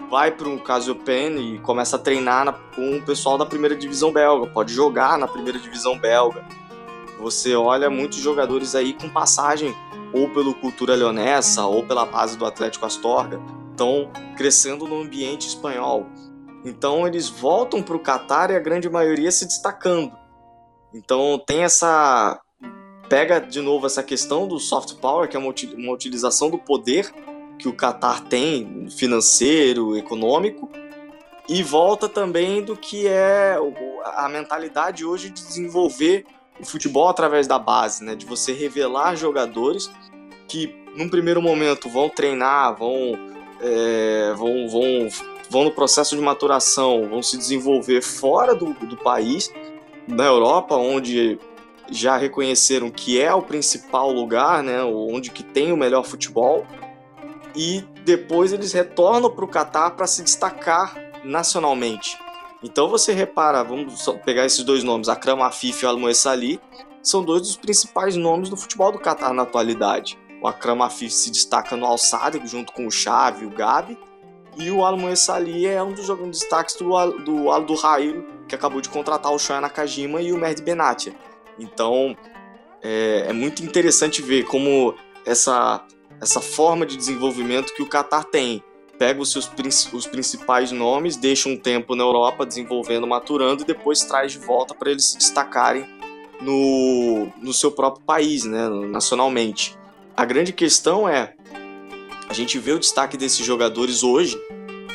vai 0.09 0.29
para 0.29 0.47
um 0.47 0.57
Casiopen 0.57 1.55
e 1.55 1.59
começa 1.59 1.95
a 1.95 1.99
treinar 1.99 2.45
na, 2.45 2.53
com 2.53 2.97
o 2.97 3.01
pessoal 3.01 3.37
da 3.37 3.45
primeira 3.45 3.75
divisão 3.75 4.11
belga, 4.11 4.45
pode 4.47 4.73
jogar 4.73 5.17
na 5.17 5.27
primeira 5.27 5.57
divisão 5.57 5.97
belga. 5.97 6.45
Você 7.21 7.55
olha 7.55 7.89
muitos 7.89 8.17
jogadores 8.17 8.73
aí 8.73 8.93
com 8.93 9.07
passagem 9.09 9.75
ou 10.11 10.29
pelo 10.29 10.55
Cultura 10.55 10.95
Leonessa 10.95 11.65
ou 11.65 11.85
pela 11.85 12.05
base 12.05 12.37
do 12.37 12.45
Atlético 12.45 12.85
Astorga, 12.85 13.39
estão 13.69 14.11
crescendo 14.35 14.87
no 14.87 15.01
ambiente 15.01 15.47
espanhol. 15.47 16.07
Então 16.65 17.07
eles 17.07 17.29
voltam 17.29 17.81
para 17.81 17.95
o 17.95 17.99
Catar 17.99 18.51
e 18.51 18.55
a 18.55 18.59
grande 18.59 18.89
maioria 18.89 19.31
se 19.31 19.45
destacando. 19.45 20.11
Então 20.93 21.41
tem 21.45 21.63
essa 21.63 22.39
pega 23.07 23.39
de 23.39 23.61
novo 23.61 23.85
essa 23.85 24.01
questão 24.01 24.47
do 24.47 24.57
soft 24.57 24.95
power, 24.95 25.27
que 25.27 25.35
é 25.35 25.39
uma, 25.39 25.53
uma 25.77 25.93
utilização 25.93 26.49
do 26.49 26.57
poder 26.57 27.11
que 27.59 27.67
o 27.67 27.73
Qatar 27.73 28.21
tem, 28.21 28.89
financeiro, 28.89 29.95
econômico, 29.97 30.69
e 31.47 31.61
volta 31.61 32.07
também 32.07 32.63
do 32.63 32.75
que 32.75 33.07
é 33.07 33.57
a 34.15 34.29
mentalidade 34.29 35.05
hoje 35.05 35.29
de 35.29 35.43
desenvolver 35.45 36.25
o 36.61 36.65
futebol 36.65 37.07
através 37.07 37.47
da 37.47 37.57
base, 37.57 38.03
né? 38.03 38.15
De 38.15 38.25
você 38.25 38.53
revelar 38.53 39.15
jogadores 39.15 39.91
que, 40.47 40.75
num 40.95 41.09
primeiro 41.09 41.41
momento, 41.41 41.89
vão 41.89 42.07
treinar, 42.09 42.77
vão, 42.77 43.17
é, 43.59 44.33
vão, 44.35 44.69
vão 44.69 45.09
vão 45.51 45.65
no 45.65 45.71
processo 45.71 46.15
de 46.15 46.21
maturação, 46.21 47.09
vão 47.09 47.21
se 47.21 47.37
desenvolver 47.37 48.01
fora 48.01 48.55
do, 48.55 48.73
do 48.73 48.95
país, 48.95 49.51
na 50.07 50.23
Europa, 50.23 50.75
onde 50.75 51.37
já 51.89 52.15
reconheceram 52.15 52.89
que 52.89 53.19
é 53.19 53.33
o 53.33 53.41
principal 53.41 54.13
lugar, 54.13 54.63
né, 54.63 54.81
onde 54.81 55.29
que 55.29 55.43
tem 55.43 55.73
o 55.73 55.77
melhor 55.77 56.05
futebol, 56.05 56.65
e 57.53 57.83
depois 58.05 58.53
eles 58.53 58.71
retornam 58.71 59.29
para 59.29 59.43
o 59.43 59.47
Catar 59.47 59.91
para 59.91 60.07
se 60.07 60.23
destacar 60.23 60.95
nacionalmente. 61.25 62.17
Então 62.63 62.87
você 62.87 63.13
repara, 63.13 63.63
vamos 63.63 64.05
pegar 64.23 64.45
esses 64.45 64.63
dois 64.63 64.83
nomes, 64.83 65.09
Akram 65.09 65.43
Afif 65.43 65.83
e 65.83 65.85
Al 65.87 65.97
Moessali, 65.97 66.59
são 67.01 67.23
dois 67.23 67.41
dos 67.41 67.57
principais 67.57 68.15
nomes 68.15 68.49
do 68.49 68.57
futebol 68.57 68.91
do 68.91 68.99
Catar 68.99 69.33
na 69.33 69.43
atualidade. 69.43 70.17
O 70.41 70.47
Akram 70.47 70.81
Afif 70.83 71.11
se 71.11 71.31
destaca 71.31 71.75
no 71.75 71.85
Al 71.85 71.97
Sadd, 71.97 72.39
junto 72.45 72.71
com 72.73 72.85
o 72.85 72.91
Xavi 72.91 73.45
o 73.45 73.49
Gabi, 73.49 73.97
e 74.57 74.69
o 74.69 74.83
Al 74.83 74.97
Moessali 74.97 75.65
é 75.65 75.81
um 75.81 75.93
dos 75.93 76.05
jogadores 76.05 76.39
destaques 76.39 76.75
do, 76.75 76.89
do 77.19 77.49
Al 77.49 77.63
do 77.63 77.73
Rail, 77.73 78.25
que 78.47 78.55
acabou 78.55 78.81
de 78.81 78.89
contratar 78.89 79.31
o 79.31 79.39
Shoya 79.39 79.61
Nakajima 79.61 80.21
e 80.21 80.31
o 80.31 80.37
Mehdi 80.37 80.61
Benatia. 80.61 81.15
Então 81.57 82.15
é, 82.81 83.25
é 83.29 83.33
muito 83.33 83.63
interessante 83.63 84.21
ver 84.21 84.43
como 84.45 84.93
essa, 85.25 85.85
essa 86.19 86.41
forma 86.41 86.85
de 86.85 86.97
desenvolvimento 86.97 87.73
que 87.73 87.81
o 87.81 87.87
Qatar 87.87 88.25
tem. 88.25 88.63
Pega 89.01 89.19
os 89.19 89.31
seus 89.31 89.49
os 89.93 90.05
principais 90.05 90.71
nomes, 90.71 91.17
deixa 91.17 91.49
um 91.49 91.57
tempo 91.57 91.95
na 91.95 92.03
Europa 92.03 92.45
desenvolvendo, 92.45 93.07
maturando 93.07 93.63
e 93.63 93.65
depois 93.65 94.01
traz 94.01 94.33
de 94.33 94.37
volta 94.37 94.75
para 94.75 94.91
eles 94.91 95.05
se 95.05 95.17
destacarem 95.17 95.87
no, 96.39 97.27
no 97.41 97.51
seu 97.51 97.71
próprio 97.71 98.05
país, 98.05 98.43
né, 98.43 98.69
nacionalmente. 98.69 99.75
A 100.15 100.23
grande 100.23 100.53
questão 100.53 101.09
é 101.09 101.33
a 102.29 102.33
gente 102.33 102.59
vê 102.59 102.73
o 102.73 102.79
destaque 102.79 103.17
desses 103.17 103.43
jogadores 103.43 104.03
hoje 104.03 104.39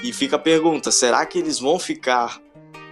e 0.04 0.12
fica 0.12 0.36
a 0.36 0.38
pergunta: 0.38 0.92
será 0.92 1.26
que 1.26 1.40
eles 1.40 1.58
vão 1.58 1.76
ficar 1.76 2.40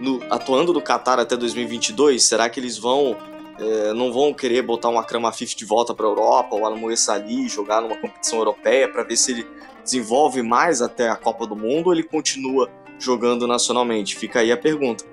no, 0.01 0.21
atuando 0.29 0.73
no 0.73 0.81
Qatar 0.81 1.17
até 1.17 1.37
2022? 1.37 2.25
Será 2.25 2.49
que 2.49 2.59
eles 2.59 2.77
vão 2.77 3.15
é, 3.57 3.93
não 3.93 4.11
vão 4.11 4.33
querer 4.33 4.63
botar 4.63 4.89
um 4.89 4.99
Akram 4.99 5.25
Afif 5.25 5.55
de 5.55 5.63
volta 5.63 5.93
para 5.93 6.05
a 6.05 6.09
Europa, 6.09 6.57
ou 6.57 6.65
Alamoe 6.65 6.97
Sali 6.97 7.47
jogar 7.47 7.81
numa 7.81 7.95
competição 7.95 8.39
europeia 8.39 8.91
para 8.91 9.03
ver 9.03 9.15
se 9.15 9.31
ele 9.31 9.47
desenvolve 9.85 10.41
mais 10.41 10.81
até 10.81 11.09
a 11.09 11.15
Copa 11.15 11.47
do 11.47 11.55
Mundo 11.55 11.87
ou 11.87 11.93
ele 11.93 12.03
continua 12.03 12.69
jogando 12.99 13.47
nacionalmente? 13.47 14.15
Fica 14.17 14.39
aí 14.39 14.51
a 14.51 14.57
pergunta. 14.57 15.05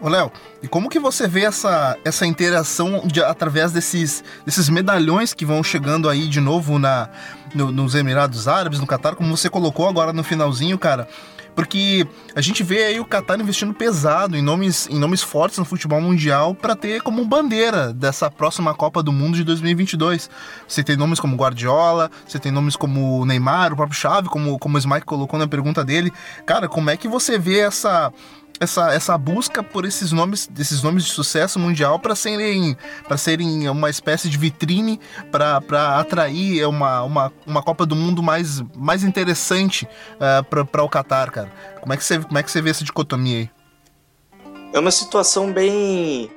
Ô 0.00 0.08
Léo, 0.08 0.30
e 0.62 0.68
como 0.68 0.88
que 0.88 0.98
você 0.98 1.26
vê 1.26 1.44
essa, 1.44 1.98
essa 2.04 2.26
interação 2.26 3.02
de, 3.06 3.22
através 3.22 3.72
desses, 3.72 4.22
desses 4.44 4.68
medalhões 4.68 5.32
que 5.32 5.44
vão 5.44 5.62
chegando 5.62 6.08
aí 6.08 6.28
de 6.28 6.40
novo 6.40 6.78
na, 6.78 7.08
no, 7.54 7.72
nos 7.72 7.94
Emirados 7.94 8.46
Árabes, 8.46 8.78
no 8.78 8.86
Catar, 8.86 9.16
como 9.16 9.34
você 9.36 9.48
colocou 9.48 9.88
agora 9.88 10.12
no 10.12 10.22
finalzinho, 10.22 10.78
cara? 10.78 11.08
Porque 11.56 12.06
a 12.34 12.42
gente 12.42 12.62
vê 12.62 12.84
aí 12.84 13.00
o 13.00 13.04
Qatar 13.06 13.40
investindo 13.40 13.72
pesado 13.72 14.36
em 14.36 14.42
nomes, 14.42 14.86
em 14.88 14.98
nomes 14.98 15.22
fortes 15.22 15.58
no 15.58 15.64
futebol 15.64 15.98
mundial 16.02 16.54
para 16.54 16.76
ter 16.76 17.00
como 17.00 17.24
bandeira 17.24 17.94
dessa 17.94 18.30
próxima 18.30 18.74
Copa 18.74 19.02
do 19.02 19.10
Mundo 19.10 19.36
de 19.36 19.42
2022. 19.42 20.28
Você 20.68 20.84
tem 20.84 20.96
nomes 20.96 21.18
como 21.18 21.34
Guardiola, 21.34 22.10
você 22.28 22.38
tem 22.38 22.52
nomes 22.52 22.76
como 22.76 23.24
Neymar, 23.24 23.72
o 23.72 23.76
próprio 23.76 23.98
Xavi, 23.98 24.28
como, 24.28 24.58
como 24.58 24.76
o 24.76 24.78
Smike 24.78 25.06
colocou 25.06 25.38
na 25.38 25.48
pergunta 25.48 25.82
dele. 25.82 26.12
Cara, 26.44 26.68
como 26.68 26.90
é 26.90 26.96
que 26.96 27.08
você 27.08 27.38
vê 27.38 27.60
essa 27.60 28.12
essa, 28.58 28.92
essa 28.92 29.18
busca 29.18 29.62
por 29.62 29.84
esses 29.84 30.12
nomes, 30.12 30.46
desses 30.46 30.82
nomes 30.82 31.04
de 31.04 31.12
sucesso 31.12 31.58
mundial 31.58 31.98
para 31.98 32.14
serem 32.14 32.76
para 33.06 33.16
serem 33.16 33.68
uma 33.68 33.90
espécie 33.90 34.28
de 34.28 34.38
vitrine 34.38 35.00
para 35.30 35.98
atrair 35.98 36.66
uma, 36.66 37.02
uma, 37.02 37.32
uma 37.46 37.62
Copa 37.62 37.84
do 37.84 37.94
Mundo 37.94 38.22
mais, 38.22 38.62
mais 38.74 39.04
interessante 39.04 39.84
uh, 39.84 40.40
eh, 40.40 40.42
para 40.42 40.82
o 40.82 40.88
Qatar, 40.88 41.30
cara. 41.30 41.52
Como 41.80 41.92
é 41.92 41.96
que 41.96 42.04
você 42.04 42.18
como 42.18 42.38
é 42.38 42.42
que 42.42 42.50
você 42.50 42.62
vê 42.62 42.70
essa 42.70 42.84
dicotomia 42.84 43.38
aí? 43.38 43.50
É 44.72 44.78
uma 44.78 44.90
situação 44.90 45.52
bem 45.52 46.30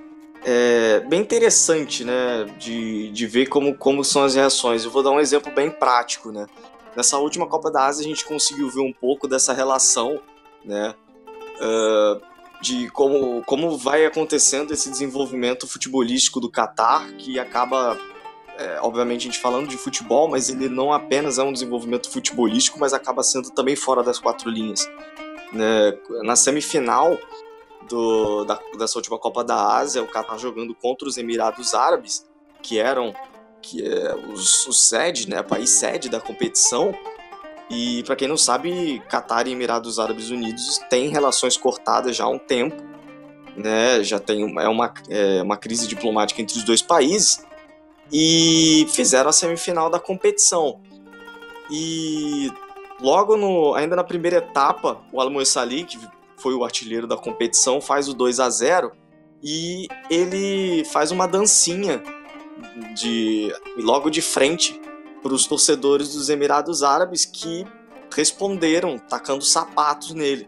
é, 0.43 1.01
bem 1.01 1.21
interessante, 1.21 2.03
né, 2.03 2.45
de, 2.57 3.11
de 3.11 3.27
ver 3.27 3.47
como, 3.47 3.75
como 3.75 4.03
são 4.03 4.23
as 4.23 4.35
reações. 4.35 4.83
Eu 4.83 4.91
vou 4.91 5.03
dar 5.03 5.11
um 5.11 5.19
exemplo 5.19 5.51
bem 5.53 5.69
prático, 5.69 6.31
né. 6.31 6.45
Nessa 6.95 7.17
última 7.17 7.47
Copa 7.47 7.69
da 7.71 7.85
Ásia 7.85 8.05
a 8.05 8.07
gente 8.07 8.25
conseguiu 8.25 8.69
ver 8.69 8.81
um 8.81 8.93
pouco 8.93 9.27
dessa 9.27 9.53
relação, 9.53 10.19
né, 10.63 10.93
uh, 11.59 12.21
de 12.61 12.89
como, 12.89 13.43
como 13.43 13.77
vai 13.77 14.05
acontecendo 14.05 14.73
esse 14.73 14.89
desenvolvimento 14.89 15.67
futebolístico 15.67 16.39
do 16.39 16.51
Catar, 16.51 17.07
que 17.13 17.39
acaba, 17.39 17.97
é, 18.57 18.79
obviamente, 18.81 19.21
a 19.21 19.31
gente 19.31 19.39
falando 19.39 19.67
de 19.67 19.77
futebol, 19.77 20.27
mas 20.27 20.49
ele 20.49 20.67
não 20.67 20.91
apenas 20.91 21.37
é 21.37 21.43
um 21.43 21.53
desenvolvimento 21.53 22.09
futebolístico, 22.09 22.79
mas 22.79 22.93
acaba 22.93 23.23
sendo 23.23 23.49
também 23.51 23.75
fora 23.75 24.03
das 24.03 24.19
quatro 24.19 24.49
linhas. 24.49 24.89
Né? 25.53 25.97
Na 26.23 26.35
semifinal 26.35 27.17
do, 27.87 28.43
da, 28.43 28.59
dessa 28.77 28.97
última 28.97 29.17
Copa 29.17 29.43
da 29.43 29.77
Ásia, 29.77 30.03
o 30.03 30.07
Catar 30.07 30.37
jogando 30.37 30.75
contra 30.75 31.07
os 31.07 31.17
Emirados 31.17 31.73
Árabes, 31.73 32.27
que 32.61 32.77
eram 32.77 33.13
que 33.61 33.85
é, 33.85 34.15
os, 34.31 34.65
o 34.67 34.73
sede, 34.73 35.29
né, 35.29 35.43
país 35.43 35.69
sede 35.69 36.09
da 36.09 36.19
competição, 36.19 36.93
e 37.69 38.03
para 38.03 38.15
quem 38.15 38.27
não 38.27 38.37
sabe, 38.37 39.01
Catar 39.09 39.47
e 39.47 39.51
Emirados 39.51 39.99
Árabes 39.99 40.31
Unidos 40.31 40.79
têm 40.89 41.09
relações 41.09 41.55
cortadas 41.55 42.15
já 42.15 42.23
há 42.23 42.29
um 42.29 42.39
tempo, 42.39 42.83
né? 43.55 44.03
Já 44.03 44.19
tem 44.19 44.41
é 44.59 44.67
uma, 44.67 44.93
é 45.07 45.41
uma 45.41 45.55
crise 45.55 45.87
diplomática 45.87 46.41
entre 46.41 46.57
os 46.57 46.63
dois 46.63 46.81
países 46.81 47.45
e 48.11 48.87
fizeram 48.89 49.29
a 49.29 49.33
semifinal 49.33 49.89
da 49.89 49.99
competição. 49.99 50.81
E 51.69 52.51
logo 52.99 53.37
no, 53.37 53.75
ainda 53.75 53.95
na 53.95 54.03
primeira 54.03 54.37
etapa, 54.37 54.99
o 55.13 55.21
Al 55.21 55.45
Sali, 55.45 55.83
que 55.83 55.99
foi 56.37 56.55
o 56.55 56.63
artilheiro 56.63 57.05
da 57.05 57.17
competição, 57.17 57.79
faz 57.79 58.07
o 58.07 58.15
2 58.15 58.39
a 58.39 58.49
0 58.49 58.91
e 59.43 59.87
ele 60.09 60.83
faz 60.85 61.11
uma 61.11 61.27
dancinha 61.27 62.01
de 62.95 63.53
logo 63.77 64.09
de 64.09 64.21
frente 64.21 64.79
para 65.21 65.33
os 65.33 65.45
torcedores 65.45 66.13
dos 66.13 66.29
Emirados 66.29 66.83
Árabes 66.83 67.25
que 67.25 67.65
responderam 68.13 68.97
tacando 68.97 69.43
sapatos 69.43 70.13
nele. 70.13 70.45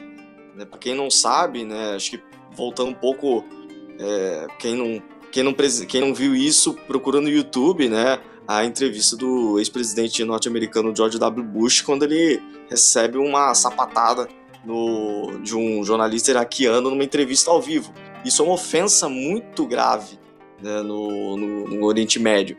Né? 0.55 0.65
Para 0.65 0.79
quem 0.79 0.95
não 0.95 1.09
sabe, 1.09 1.63
né, 1.63 1.95
acho 1.95 2.11
que 2.11 2.23
voltando 2.55 2.89
um 2.89 2.93
pouco, 2.93 3.43
é, 3.99 4.47
quem, 4.59 4.75
não, 4.75 5.03
quem, 5.31 5.43
não, 5.43 5.53
quem 5.53 6.01
não 6.01 6.13
viu 6.13 6.35
isso, 6.35 6.73
procurando 6.87 7.23
no 7.23 7.29
YouTube, 7.29 7.87
né, 7.87 8.19
a 8.47 8.65
entrevista 8.65 9.15
do 9.15 9.59
ex-presidente 9.59 10.23
norte-americano 10.23 10.95
George 10.95 11.17
W. 11.17 11.45
Bush, 11.45 11.81
quando 11.81 12.03
ele 12.03 12.41
recebe 12.69 13.17
uma 13.17 13.53
sapatada 13.53 14.27
no, 14.65 15.39
de 15.41 15.55
um 15.55 15.83
jornalista 15.83 16.31
iraquiano 16.31 16.89
numa 16.89 17.03
entrevista 17.03 17.51
ao 17.51 17.61
vivo. 17.61 17.93
Isso 18.25 18.41
é 18.41 18.45
uma 18.45 18.53
ofensa 18.53 19.09
muito 19.09 19.65
grave 19.65 20.19
né, 20.61 20.81
no, 20.81 21.37
no, 21.37 21.67
no 21.67 21.85
Oriente 21.85 22.19
Médio. 22.19 22.57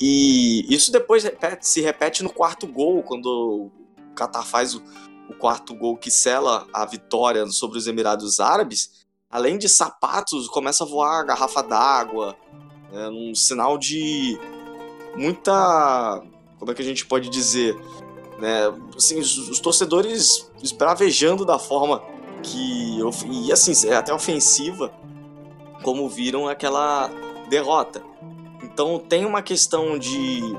E 0.00 0.66
isso 0.72 0.92
depois 0.92 1.24
repete, 1.24 1.66
se 1.66 1.80
repete 1.80 2.22
no 2.22 2.32
quarto 2.32 2.66
gol, 2.66 3.02
quando 3.02 3.26
o 3.26 3.70
Qatar 4.14 4.44
faz 4.44 4.74
o, 4.74 4.82
o 5.28 5.34
quarto 5.34 5.74
gol 5.74 5.96
que 5.96 6.10
sela 6.10 6.66
a 6.72 6.84
vitória 6.84 7.46
sobre 7.46 7.78
os 7.78 7.86
Emirados 7.86 8.38
Árabes. 8.38 9.06
Além 9.30 9.58
de 9.58 9.68
sapatos, 9.68 10.48
começa 10.48 10.84
a 10.84 10.86
voar 10.86 11.24
garrafa 11.24 11.62
d'água, 11.62 12.36
né, 12.92 13.08
um 13.08 13.34
sinal 13.34 13.76
de 13.78 14.38
muita. 15.16 16.22
Como 16.58 16.70
é 16.70 16.74
que 16.74 16.82
a 16.82 16.84
gente 16.84 17.06
pode 17.06 17.28
dizer? 17.28 17.74
Né, 18.38 18.66
assim, 18.96 19.18
os, 19.18 19.36
os 19.48 19.60
torcedores 19.60 20.50
esbravejando 20.62 21.44
da 21.44 21.58
forma 21.58 22.02
que. 22.42 22.98
E 23.30 23.52
assim, 23.52 23.72
é 23.88 23.96
até 23.96 24.12
ofensiva, 24.12 24.92
como 25.82 26.08
viram 26.08 26.48
aquela 26.48 27.10
derrota. 27.48 28.02
Então 28.76 28.98
tem 28.98 29.24
uma 29.24 29.40
questão 29.40 29.98
de, 29.98 30.54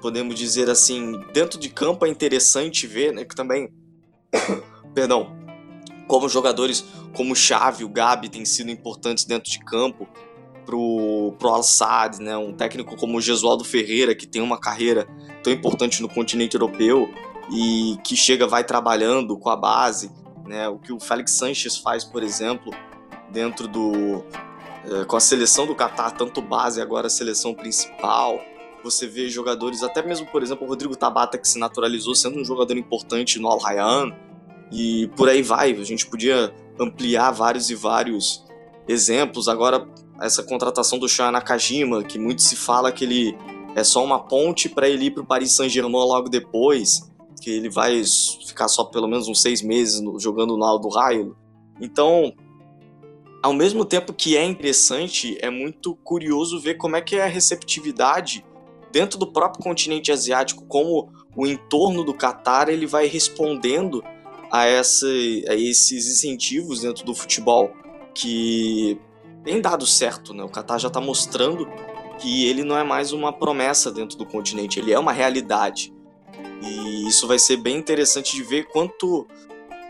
podemos 0.00 0.34
dizer 0.34 0.70
assim, 0.70 1.20
dentro 1.34 1.60
de 1.60 1.68
campo 1.68 2.06
é 2.06 2.08
interessante 2.08 2.86
ver, 2.86 3.12
né, 3.12 3.22
que 3.22 3.36
também, 3.36 3.70
perdão, 4.94 5.36
como 6.06 6.26
jogadores 6.26 6.86
como 7.14 7.34
o 7.34 7.36
Xavi, 7.36 7.84
o 7.84 7.88
Gabi 7.90 8.30
têm 8.30 8.46
sido 8.46 8.70
importantes 8.70 9.26
dentro 9.26 9.50
de 9.50 9.58
campo 9.58 10.08
pro, 10.64 11.34
pro 11.38 11.50
Al-Sadd, 11.50 12.22
né, 12.22 12.34
um 12.38 12.54
técnico 12.54 12.96
como 12.96 13.18
o 13.18 13.20
Gesualdo 13.20 13.62
Ferreira, 13.62 14.14
que 14.14 14.26
tem 14.26 14.40
uma 14.40 14.58
carreira 14.58 15.06
tão 15.42 15.52
importante 15.52 16.00
no 16.00 16.08
continente 16.08 16.54
europeu 16.54 17.12
e 17.52 17.98
que 18.04 18.16
chega, 18.16 18.46
vai 18.46 18.64
trabalhando 18.64 19.38
com 19.38 19.50
a 19.50 19.56
base, 19.56 20.10
né, 20.46 20.66
o 20.66 20.78
que 20.78 20.94
o 20.94 20.98
Félix 20.98 21.32
Sanches 21.32 21.76
faz, 21.76 22.04
por 22.04 22.22
exemplo, 22.22 22.72
dentro 23.30 23.68
do, 23.68 24.24
é, 24.90 25.04
com 25.04 25.16
a 25.16 25.20
seleção 25.20 25.66
do 25.66 25.74
Qatar, 25.74 26.16
tanto 26.16 26.40
base 26.40 26.80
agora 26.80 27.06
a 27.06 27.10
seleção 27.10 27.54
principal. 27.54 28.40
Você 28.82 29.06
vê 29.06 29.28
jogadores, 29.28 29.82
até 29.82 30.02
mesmo, 30.02 30.26
por 30.26 30.42
exemplo, 30.42 30.66
o 30.66 30.68
Rodrigo 30.68 30.96
Tabata, 30.96 31.36
que 31.36 31.48
se 31.48 31.58
naturalizou 31.58 32.14
sendo 32.14 32.40
um 32.40 32.44
jogador 32.44 32.76
importante 32.76 33.38
no 33.38 33.48
Al 33.48 33.58
Rayyan, 33.58 34.14
e 34.72 35.08
por 35.16 35.28
aí 35.28 35.42
vai. 35.42 35.72
A 35.72 35.84
gente 35.84 36.06
podia 36.06 36.54
ampliar 36.78 37.30
vários 37.32 37.70
e 37.70 37.74
vários 37.74 38.44
exemplos. 38.86 39.48
Agora, 39.48 39.86
essa 40.20 40.42
contratação 40.42 40.98
do 40.98 41.08
Shoya 41.08 41.30
Nakajima, 41.30 42.02
que 42.02 42.18
muito 42.18 42.42
se 42.42 42.56
fala 42.56 42.92
que 42.92 43.04
ele 43.04 43.36
é 43.74 43.84
só 43.84 44.04
uma 44.04 44.18
ponte 44.18 44.68
para 44.68 44.88
ele 44.88 45.06
ir 45.06 45.10
para 45.10 45.22
o 45.22 45.26
Paris 45.26 45.52
Saint-Germain 45.52 46.04
logo 46.04 46.28
depois. 46.28 47.06
que 47.40 47.50
ele 47.50 47.70
vai 47.70 48.02
ficar 48.46 48.66
só 48.66 48.84
pelo 48.84 49.06
menos 49.06 49.28
uns 49.28 49.40
seis 49.40 49.62
meses 49.62 50.02
jogando 50.18 50.56
no 50.56 50.64
Aldo 50.64 50.88
Raio. 50.88 51.36
Então, 51.80 52.32
ao 53.42 53.52
mesmo 53.52 53.84
tempo 53.84 54.12
que 54.12 54.36
é 54.36 54.44
interessante, 54.44 55.38
é 55.40 55.50
muito 55.50 55.94
curioso 55.96 56.58
ver 56.60 56.74
como 56.74 56.96
é 56.96 57.00
que 57.00 57.16
é 57.16 57.24
a 57.24 57.28
receptividade 57.28 58.44
dentro 58.90 59.18
do 59.18 59.26
próprio 59.26 59.62
continente 59.62 60.10
asiático, 60.10 60.64
como 60.66 61.12
o 61.36 61.46
entorno 61.46 62.02
do 62.02 62.14
Catar 62.14 62.68
ele 62.68 62.86
vai 62.86 63.06
respondendo 63.06 64.02
a, 64.50 64.64
essa, 64.64 65.06
a 65.06 65.54
esses 65.54 66.06
incentivos 66.08 66.80
dentro 66.80 67.04
do 67.04 67.14
futebol 67.14 67.70
que 68.14 68.98
tem 69.44 69.60
dado 69.60 69.86
certo, 69.86 70.34
né? 70.34 70.42
O 70.42 70.48
Qatar 70.48 70.78
já 70.78 70.88
está 70.88 71.00
mostrando 71.00 71.68
que 72.18 72.46
ele 72.46 72.64
não 72.64 72.76
é 72.76 72.82
mais 72.82 73.12
uma 73.12 73.32
promessa 73.32 73.92
dentro 73.92 74.18
do 74.18 74.26
continente, 74.26 74.80
ele 74.80 74.92
é 74.92 74.98
uma 74.98 75.12
realidade. 75.12 75.94
E 76.60 77.06
isso 77.06 77.26
vai 77.28 77.38
ser 77.38 77.56
bem 77.58 77.76
interessante 77.76 78.34
de 78.34 78.42
ver 78.42 78.66
quanto 78.66 79.26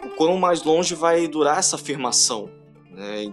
o 0.05 0.09
quão 0.17 0.37
mais 0.37 0.63
longe 0.63 0.95
vai 0.95 1.27
durar 1.27 1.59
essa 1.59 1.77
afirmação. 1.77 2.58
Né? 2.99 3.33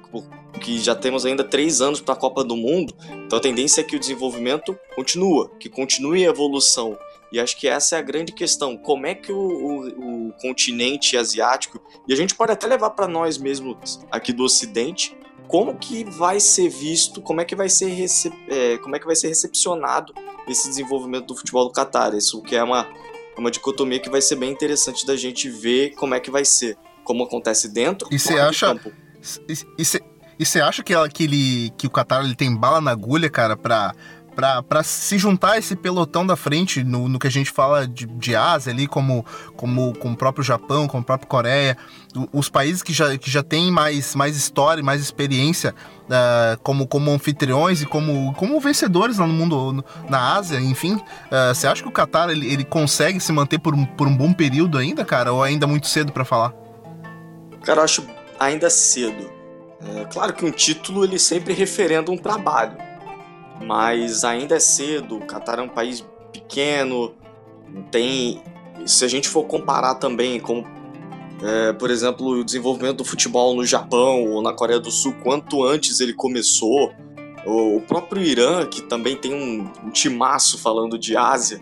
Que 0.61 0.77
já 0.77 0.93
temos 0.93 1.25
ainda 1.25 1.43
três 1.43 1.81
anos 1.81 1.99
para 1.99 2.13
a 2.13 2.17
Copa 2.17 2.43
do 2.43 2.55
Mundo, 2.55 2.93
então 3.25 3.39
a 3.39 3.41
tendência 3.41 3.81
é 3.81 3.83
que 3.83 3.95
o 3.95 3.99
desenvolvimento 3.99 4.77
continua, 4.95 5.49
que 5.59 5.67
continue 5.67 6.23
a 6.23 6.29
evolução. 6.29 6.95
E 7.31 7.39
acho 7.39 7.57
que 7.57 7.67
essa 7.67 7.95
é 7.95 7.99
a 7.99 8.01
grande 8.03 8.31
questão. 8.31 8.77
Como 8.77 9.07
é 9.07 9.15
que 9.15 9.31
o, 9.31 9.37
o, 9.37 10.27
o 10.27 10.33
continente 10.33 11.17
asiático, 11.17 11.81
e 12.07 12.13
a 12.13 12.15
gente 12.15 12.35
pode 12.35 12.51
até 12.51 12.67
levar 12.67 12.91
para 12.91 13.07
nós 13.07 13.39
mesmos 13.39 13.99
aqui 14.11 14.31
do 14.31 14.43
Ocidente, 14.43 15.17
como 15.47 15.75
que 15.75 16.03
vai 16.03 16.39
ser 16.39 16.69
visto, 16.69 17.19
como 17.19 17.41
é 17.41 17.45
que 17.45 17.55
vai 17.55 17.67
ser, 17.67 17.87
recep 17.87 18.35
é, 18.47 18.77
como 18.77 18.95
é 18.95 18.99
que 18.99 19.05
vai 19.07 19.15
ser 19.15 19.29
recepcionado 19.29 20.13
esse 20.47 20.69
desenvolvimento 20.69 21.25
do 21.25 21.35
futebol 21.35 21.67
do 21.67 21.73
Qatar. 21.73 22.13
Isso 22.13 22.39
que 22.43 22.55
é 22.55 22.63
uma, 22.63 22.87
uma 23.35 23.49
dicotomia 23.49 23.99
que 23.99 24.11
vai 24.11 24.21
ser 24.21 24.35
bem 24.35 24.51
interessante 24.51 25.07
da 25.07 25.15
gente 25.15 25.49
ver 25.49 25.95
como 25.95 26.13
é 26.13 26.19
que 26.19 26.29
vai 26.29 26.45
ser, 26.45 26.77
como 27.03 27.23
acontece 27.23 27.67
dentro 27.67 28.07
e 28.11 28.19
você 28.19 28.33
acha 28.33 28.79
e 30.37 30.45
você 30.45 30.61
acha 30.61 30.83
que, 30.83 30.93
ela, 30.93 31.07
que, 31.07 31.23
ele, 31.23 31.73
que 31.77 31.87
o 31.87 31.89
Qatar 31.89 32.23
ele 32.23 32.35
tem 32.35 32.53
bala 32.55 32.81
na 32.81 32.91
agulha, 32.91 33.29
cara, 33.29 33.55
para 33.55 33.93
para 34.35 34.83
se 34.83 35.17
juntar 35.17 35.53
a 35.53 35.57
esse 35.57 35.75
pelotão 35.75 36.27
da 36.27 36.35
frente 36.35 36.83
no, 36.83 37.07
no 37.07 37.17
que 37.17 37.27
a 37.27 37.31
gente 37.31 37.49
fala 37.49 37.87
de, 37.87 38.05
de 38.05 38.35
Ásia 38.35 38.73
ali, 38.73 38.85
como, 38.85 39.25
como, 39.55 39.93
como 39.97 40.13
o 40.13 40.17
próprio 40.17 40.43
Japão, 40.43 40.87
como 40.87 41.01
o 41.01 41.05
próprio 41.05 41.27
Coreia, 41.27 41.77
os 42.33 42.49
países 42.49 42.83
que 42.83 42.91
já, 42.91 43.17
que 43.17 43.31
já 43.31 43.41
têm 43.41 43.71
mais, 43.71 44.13
mais 44.13 44.35
história, 44.35 44.83
mais 44.83 45.01
experiência 45.01 45.73
uh, 46.03 46.59
como, 46.61 46.85
como 46.85 47.11
anfitriões 47.11 47.81
e 47.81 47.85
como, 47.85 48.33
como 48.33 48.59
vencedores 48.59 49.17
lá 49.17 49.25
no 49.25 49.33
mundo, 49.33 49.71
no, 49.71 49.85
na 50.09 50.35
Ásia, 50.35 50.59
enfim. 50.59 50.95
Uh, 50.95 51.53
você 51.53 51.67
acha 51.67 51.81
que 51.81 51.87
o 51.87 51.91
Qatar 51.91 52.29
ele, 52.29 52.51
ele 52.51 52.65
consegue 52.65 53.19
se 53.19 53.31
manter 53.31 53.59
por 53.59 53.73
um, 53.73 53.85
por 53.85 54.07
um 54.07 54.15
bom 54.15 54.33
período 54.33 54.77
ainda, 54.77 55.05
cara? 55.05 55.31
Ou 55.31 55.43
ainda 55.43 55.65
muito 55.65 55.87
cedo 55.87 56.11
para 56.11 56.25
falar? 56.25 56.53
Cara, 57.63 57.83
acho 57.83 58.05
ainda 58.39 58.69
cedo. 58.69 59.29
É, 59.81 60.05
claro 60.05 60.33
que 60.33 60.45
um 60.45 60.51
título 60.51 61.03
ele 61.03 61.19
sempre 61.19 61.53
referenda 61.53 62.11
um 62.11 62.17
trabalho 62.17 62.77
mas 63.63 64.23
ainda 64.23 64.55
é 64.55 64.59
cedo. 64.59 65.17
O 65.17 65.25
Catar 65.25 65.59
é 65.59 65.61
um 65.61 65.69
país 65.69 66.05
pequeno, 66.31 67.13
tem. 67.91 68.41
Se 68.85 69.05
a 69.05 69.07
gente 69.07 69.27
for 69.27 69.45
comparar 69.45 69.95
também 69.95 70.39
com, 70.39 70.63
é, 71.41 71.73
por 71.73 71.89
exemplo, 71.89 72.27
o 72.27 72.43
desenvolvimento 72.43 72.97
do 72.97 73.05
futebol 73.05 73.55
no 73.55 73.65
Japão 73.65 74.25
ou 74.25 74.41
na 74.41 74.53
Coreia 74.53 74.79
do 74.79 74.91
Sul, 74.91 75.15
quanto 75.23 75.63
antes 75.63 75.99
ele 75.99 76.13
começou, 76.13 76.93
o 77.45 77.81
próprio 77.81 78.21
Irã, 78.21 78.65
que 78.65 78.81
também 78.81 79.15
tem 79.15 79.33
um, 79.33 79.71
um 79.83 79.89
timaço 79.89 80.57
falando 80.57 80.99
de 80.99 81.15
Ásia, 81.15 81.61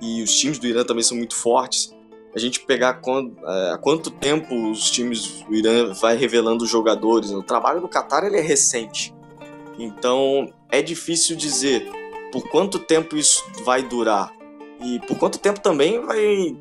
e 0.00 0.22
os 0.22 0.34
times 0.34 0.58
do 0.58 0.66
Irã 0.66 0.84
também 0.84 1.02
são 1.02 1.16
muito 1.16 1.34
fortes. 1.34 1.94
A 2.34 2.38
gente 2.38 2.60
pegar 2.60 2.94
quando, 2.94 3.36
é, 3.46 3.78
quanto 3.80 4.10
tempo 4.10 4.70
os 4.70 4.90
times 4.90 5.42
do 5.42 5.54
Irã 5.54 5.92
vai 5.92 6.16
revelando 6.16 6.64
os 6.64 6.70
jogadores. 6.70 7.30
O 7.30 7.42
trabalho 7.42 7.80
do 7.80 7.88
Qatar 7.88 8.24
ele 8.24 8.38
é 8.38 8.40
recente. 8.40 9.14
Então 9.78 10.52
é 10.70 10.80
difícil 10.80 11.36
dizer 11.36 11.90
por 12.32 12.48
quanto 12.48 12.78
tempo 12.78 13.16
isso 13.16 13.44
vai 13.64 13.82
durar 13.82 14.32
e 14.80 14.98
por 15.00 15.18
quanto 15.18 15.38
tempo 15.38 15.60
também 15.60 16.00
vai 16.00 16.56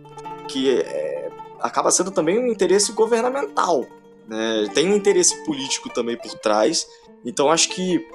que 0.48 0.82
é, 0.82 1.30
acaba 1.60 1.90
sendo 1.92 2.12
também 2.12 2.38
um 2.38 2.48
interesse 2.48 2.92
governamental, 2.92 3.86
né? 4.28 4.68
Tem 4.74 4.92
um 4.92 4.96
interesse 4.96 5.44
político 5.46 5.90
também 5.90 6.18
por 6.18 6.34
trás. 6.40 6.86
Então 7.26 7.50
acho 7.50 7.70
que 7.70 8.06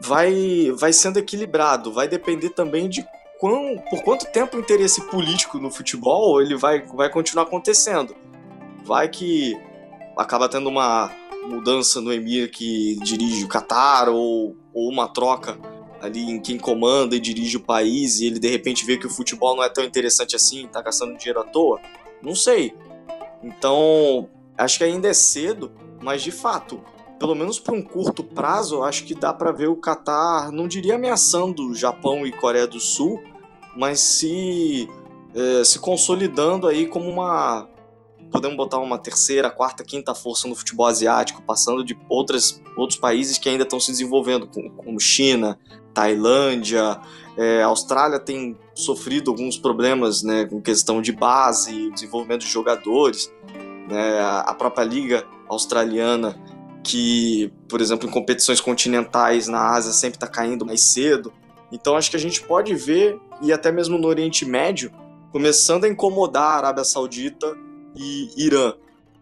vai 0.00 0.72
vai 0.72 0.92
sendo 0.92 1.18
equilibrado, 1.18 1.92
vai 1.92 2.08
depender 2.08 2.50
também 2.50 2.88
de 2.88 3.06
quão, 3.38 3.76
por 3.90 4.02
quanto 4.02 4.26
tempo 4.26 4.56
o 4.56 4.60
interesse 4.60 5.00
político 5.08 5.58
no 5.58 5.70
futebol 5.70 6.40
ele 6.40 6.56
vai 6.56 6.82
vai 6.82 7.10
continuar 7.10 7.44
acontecendo. 7.44 8.14
Vai 8.84 9.08
que 9.08 9.56
acaba 10.16 10.48
tendo 10.48 10.68
uma 10.68 11.10
mudança 11.44 12.00
no 12.00 12.12
emir 12.12 12.50
que 12.50 12.96
dirige 13.02 13.44
o 13.44 13.48
Qatar 13.48 14.08
ou, 14.08 14.56
ou 14.72 14.90
uma 14.90 15.08
troca 15.08 15.58
ali 16.00 16.30
em 16.30 16.40
quem 16.40 16.58
comanda 16.58 17.16
e 17.16 17.20
dirige 17.20 17.56
o 17.56 17.60
país 17.60 18.20
e 18.20 18.26
ele 18.26 18.38
de 18.38 18.48
repente 18.48 18.84
vê 18.84 18.96
que 18.96 19.06
o 19.06 19.10
futebol 19.10 19.56
não 19.56 19.62
é 19.62 19.68
tão 19.68 19.84
interessante 19.84 20.36
assim, 20.36 20.66
tá 20.66 20.82
gastando 20.82 21.16
dinheiro 21.16 21.40
à 21.40 21.44
toa? 21.44 21.80
Não 22.22 22.34
sei. 22.34 22.74
Então, 23.42 24.28
acho 24.56 24.78
que 24.78 24.84
ainda 24.84 25.08
é 25.08 25.14
cedo, 25.14 25.72
mas 26.02 26.22
de 26.22 26.30
fato, 26.30 26.82
pelo 27.18 27.34
menos 27.34 27.58
por 27.58 27.74
um 27.74 27.82
curto 27.82 28.22
prazo, 28.22 28.82
acho 28.82 29.04
que 29.04 29.14
dá 29.14 29.32
para 29.32 29.52
ver 29.52 29.68
o 29.68 29.76
Qatar, 29.76 30.50
não 30.50 30.68
diria 30.68 30.96
ameaçando 30.96 31.74
Japão 31.74 32.26
e 32.26 32.32
Coreia 32.32 32.66
do 32.66 32.80
Sul, 32.80 33.22
mas 33.76 34.00
se 34.00 34.88
é, 35.34 35.64
se 35.64 35.78
consolidando 35.78 36.66
aí 36.66 36.86
como 36.86 37.08
uma 37.08 37.68
podemos 38.30 38.56
botar 38.56 38.78
uma 38.78 38.98
terceira, 38.98 39.50
quarta, 39.50 39.84
quinta 39.84 40.14
força 40.14 40.48
no 40.48 40.54
futebol 40.54 40.86
asiático, 40.86 41.42
passando 41.42 41.84
de 41.84 41.96
outras, 42.08 42.60
outros 42.76 42.98
países 42.98 43.38
que 43.38 43.48
ainda 43.48 43.62
estão 43.62 43.78
se 43.78 43.92
desenvolvendo, 43.92 44.48
como 44.76 44.98
China, 44.98 45.58
Tailândia, 45.94 47.00
é, 47.36 47.62
Austrália 47.62 48.18
tem 48.18 48.58
sofrido 48.74 49.30
alguns 49.30 49.56
problemas 49.56 50.22
né, 50.22 50.44
com 50.44 50.60
questão 50.60 51.00
de 51.00 51.12
base, 51.12 51.90
desenvolvimento 51.92 52.40
de 52.40 52.50
jogadores, 52.50 53.32
né, 53.88 54.20
a 54.44 54.52
própria 54.54 54.84
liga 54.84 55.24
australiana 55.48 56.36
que, 56.86 57.52
por 57.68 57.80
exemplo, 57.80 58.08
em 58.08 58.12
competições 58.12 58.60
continentais 58.60 59.48
na 59.48 59.72
Ásia 59.74 59.92
sempre 59.92 60.16
está 60.16 60.28
caindo 60.28 60.64
mais 60.64 60.82
cedo. 60.82 61.32
Então 61.72 61.96
acho 61.96 62.08
que 62.08 62.16
a 62.16 62.20
gente 62.20 62.40
pode 62.42 62.74
ver, 62.76 63.18
e 63.42 63.52
até 63.52 63.72
mesmo 63.72 63.98
no 63.98 64.06
Oriente 64.06 64.44
Médio, 64.44 64.92
começando 65.32 65.84
a 65.84 65.88
incomodar 65.88 66.44
a 66.44 66.56
Arábia 66.58 66.84
Saudita 66.84 67.56
e 67.96 68.30
Irã. 68.36 68.74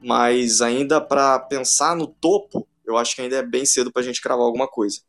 Mas 0.03 0.61
ainda 0.61 1.01
para 1.01 1.39
pensar 1.39 1.97
no 1.97 2.07
topo, 2.07 2.69
eu 2.85 2.99
acho 2.99 3.17
que 3.17 3.23
ainda 3.23 3.37
é 3.37 3.43
bem 3.43 3.65
cedo 3.65 3.91
para 3.91 4.03
a 4.03 4.05
gente 4.05 4.21
cravar 4.21 4.45
alguma 4.45 4.69
coisa. 4.69 5.01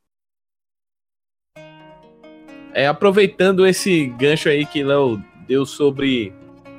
É, 2.74 2.88
aproveitando 2.88 3.68
esse 3.68 4.08
gancho 4.08 4.48
aí 4.48 4.66
que 4.66 4.82
Léo 4.82 5.22
deu 5.46 5.66
sobre 5.66 6.34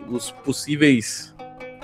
os 0.09 0.31
possíveis 0.31 1.36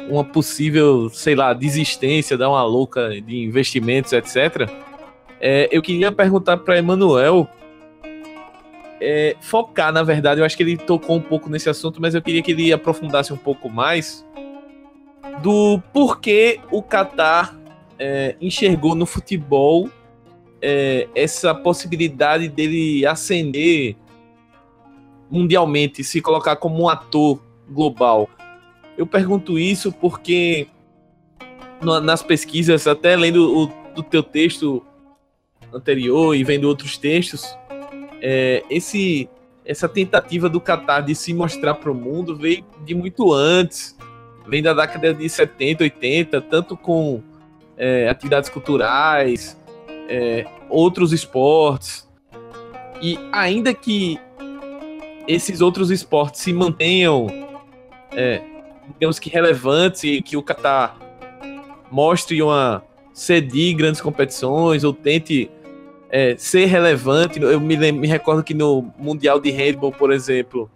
uma 0.08 0.24
possível, 0.24 1.08
sei 1.10 1.34
lá, 1.34 1.52
desistência, 1.52 2.36
dar 2.36 2.48
uma 2.48 2.64
louca 2.64 3.20
de 3.20 3.44
investimentos, 3.44 4.12
etc. 4.12 4.68
É, 5.40 5.68
eu 5.72 5.82
queria 5.82 6.12
perguntar 6.12 6.58
para 6.58 6.78
Emanuel 6.78 7.48
é, 9.00 9.36
focar, 9.40 9.92
na 9.92 10.04
verdade, 10.04 10.40
eu 10.40 10.44
acho 10.44 10.56
que 10.56 10.62
ele 10.62 10.76
tocou 10.76 11.16
um 11.16 11.20
pouco 11.20 11.50
nesse 11.50 11.68
assunto, 11.68 12.00
mas 12.00 12.14
eu 12.14 12.22
queria 12.22 12.40
que 12.40 12.52
ele 12.52 12.72
aprofundasse 12.72 13.32
um 13.32 13.36
pouco 13.36 13.68
mais 13.68 14.24
do 15.42 15.80
porquê 15.92 16.60
o 16.70 16.80
Qatar 16.80 17.58
é, 17.98 18.36
enxergou 18.40 18.94
no 18.94 19.04
futebol 19.04 19.90
é, 20.60 21.08
essa 21.16 21.52
possibilidade 21.52 22.48
dele 22.48 23.04
ascender 23.04 23.96
mundialmente, 25.28 26.04
se 26.04 26.20
colocar 26.20 26.54
como 26.56 26.84
um 26.84 26.88
ator 26.88 27.40
global. 27.68 28.28
Eu 28.96 29.06
pergunto 29.06 29.58
isso 29.58 29.92
porque 29.92 30.66
nas 31.80 32.22
pesquisas, 32.22 32.86
até 32.86 33.16
lendo 33.16 33.70
o 33.96 34.02
teu 34.02 34.22
texto 34.22 34.84
anterior 35.72 36.34
e 36.36 36.44
vendo 36.44 36.64
outros 36.64 36.96
textos, 36.96 37.56
é, 38.20 38.62
esse 38.70 39.28
essa 39.64 39.88
tentativa 39.88 40.48
do 40.48 40.60
Qatar 40.60 41.04
de 41.04 41.14
se 41.14 41.32
mostrar 41.32 41.74
para 41.74 41.90
o 41.90 41.94
mundo 41.94 42.36
veio 42.36 42.64
de 42.84 42.94
muito 42.96 43.32
antes 43.32 43.96
vem 44.46 44.62
da 44.62 44.72
década 44.72 45.14
de 45.14 45.28
70, 45.28 45.84
80, 45.84 46.40
tanto 46.42 46.76
com 46.76 47.22
é, 47.76 48.08
atividades 48.08 48.50
culturais, 48.50 49.56
é, 50.08 50.46
outros 50.68 51.12
esportes. 51.12 52.08
E 53.00 53.18
ainda 53.32 53.74
que 53.74 54.18
esses 55.26 55.60
outros 55.60 55.90
esportes 55.90 56.40
se 56.40 56.52
mantenham, 56.52 57.26
é, 58.12 58.42
digamos 58.88 59.18
que 59.18 59.30
relevantes 59.30 60.04
e 60.04 60.22
que 60.22 60.36
o 60.36 60.42
Qatar 60.42 60.96
mostre 61.90 62.42
uma 62.42 62.82
cedir 63.12 63.74
grandes 63.74 64.00
competições 64.00 64.84
ou 64.84 64.92
tente 64.92 65.50
é, 66.10 66.34
ser 66.36 66.66
relevante. 66.66 67.40
Eu 67.40 67.60
me, 67.60 67.76
me 67.92 68.06
recordo 68.06 68.42
que 68.42 68.54
no 68.54 68.92
Mundial 68.98 69.40
de 69.40 69.50
Handball, 69.50 69.92
por 69.92 70.12
exemplo, 70.12 70.70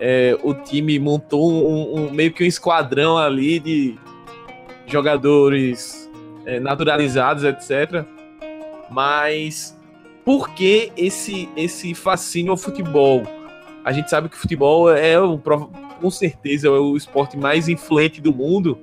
é, 0.00 0.36
o 0.42 0.54
time 0.54 0.98
montou 0.98 1.50
um, 1.50 2.06
um, 2.06 2.10
meio 2.10 2.32
que 2.32 2.44
um 2.44 2.46
esquadrão 2.46 3.18
ali 3.18 3.58
de 3.58 3.98
jogadores 4.86 6.10
é, 6.46 6.60
naturalizados, 6.60 7.44
etc. 7.44 8.04
Mas 8.90 9.76
por 10.24 10.50
que 10.50 10.92
esse, 10.96 11.48
esse 11.56 11.94
fascínio 11.94 12.52
ao 12.52 12.56
futebol? 12.56 13.22
A 13.84 13.92
gente 13.92 14.10
sabe 14.10 14.28
que 14.28 14.36
o 14.36 14.38
futebol 14.38 14.90
é, 14.90 15.18
o, 15.20 15.40
com 16.00 16.10
certeza, 16.10 16.68
é 16.68 16.70
o 16.70 16.96
esporte 16.96 17.36
mais 17.36 17.68
influente 17.68 18.20
do 18.20 18.32
mundo. 18.32 18.78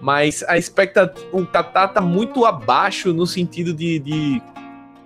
Mas 0.00 0.42
a 0.44 0.56
expectativa. 0.56 1.26
O 1.32 1.44
Qatar 1.44 1.92
tá 1.92 2.00
muito 2.00 2.46
abaixo 2.46 3.12
no 3.12 3.26
sentido 3.26 3.74
de, 3.74 3.98
de 3.98 4.42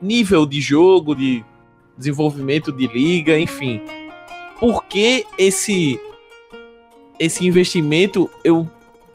nível 0.01 0.47
de 0.47 0.61
jogo, 0.61 1.14
de 1.14 1.45
desenvolvimento 1.99 2.70
de 2.70 2.87
liga, 2.87 3.39
enfim. 3.39 3.82
Por 4.61 4.85
que 4.85 5.26
esse 5.37 6.01
esse 7.18 7.47
investimento, 7.47 8.30
eu 8.43 8.68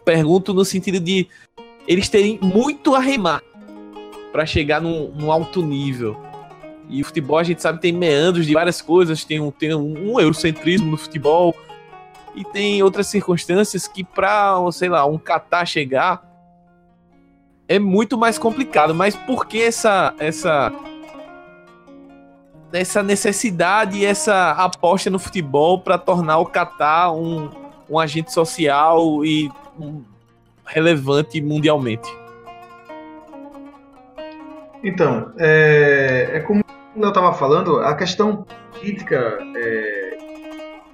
pergunto 0.06 0.54
no 0.54 0.64
sentido 0.64 1.00
de 1.00 1.28
eles 1.88 2.08
terem 2.10 2.40
muito 2.42 2.96
a 2.96 3.00
remar 3.00 3.42
para 4.32 4.46
chegar 4.46 4.82
num, 4.82 5.12
num, 5.12 5.32
alto 5.32 5.62
nível. 5.62 6.16
E 6.90 7.02
o 7.02 7.06
futebol 7.06 7.38
a 7.38 7.44
gente 7.44 7.62
sabe 7.62 7.80
tem 7.80 7.94
meandros 7.94 8.48
de 8.48 8.54
várias 8.54 8.82
coisas, 8.82 9.24
tem 9.24 9.40
um, 9.40 9.52
tem 9.52 9.76
um, 9.76 10.20
eurocentrismo 10.20 10.90
no 10.90 10.98
futebol 10.98 11.56
e 12.36 12.44
tem 12.44 12.82
outras 12.82 13.06
circunstâncias 13.08 13.88
que 13.88 14.04
para, 14.04 14.56
sei 14.72 14.90
lá, 14.90 15.06
um 15.06 15.18
Qatar 15.20 15.68
chegar 15.68 16.28
é 17.68 17.78
muito 17.78 18.18
mais 18.18 18.40
complicado. 18.40 18.96
Mas 18.96 19.16
por 19.16 19.46
que 19.46 19.62
essa 19.62 20.16
essa 20.18 20.74
essa 22.74 23.04
necessidade 23.04 24.04
essa 24.04 24.52
aposta 24.52 25.12
no 25.12 25.20
futebol 25.20 25.80
para 25.80 25.98
tornar 25.98 26.40
o 26.40 26.46
Qatar 26.48 27.14
um, 27.14 27.52
um 27.88 28.00
agente 28.00 28.34
social 28.34 29.24
e 29.24 29.48
um, 29.80 30.04
relevante 30.66 31.40
mundialmente? 31.40 32.10
Então, 34.84 35.32
é, 35.38 36.30
é 36.34 36.40
como 36.40 36.64
eu 37.04 37.10
estava 37.10 37.34
falando, 37.34 37.80
a 37.80 37.96
questão 37.96 38.46
política, 38.74 39.40
é, 39.56 40.18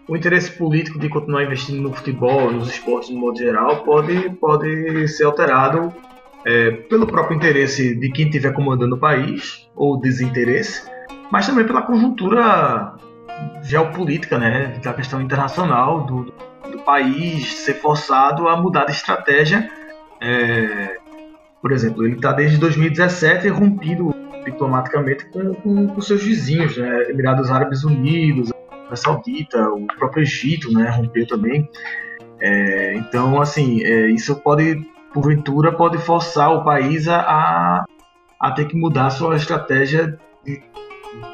o 0.07 0.15
interesse 0.15 0.51
político 0.51 0.99
de 0.99 1.09
continuar 1.09 1.43
investindo 1.43 1.81
no 1.81 1.93
futebol, 1.93 2.51
nos 2.51 2.69
esportes 2.69 3.09
no 3.09 3.19
modo 3.19 3.37
geral, 3.37 3.83
pode, 3.83 4.29
pode 4.31 5.07
ser 5.07 5.25
alterado 5.25 5.93
é, 6.45 6.71
pelo 6.71 7.07
próprio 7.07 7.35
interesse 7.35 7.95
de 7.95 8.09
quem 8.11 8.25
estiver 8.25 8.53
comandando 8.53 8.95
o 8.95 8.99
país, 8.99 9.67
ou 9.75 9.99
desinteresse, 9.99 10.89
mas 11.31 11.47
também 11.47 11.65
pela 11.65 11.81
conjuntura 11.81 12.93
geopolítica, 13.63 14.37
né, 14.37 14.79
da 14.83 14.93
questão 14.93 15.21
internacional 15.21 16.05
do, 16.05 16.33
do 16.71 16.79
país 16.85 17.53
ser 17.55 17.75
forçado 17.75 18.47
a 18.47 18.55
mudar 18.55 18.85
de 18.85 18.91
estratégia. 18.91 19.69
É, 20.21 20.97
por 21.61 21.71
exemplo, 21.71 22.05
ele 22.05 22.15
está 22.15 22.31
desde 22.31 22.57
2017 22.57 23.47
rompido 23.49 24.13
diplomaticamente 24.45 25.25
com, 25.25 25.53
com, 25.55 25.87
com, 25.87 26.01
seus 26.01 26.23
vizinhos, 26.23 26.77
né, 26.77 27.09
Emirados 27.09 27.51
Árabes 27.51 27.83
Unidos, 27.83 28.51
a 28.89 28.95
Saudita, 28.95 29.69
o 29.69 29.87
próprio 29.97 30.23
Egito, 30.23 30.71
né, 30.71 30.89
rompeu 30.89 31.27
também. 31.27 31.69
É, 32.39 32.95
então, 32.95 33.41
assim, 33.41 33.83
é, 33.83 34.09
isso 34.11 34.35
pode, 34.35 34.85
porventura, 35.13 35.71
pode 35.71 35.97
forçar 35.97 36.53
o 36.53 36.63
país 36.63 37.07
a, 37.07 37.85
a 38.39 38.51
ter 38.51 38.65
que 38.65 38.77
mudar 38.77 39.09
sua 39.09 39.35
estratégia 39.35 40.17
de 40.45 40.61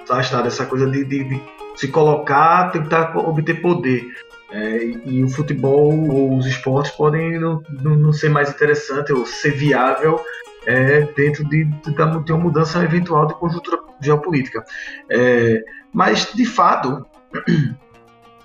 tá, 0.07 0.21
está 0.21 0.41
dessa 0.41 0.65
coisa 0.65 0.89
de, 0.89 1.03
de, 1.03 1.23
de, 1.23 1.41
se 1.75 1.87
colocar, 1.87 2.71
tentar 2.71 3.17
obter 3.17 3.61
poder. 3.61 4.05
É, 4.51 4.83
e, 5.05 5.23
o 5.23 5.29
futebol 5.29 5.93
ou 6.09 6.37
os 6.37 6.45
esportes 6.45 6.91
podem 6.91 7.39
não, 7.39 7.61
não 7.81 8.11
ser 8.11 8.29
mais 8.29 8.49
interessante 8.49 9.13
ou 9.13 9.25
ser 9.25 9.51
viável 9.51 10.19
é, 10.65 11.01
dentro 11.15 11.43
de, 11.47 11.65
de, 11.65 11.95
ter 11.95 12.33
uma 12.33 12.43
mudança 12.43 12.83
eventual 12.83 13.27
de 13.27 13.33
conjuntura 13.35 13.79
geopolítica. 13.99 14.63
É, 15.09 15.63
mas, 15.93 16.31
de 16.33 16.45
fato, 16.45 17.05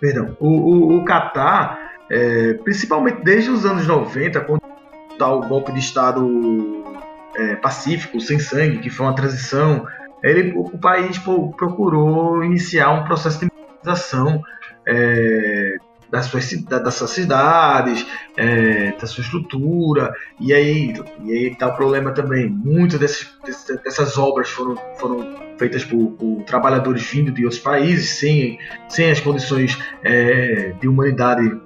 perdão, 0.00 0.36
o, 0.40 0.48
o, 0.48 0.96
o 0.98 1.04
Qatar, 1.04 1.92
é, 2.10 2.54
principalmente 2.54 3.22
desde 3.22 3.50
os 3.50 3.64
anos 3.64 3.86
90, 3.86 4.40
quando 4.40 4.62
dá 5.18 5.28
o 5.28 5.46
golpe 5.46 5.72
de 5.72 5.78
Estado 5.78 6.84
é, 7.34 7.56
pacífico, 7.56 8.20
sem 8.20 8.38
sangue, 8.38 8.78
que 8.78 8.90
foi 8.90 9.06
uma 9.06 9.14
transição 9.14 9.86
ele, 10.22 10.52
o 10.56 10.78
país 10.78 11.18
pô, 11.18 11.52
procurou 11.52 12.42
iniciar 12.42 12.90
um 12.90 13.04
processo 13.04 13.38
de 13.38 13.46
modernização 13.46 14.42
é, 14.86 15.76
das, 16.10 16.26
suas, 16.26 16.52
das 16.62 16.94
suas 16.94 17.10
cidades, 17.10 18.06
é, 18.36 18.92
da 18.92 19.06
sua 19.06 19.22
estrutura, 19.22 20.12
e 20.40 20.52
aí, 20.52 20.94
e 21.22 21.32
aí 21.32 21.54
tá 21.54 21.68
o 21.68 21.76
problema 21.76 22.12
também. 22.12 22.48
Muitas 22.48 22.98
dessas, 22.98 23.28
dessas 23.84 24.18
obras 24.18 24.48
foram, 24.48 24.76
foram 24.98 25.34
feitas 25.58 25.84
por, 25.84 26.12
por, 26.12 26.42
trabalhadores 26.44 27.02
vindo 27.02 27.32
de 27.32 27.44
outros 27.44 27.60
países, 27.60 28.18
sem, 28.18 28.58
sem 28.88 29.10
as 29.10 29.20
condições 29.20 29.78
é, 30.02 30.74
de 30.80 30.88
humanidade 30.88 31.60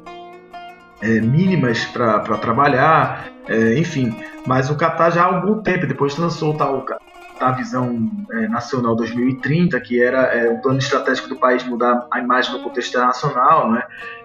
é, 1.03 1.21
mínimas 1.21 1.85
para 1.87 2.21
trabalhar, 2.39 3.29
é, 3.49 3.79
enfim. 3.79 4.15
Mas 4.47 4.71
o 4.71 4.77
Qatar 4.77 5.13
já 5.13 5.23
há 5.23 5.27
algum 5.27 5.63
tempo, 5.63 5.87
depois 5.87 6.17
lançou 6.17 6.55
o 6.55 6.57
tal 6.57 6.85
a 7.41 7.53
visão 7.53 8.11
é, 8.33 8.49
nacional 8.49 8.95
2030, 8.95 9.81
que 9.81 10.03
era 10.03 10.25
é, 10.27 10.51
um 10.51 10.61
plano 10.61 10.79
estratégico 10.79 11.29
do 11.29 11.37
país 11.37 11.65
mudar 11.65 12.07
a 12.11 12.21
imagem 12.21 12.53
no 12.53 12.63
contexto 12.63 12.91
internacional, 12.91 13.71
né, 13.73 13.83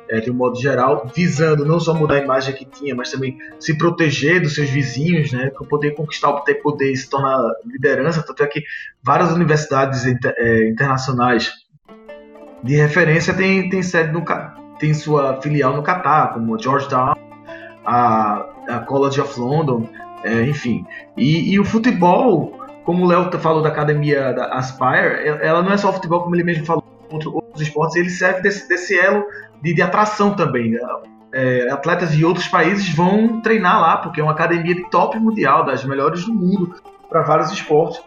é, 0.09 0.19
de 0.19 0.31
um 0.31 0.33
modo 0.33 0.59
geral, 0.59 1.09
visando 1.15 1.65
não 1.65 1.79
só 1.79 1.93
mudar 1.93 2.15
a 2.15 2.23
imagem 2.23 2.53
que 2.53 2.65
tinha, 2.65 2.95
mas 2.95 3.11
também 3.11 3.37
se 3.59 3.77
proteger 3.77 4.41
dos 4.41 4.55
seus 4.55 4.69
vizinhos, 4.69 5.31
né, 5.31 5.49
para 5.49 5.65
poder 5.67 5.91
conquistar, 5.91 6.31
ter 6.41 6.55
poder 6.55 6.91
e 6.91 6.97
se 6.97 7.09
tornar 7.09 7.39
liderança. 7.65 8.23
Tanto 8.23 8.43
é 8.43 8.47
que 8.47 8.63
várias 9.03 9.31
universidades 9.31 10.05
inter, 10.05 10.33
é, 10.37 10.69
internacionais 10.69 11.53
de 12.63 12.75
referência 12.75 13.33
têm, 13.33 13.69
têm 13.69 13.83
sede 13.83 14.11
no 14.11 14.23
tem 14.79 14.93
sua 14.93 15.41
filial 15.41 15.75
no 15.75 15.83
Catar, 15.83 16.33
como 16.33 16.59
Georgetown, 16.59 17.15
a, 17.85 18.45
a 18.67 18.79
College 18.79 19.21
of 19.21 19.39
London, 19.39 19.87
é, 20.23 20.41
enfim. 20.43 20.85
E, 21.15 21.53
e 21.53 21.59
o 21.59 21.63
futebol 21.63 22.65
como 22.85 23.03
o 23.03 23.07
Léo 23.07 23.31
falou 23.39 23.63
da 23.63 23.69
academia 23.69 24.31
da 24.31 24.45
Aspire, 24.53 25.27
ela 25.41 25.63
não 25.63 25.73
é 25.73 25.77
só 25.77 25.91
futebol, 25.91 26.21
como 26.21 26.35
ele 26.35 26.43
mesmo 26.43 26.65
falou, 26.65 26.83
outros 27.09 27.61
esportes, 27.61 27.95
ele 27.95 28.09
serve 28.09 28.41
desse, 28.41 28.69
desse 28.69 28.97
elo 28.97 29.25
de, 29.66 29.74
de, 29.74 29.82
atração 29.82 30.36
também. 30.36 30.72
Né? 30.72 30.80
É, 31.34 31.72
atletas 31.72 32.11
de 32.11 32.24
outros 32.24 32.47
países 32.47 32.88
vão 32.93 33.41
treinar 33.41 33.82
lá, 33.82 33.97
porque 33.97 34.22
é 34.22 34.24
uma 34.24 34.32
academia 34.34 34.76
de 34.76 34.89
top 34.89 35.20
mundial, 35.20 35.66
das 35.66 35.84
melhores 35.84 36.24
do 36.24 36.34
mundo, 36.34 36.76
para 37.09 37.24
vários 37.24 37.51
esportes. 37.51 38.01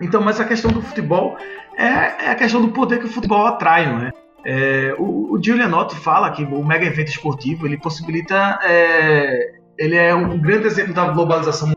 Então, 0.00 0.22
mas 0.22 0.40
a 0.40 0.44
questão 0.44 0.70
do 0.70 0.80
futebol 0.80 1.36
é, 1.76 2.26
é, 2.26 2.30
a 2.30 2.34
questão 2.34 2.60
do 2.60 2.68
poder 2.68 2.98
que 2.98 3.06
o 3.06 3.10
futebol 3.10 3.46
atrai, 3.46 3.90
não 3.90 4.06
é? 4.06 4.12
é 4.44 4.94
o, 4.98 5.32
o 5.32 5.42
Giulianotto 5.42 5.96
fala 5.96 6.30
que 6.30 6.44
o 6.44 6.64
mega 6.64 6.86
evento 6.86 7.08
esportivo 7.08 7.66
ele 7.66 7.78
possibilita, 7.78 8.58
é, 8.62 9.54
ele 9.78 9.96
é 9.96 10.14
um 10.14 10.38
grande 10.38 10.66
exemplo 10.66 10.92
da 10.92 11.08
globalização 11.08 11.72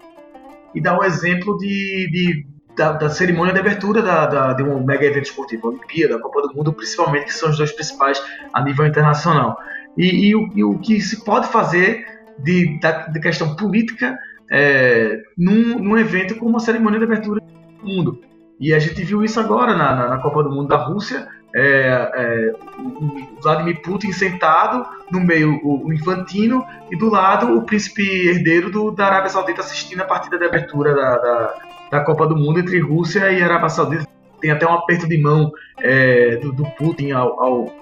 e 0.74 0.82
dá 0.82 0.98
um 0.98 1.04
exemplo 1.04 1.58
de, 1.58 2.10
de 2.12 2.48
da, 2.76 2.92
da, 2.94 3.10
cerimônia 3.10 3.54
de 3.54 3.60
abertura 3.60 4.02
da, 4.02 4.26
da, 4.26 4.54
de 4.54 4.64
um 4.64 4.84
mega 4.84 5.06
evento 5.06 5.26
esportivo, 5.26 5.68
a 5.68 5.72
Olimpíada, 5.72 6.16
a 6.16 6.20
Copa 6.20 6.42
do 6.42 6.54
Mundo, 6.54 6.74
principalmente, 6.74 7.26
que 7.26 7.34
são 7.34 7.50
os 7.50 7.58
dois 7.58 7.72
principais 7.72 8.22
a 8.54 8.62
nível 8.62 8.86
internacional. 8.86 9.58
E, 9.98 10.28
e, 10.28 10.36
o, 10.36 10.50
e 10.54 10.64
o, 10.64 10.78
que 10.80 11.00
se 11.00 11.24
pode 11.24 11.48
fazer 11.48 12.06
de, 12.40 12.80
de 13.12 13.20
questão 13.20 13.56
política 13.56 14.18
é, 14.52 15.22
num, 15.38 15.80
num, 15.80 15.98
evento 15.98 16.36
como 16.36 16.58
a 16.58 16.60
cerimônia 16.60 17.00
de 17.00 17.06
abertura 17.06 17.40
do 17.42 17.88
mundo. 17.88 18.22
E 18.60 18.74
a 18.74 18.80
gente 18.80 19.04
viu 19.04 19.24
isso 19.24 19.40
agora 19.40 19.76
na, 19.76 19.96
na, 19.96 20.08
na 20.10 20.18
Copa 20.18 20.44
do 20.44 20.50
Mundo 20.50 20.68
da 20.68 20.78
Rússia, 20.78 21.28
é, 21.54 22.12
é, 22.14 22.54
o 22.78 23.42
Vladimir 23.42 23.82
Putin 23.82 24.12
sentado, 24.12 24.86
no 25.10 25.22
meio 25.22 25.58
o, 25.64 25.88
o, 25.88 25.94
Infantino, 25.94 26.66
e 26.92 26.98
do 26.98 27.10
lado 27.10 27.58
o 27.58 27.62
príncipe 27.62 28.04
herdeiro 28.28 28.70
do, 28.70 28.92
da 28.92 29.06
Arábia 29.06 29.30
Saudita 29.30 29.62
assistindo 29.62 30.02
a 30.02 30.06
partida 30.06 30.38
de 30.38 30.44
abertura 30.44 30.94
da, 30.94 31.18
da, 31.18 31.56
da, 31.92 32.02
Copa 32.02 32.28
do 32.28 32.36
Mundo 32.36 32.60
entre 32.60 32.80
Rússia 32.80 33.32
e 33.32 33.42
Arábia 33.42 33.70
Saudita. 33.70 34.08
Tem 34.42 34.52
até 34.52 34.68
um 34.68 34.74
aperto 34.74 35.08
de 35.08 35.18
mão 35.22 35.52
é, 35.80 36.38
do, 36.38 36.52
do, 36.52 36.66
Putin 36.72 37.12
ao, 37.12 37.42
ao, 37.42 37.74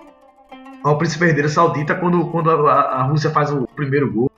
ao, 0.84 0.98
príncipe 0.98 1.26
herdeiro 1.26 1.50
saudita 1.50 1.96
quando, 1.96 2.26
quando 2.28 2.50
a, 2.50 2.82
a 2.82 3.04
Rússia 3.04 3.32
faz 3.32 3.52
o 3.52 3.68
primeiro 3.76 4.12
gol 4.12 4.32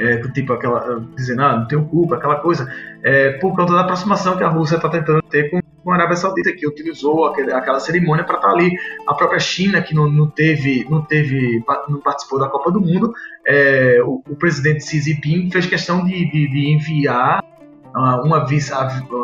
é, 0.00 0.16
tipo 0.28 0.52
aquela 0.52 1.04
dizendo 1.14 1.42
ah, 1.42 1.58
não 1.58 1.68
tenho 1.68 1.84
culpa, 1.84 2.16
aquela 2.16 2.36
coisa, 2.36 2.72
é, 3.02 3.32
por 3.32 3.54
conta 3.54 3.74
da 3.74 3.82
aproximação 3.82 4.36
que 4.36 4.42
a 4.42 4.48
Rússia 4.48 4.76
está 4.76 4.88
tentando 4.88 5.22
ter 5.22 5.50
com, 5.50 5.60
com, 5.60 5.90
a 5.90 5.94
Arábia 5.94 6.16
Saudita, 6.16 6.52
que 6.52 6.66
utilizou 6.66 7.26
aquele, 7.26 7.52
aquela 7.52 7.78
cerimônia 7.80 8.24
para 8.24 8.36
estar 8.36 8.48
tá 8.48 8.54
ali. 8.54 8.74
A 9.06 9.14
própria 9.14 9.38
China, 9.38 9.82
que 9.82 9.94
não, 9.94 10.10
não, 10.10 10.28
teve, 10.28 10.86
não 10.88 11.02
teve, 11.02 11.62
não 11.88 12.00
participou 12.00 12.38
da 12.38 12.48
Copa 12.48 12.70
do 12.70 12.80
Mundo, 12.80 13.12
é, 13.46 14.00
o, 14.02 14.22
o, 14.28 14.36
presidente 14.36 14.84
Xi 14.84 15.00
Jinping 15.00 15.50
fez 15.50 15.66
questão 15.66 16.04
de, 16.04 16.30
de, 16.30 16.48
de 16.48 16.70
enviar 16.70 17.44
uma 17.94 18.44
vice, 18.46 18.72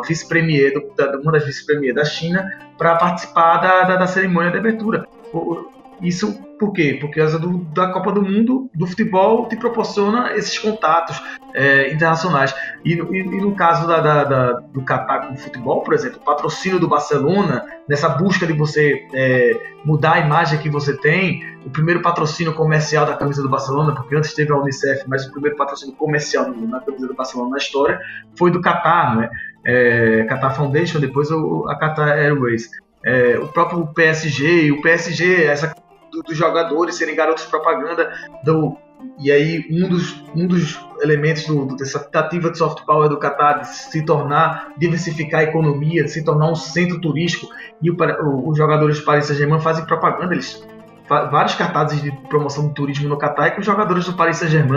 vice-premier, 0.07 0.73
uma 1.21 1.31
das 1.31 1.45
vice-premier 1.45 1.93
da 1.93 2.05
China, 2.05 2.45
para 2.77 2.95
participar 2.95 3.57
da, 3.57 3.83
da, 3.83 3.95
da, 3.97 4.07
cerimônia 4.07 4.51
de 4.51 4.57
abertura. 4.57 5.07
Isso 6.01 6.39
por 6.57 6.73
quê? 6.73 6.97
Porque 6.99 7.19
causa 7.19 7.37
do, 7.37 7.59
da 7.73 7.91
Copa 7.91 8.11
do 8.11 8.21
Mundo, 8.21 8.69
do 8.73 8.87
futebol, 8.87 9.47
te 9.47 9.55
proporciona 9.55 10.33
esses 10.33 10.57
contatos 10.57 11.21
é, 11.53 11.91
internacionais. 11.91 12.53
E, 12.83 12.93
e, 12.93 13.19
e, 13.19 13.41
no 13.41 13.55
caso 13.55 13.87
da, 13.87 13.99
da, 13.99 14.23
da, 14.23 14.51
do 14.53 14.81
Qatar 14.83 15.27
com 15.27 15.33
o 15.33 15.37
futebol, 15.37 15.81
por 15.81 15.93
exemplo, 15.93 16.19
o 16.21 16.25
patrocínio 16.25 16.79
do 16.79 16.87
Barcelona, 16.87 17.65
nessa 17.87 18.09
busca 18.09 18.45
de 18.45 18.53
você 18.53 19.07
é, 19.13 19.51
mudar 19.85 20.13
a 20.13 20.19
imagem 20.19 20.59
que 20.59 20.69
você 20.69 20.95
tem, 20.97 21.41
o 21.65 21.69
primeiro 21.69 22.01
patrocínio 22.01 22.53
comercial 22.53 23.05
da 23.05 23.15
camisa 23.15 23.41
do 23.41 23.49
Barcelona, 23.49 23.93
porque 23.93 24.15
antes 24.15 24.33
teve 24.33 24.51
a 24.51 24.57
Unicef, 24.57 25.03
mas 25.07 25.27
o 25.27 25.31
primeiro 25.31 25.57
patrocínio 25.57 25.95
comercial 25.95 26.49
na 26.49 26.79
camisa 26.79 27.07
do 27.07 27.13
Barcelona 27.13 27.51
na 27.51 27.57
história 27.57 27.99
foi 28.37 28.51
do 28.51 28.61
Qatar, 28.61 29.17
né? 29.17 29.29
É, 29.65 30.25
Qatar 30.29 30.55
Foundation, 30.55 30.99
depois 30.99 31.29
a 31.31 31.75
Qatar 31.75 32.09
Airways. 32.09 32.69
É, 33.03 33.37
o 33.37 33.47
próprio 33.47 33.85
PSG, 33.87 34.71
o 34.71 34.81
PSG, 34.81 35.43
essa 35.45 35.73
do, 36.17 36.23
dos 36.23 36.37
jogadores 36.37 36.95
serem 36.95 37.15
garotos 37.15 37.45
propaganda 37.45 38.11
do, 38.43 38.75
e 39.19 39.31
aí 39.31 39.65
um 39.69 39.87
dos, 39.87 40.23
um 40.35 40.47
dos 40.47 40.79
elementos 41.01 41.45
do, 41.45 41.75
dessa 41.75 41.99
tentativa 41.99 42.51
de 42.51 42.57
soft 42.57 42.83
power 42.85 43.09
do 43.09 43.19
Qatar 43.19 43.61
de 43.61 43.67
se 43.67 44.03
tornar, 44.03 44.73
diversificar 44.77 45.41
a 45.41 45.43
economia, 45.43 46.03
de 46.03 46.11
se 46.11 46.23
tornar 46.23 46.51
um 46.51 46.55
centro 46.55 46.99
turístico 46.99 47.47
e 47.81 47.89
o, 47.89 47.95
o, 47.95 48.49
os 48.49 48.57
jogadores 48.57 48.99
do 48.99 49.05
Paris 49.05 49.25
Saint-Germain 49.25 49.59
fazem 49.59 49.85
propaganda, 49.85 50.33
eles 50.33 50.65
vários 51.07 51.55
cartazes 51.55 52.01
de 52.01 52.11
promoção 52.27 52.67
do 52.67 52.73
turismo 52.73 53.07
no 53.07 53.17
Qatar 53.17 53.53
com 53.53 53.61
os 53.61 53.65
jogadores 53.65 54.05
do 54.05 54.13
Paris 54.13 54.37
Saint-Germain 54.37 54.76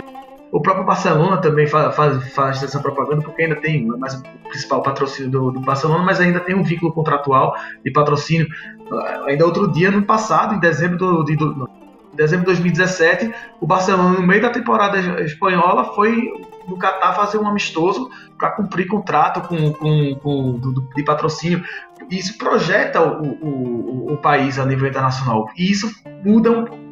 o 0.52 0.60
próprio 0.60 0.84
Barcelona 0.84 1.36
também 1.38 1.66
faz, 1.66 1.94
faz, 1.94 2.32
faz, 2.32 2.62
essa 2.62 2.80
propaganda, 2.80 3.22
porque 3.22 3.42
ainda 3.42 3.56
tem 3.56 3.86
mais 3.86 4.14
o 4.14 4.22
principal 4.48 4.82
patrocínio 4.82 5.30
do, 5.30 5.50
do, 5.52 5.60
Barcelona, 5.60 6.02
mas 6.04 6.20
ainda 6.20 6.40
tem 6.40 6.54
um 6.54 6.62
vínculo 6.62 6.92
contratual 6.92 7.54
de 7.84 7.90
patrocínio. 7.92 8.48
Ah, 8.92 9.24
ainda 9.26 9.44
outro 9.46 9.70
dia, 9.70 9.90
no 9.90 10.02
passado, 10.02 10.54
em 10.54 10.58
dezembro, 10.58 10.96
do, 10.96 11.24
de, 11.24 11.36
do, 11.36 11.68
dezembro 12.14 12.46
de 12.46 12.52
2017, 12.52 13.32
o 13.60 13.66
Barcelona, 13.66 14.18
no 14.18 14.26
meio 14.26 14.42
da 14.42 14.50
temporada 14.50 15.22
espanhola, 15.22 15.84
foi 15.94 16.32
no 16.66 16.76
Catar 16.76 17.14
fazer 17.14 17.38
um 17.38 17.48
amistoso 17.48 18.10
para 18.38 18.50
cumprir 18.52 18.86
contrato 18.86 19.46
com, 19.48 19.72
com, 19.72 20.14
com 20.16 20.52
do, 20.52 20.88
de 20.94 21.02
patrocínio. 21.04 21.64
Isso 22.10 22.38
projeta 22.38 23.00
o, 23.00 23.26
o, 23.26 24.12
o, 24.12 24.16
país 24.16 24.58
a 24.58 24.64
nível 24.64 24.88
internacional. 24.88 25.46
E 25.56 25.70
isso 25.70 25.90
muda 26.24 26.50
um 26.50 26.89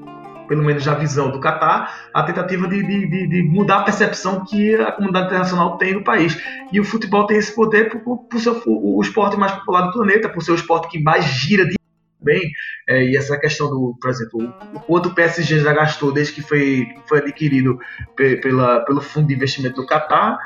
pelo 0.49 0.65
menos 0.65 0.85
na 0.85 0.95
visão 0.95 1.31
do 1.31 1.39
Catar, 1.39 2.09
a 2.13 2.23
tentativa 2.23 2.67
de, 2.67 2.83
de, 2.83 3.29
de, 3.29 3.43
mudar 3.45 3.81
a 3.81 3.83
percepção 3.85 4.45
que 4.45 4.75
a 4.75 4.91
comunidade 4.91 5.27
internacional 5.27 5.77
tem 5.77 5.95
do 5.95 6.03
país. 6.03 6.37
E 6.73 6.81
o 6.81 6.85
futebol 6.85 7.27
tem 7.27 7.37
esse 7.37 7.55
poder 7.55 7.91
por, 7.91 8.19
por 8.25 8.41
ser 8.41 8.51
o, 8.51 8.99
o 8.99 9.01
esporte 9.03 9.37
mais 9.37 9.53
popular 9.53 9.83
do 9.83 9.93
planeta, 9.93 10.29
por 10.29 10.43
ser 10.43 10.53
o 10.53 10.57
esporte 10.57 10.89
que 10.89 11.01
mais 11.01 11.25
gira 11.25 11.65
de 11.65 11.79
bem, 12.21 12.51
é, 12.89 13.05
e 13.05 13.17
essa 13.17 13.39
questão 13.39 13.69
do, 13.69 13.97
por 14.01 14.11
exemplo, 14.11 14.53
o 14.75 14.81
quanto 14.81 15.09
o 15.09 15.15
PSG 15.15 15.61
já 15.61 15.73
gastou 15.73 16.13
desde 16.13 16.35
que 16.35 16.43
foi, 16.43 16.87
foi 17.09 17.19
adquirido 17.19 17.79
pela, 18.17 18.81
pelo 18.81 19.01
fundo 19.01 19.29
de 19.29 19.35
investimento 19.35 19.81
do 19.81 19.87
Qatar, 19.87 20.37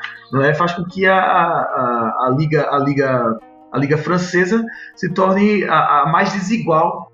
é, 0.43 0.55
faz 0.55 0.75
com 0.75 0.85
que 0.85 1.07
a, 1.07 1.19
a, 1.19 2.27
a 2.27 2.35
liga 2.37 2.69
a 2.71 2.79
liga 2.79 3.39
a 3.73 3.79
liga 3.79 3.97
francesa 3.97 4.63
se 4.95 5.13
torne 5.13 5.65
a, 5.65 6.03
a 6.03 6.07
mais 6.07 6.33
desigual 6.33 7.12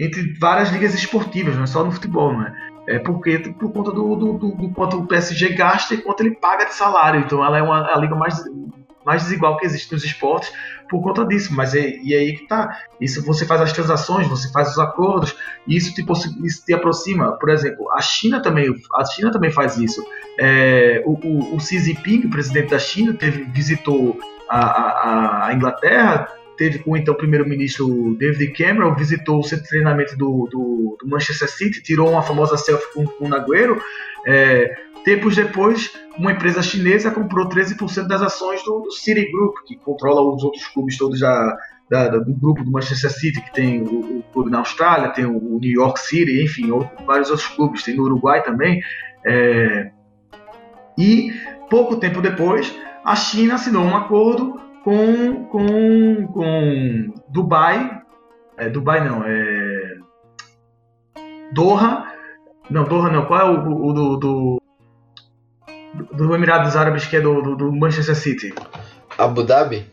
entre 0.00 0.32
várias 0.38 0.70
ligas 0.70 0.94
esportivas, 0.94 1.54
não 1.54 1.64
é 1.64 1.66
só 1.66 1.84
no 1.84 1.92
futebol, 1.92 2.32
não 2.32 2.42
é? 2.42 2.70
É 2.88 2.98
porque 2.98 3.38
por 3.38 3.70
conta 3.70 3.92
do, 3.92 4.16
do, 4.16 4.32
do, 4.38 4.48
do 4.52 4.70
quanto 4.70 4.98
o 4.98 5.06
PSG 5.06 5.50
gasta 5.50 5.94
e 5.94 5.98
quanto 5.98 6.22
ele 6.22 6.34
paga 6.34 6.64
de 6.64 6.74
salário. 6.74 7.20
Então 7.20 7.44
ela 7.44 7.58
é 7.58 7.62
uma, 7.62 7.86
a 7.94 7.98
liga 7.98 8.16
mais, 8.16 8.42
mais 9.04 9.22
desigual 9.22 9.58
que 9.58 9.66
existe 9.66 9.92
nos 9.92 10.02
esportes 10.02 10.50
por 10.88 11.02
conta 11.02 11.24
disso. 11.24 11.54
Mas 11.54 11.74
é, 11.74 11.98
e 12.02 12.14
aí 12.14 12.36
que 12.36 12.48
tá. 12.48 12.80
Isso 12.98 13.24
você 13.24 13.44
faz 13.44 13.60
as 13.60 13.72
transações, 13.72 14.26
você 14.26 14.50
faz 14.50 14.70
os 14.70 14.78
acordos, 14.78 15.36
e 15.66 15.76
isso 15.76 15.94
te, 15.94 16.04
isso 16.44 16.64
te 16.64 16.72
aproxima. 16.72 17.32
Por 17.32 17.50
exemplo, 17.50 17.92
a 17.92 18.00
China 18.00 18.42
também, 18.42 18.74
a 18.94 19.04
China 19.04 19.30
também 19.30 19.52
faz 19.52 19.76
isso. 19.76 20.02
É, 20.38 21.02
o, 21.04 21.12
o, 21.12 21.56
o 21.56 21.60
Xi 21.60 21.78
Jinping, 21.78 22.26
o 22.26 22.30
presidente 22.30 22.70
da 22.70 22.78
China, 22.78 23.12
teve, 23.12 23.44
visitou 23.44 24.18
a, 24.48 24.58
a, 24.58 25.46
a 25.46 25.54
Inglaterra 25.54 26.39
teve 26.60 26.80
com 26.80 26.90
então, 26.90 26.94
o 26.94 26.98
então 26.98 27.14
primeiro-ministro 27.14 28.14
David 28.18 28.52
Cameron, 28.52 28.94
visitou 28.94 29.40
o 29.40 29.42
centro 29.42 29.64
de 29.64 29.70
treinamento 29.70 30.14
do, 30.14 30.46
do, 30.50 30.98
do 31.00 31.08
Manchester 31.08 31.50
City, 31.50 31.82
tirou 31.82 32.10
uma 32.10 32.20
famosa 32.20 32.58
selfie 32.58 32.92
com, 32.92 33.06
com 33.06 33.24
o 33.24 33.28
Nagüero. 33.28 33.80
É, 34.26 34.70
tempos 35.02 35.36
depois, 35.36 35.90
uma 36.18 36.32
empresa 36.32 36.60
chinesa 36.60 37.10
comprou 37.10 37.48
13% 37.48 38.06
das 38.06 38.20
ações 38.20 38.62
do, 38.62 38.80
do 38.80 38.90
City 38.90 39.32
Group, 39.32 39.54
que 39.66 39.74
controla 39.76 40.20
os 40.34 40.44
outros 40.44 40.66
clubes 40.66 40.98
todos 40.98 41.20
da, 41.20 41.56
da, 41.88 42.08
do 42.08 42.34
grupo 42.34 42.62
do 42.62 42.70
Manchester 42.70 43.10
City, 43.10 43.40
que 43.40 43.54
tem 43.54 43.80
o, 43.80 44.18
o 44.18 44.22
clube 44.30 44.50
na 44.50 44.58
Austrália, 44.58 45.14
tem 45.14 45.24
o, 45.24 45.38
o 45.38 45.58
New 45.58 45.72
York 45.72 45.98
City, 45.98 46.44
enfim, 46.44 46.68
vários 47.06 47.30
outros 47.30 47.48
clubes, 47.48 47.82
tem 47.82 47.96
no 47.96 48.02
Uruguai 48.02 48.42
também. 48.42 48.82
É, 49.24 49.92
e 50.98 51.32
pouco 51.70 51.96
tempo 51.96 52.20
depois, 52.20 52.70
a 53.02 53.16
China 53.16 53.54
assinou 53.54 53.82
um 53.82 53.96
acordo 53.96 54.60
com, 54.84 55.44
com, 55.46 56.26
com 56.28 57.14
Dubai, 57.28 58.02
é, 58.56 58.68
Dubai 58.68 59.06
não, 59.06 59.24
é 59.24 59.98
Doha, 61.52 62.06
não, 62.68 62.84
Doha 62.84 63.10
não, 63.10 63.24
qual 63.26 63.40
é 63.40 63.44
o, 63.44 63.86
o 63.86 63.92
do, 63.92 64.16
do, 64.16 64.62
do 66.12 66.34
Emirados 66.34 66.76
Árabes 66.76 67.06
que 67.06 67.16
é 67.16 67.20
do, 67.20 67.42
do, 67.42 67.56
do, 67.56 67.72
Manchester 67.72 68.16
City? 68.16 68.54
Abu 69.18 69.42
Dhabi? 69.42 69.86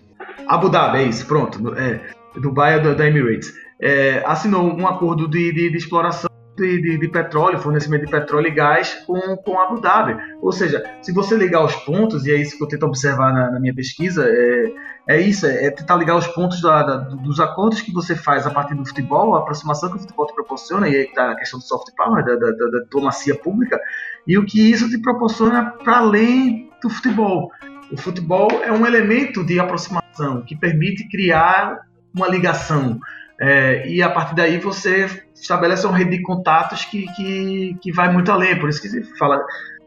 Abu 0.48 0.70
Dhabi, 0.70 1.00
é 1.00 1.04
isso, 1.04 1.26
pronto, 1.28 1.76
é, 1.76 2.02
Dubai 2.36 2.76
é 2.76 2.80
da 2.80 3.08
Emirates. 3.08 3.54
É, 3.80 4.24
assinou 4.26 4.64
um 4.64 4.88
acordo 4.88 5.28
de, 5.28 5.52
de, 5.52 5.70
de 5.70 5.78
exploração 5.78 6.27
de, 6.58 6.82
de, 6.82 6.98
de, 6.98 7.08
petróleo, 7.08 7.60
fornecimento 7.60 8.06
de 8.06 8.12
petróleo 8.12 8.48
e 8.48 8.52
gás 8.52 8.96
com, 9.06 9.38
com 9.38 9.60
Abu 9.60 9.80
Dhabi. 9.80 10.18
Ou 10.42 10.52
seja, 10.52 10.84
se 11.02 11.14
você 11.14 11.36
ligar 11.36 11.64
os 11.64 11.76
pontos, 11.76 12.26
e 12.26 12.32
é 12.32 12.36
isso 12.36 12.58
que 12.58 12.64
eu 12.64 12.68
tento 12.68 12.86
observar 12.86 13.32
na, 13.32 13.52
na 13.52 13.60
minha 13.60 13.74
pesquisa, 13.74 14.26
é, 14.28 14.74
é 15.08 15.22
isso, 15.22 15.46
é, 15.46 15.66
é 15.66 15.72
tentar 15.72 15.96
ligar 15.96 16.16
os 16.16 16.28
pontos 16.28 16.62
da, 16.62 16.84
da, 16.84 16.98
dos 16.98 17.40
acordos 17.40 17.82
que 17.82 17.94
você 17.94 18.16
faz 18.16 18.46
a 18.46 18.52
partir 18.52 18.76
do 18.76 18.86
futebol, 18.86 19.36
a 19.36 19.40
aproximação 19.40 19.90
que 19.90 19.98
o 19.98 20.00
futebol 20.00 20.26
te 20.26 20.34
proporciona, 20.34 20.90
e 20.90 20.96
aí 20.96 21.04
está 21.04 21.32
a 21.32 21.36
questão 21.36 21.60
do 21.60 21.66
soft 21.66 21.94
power, 21.96 22.26
da, 22.26 22.36
da, 22.36 22.52
da 22.52 22.80
diplomacia 22.84 23.36
pública, 23.36 23.80
e 24.28 24.38
o 24.38 24.46
que 24.46 24.72
isso 24.72 24.90
te 24.90 24.98
proporciona 24.98 25.72
para 25.84 26.00
além 26.00 26.70
do 26.82 26.90
futebol. 26.90 27.52
O 27.92 27.98
futebol 27.98 28.50
é 28.64 28.72
um 28.72 28.86
elemento 28.86 29.46
de 29.46 29.60
aproximação 29.60 30.42
que 30.42 30.56
permite 30.56 31.08
criar 31.08 31.88
uma 32.14 32.28
ligação. 32.28 33.00
É, 33.40 33.88
e 33.88 34.02
a 34.02 34.10
partir 34.10 34.36
daí 34.36 34.58
você 34.58 35.06
estabelece 35.36 35.86
uma 35.86 35.98
rede 35.98 36.18
de 36.18 36.24
contatos 36.24 36.86
que, 36.86 37.06
que, 37.16 37.78
que 37.82 37.92
vai 37.92 38.12
muito 38.12 38.32
além. 38.32 38.58
Por 38.60 38.70
isso 38.70 38.82
que 38.82 38.90
se 38.90 39.04
fala 39.18 39.44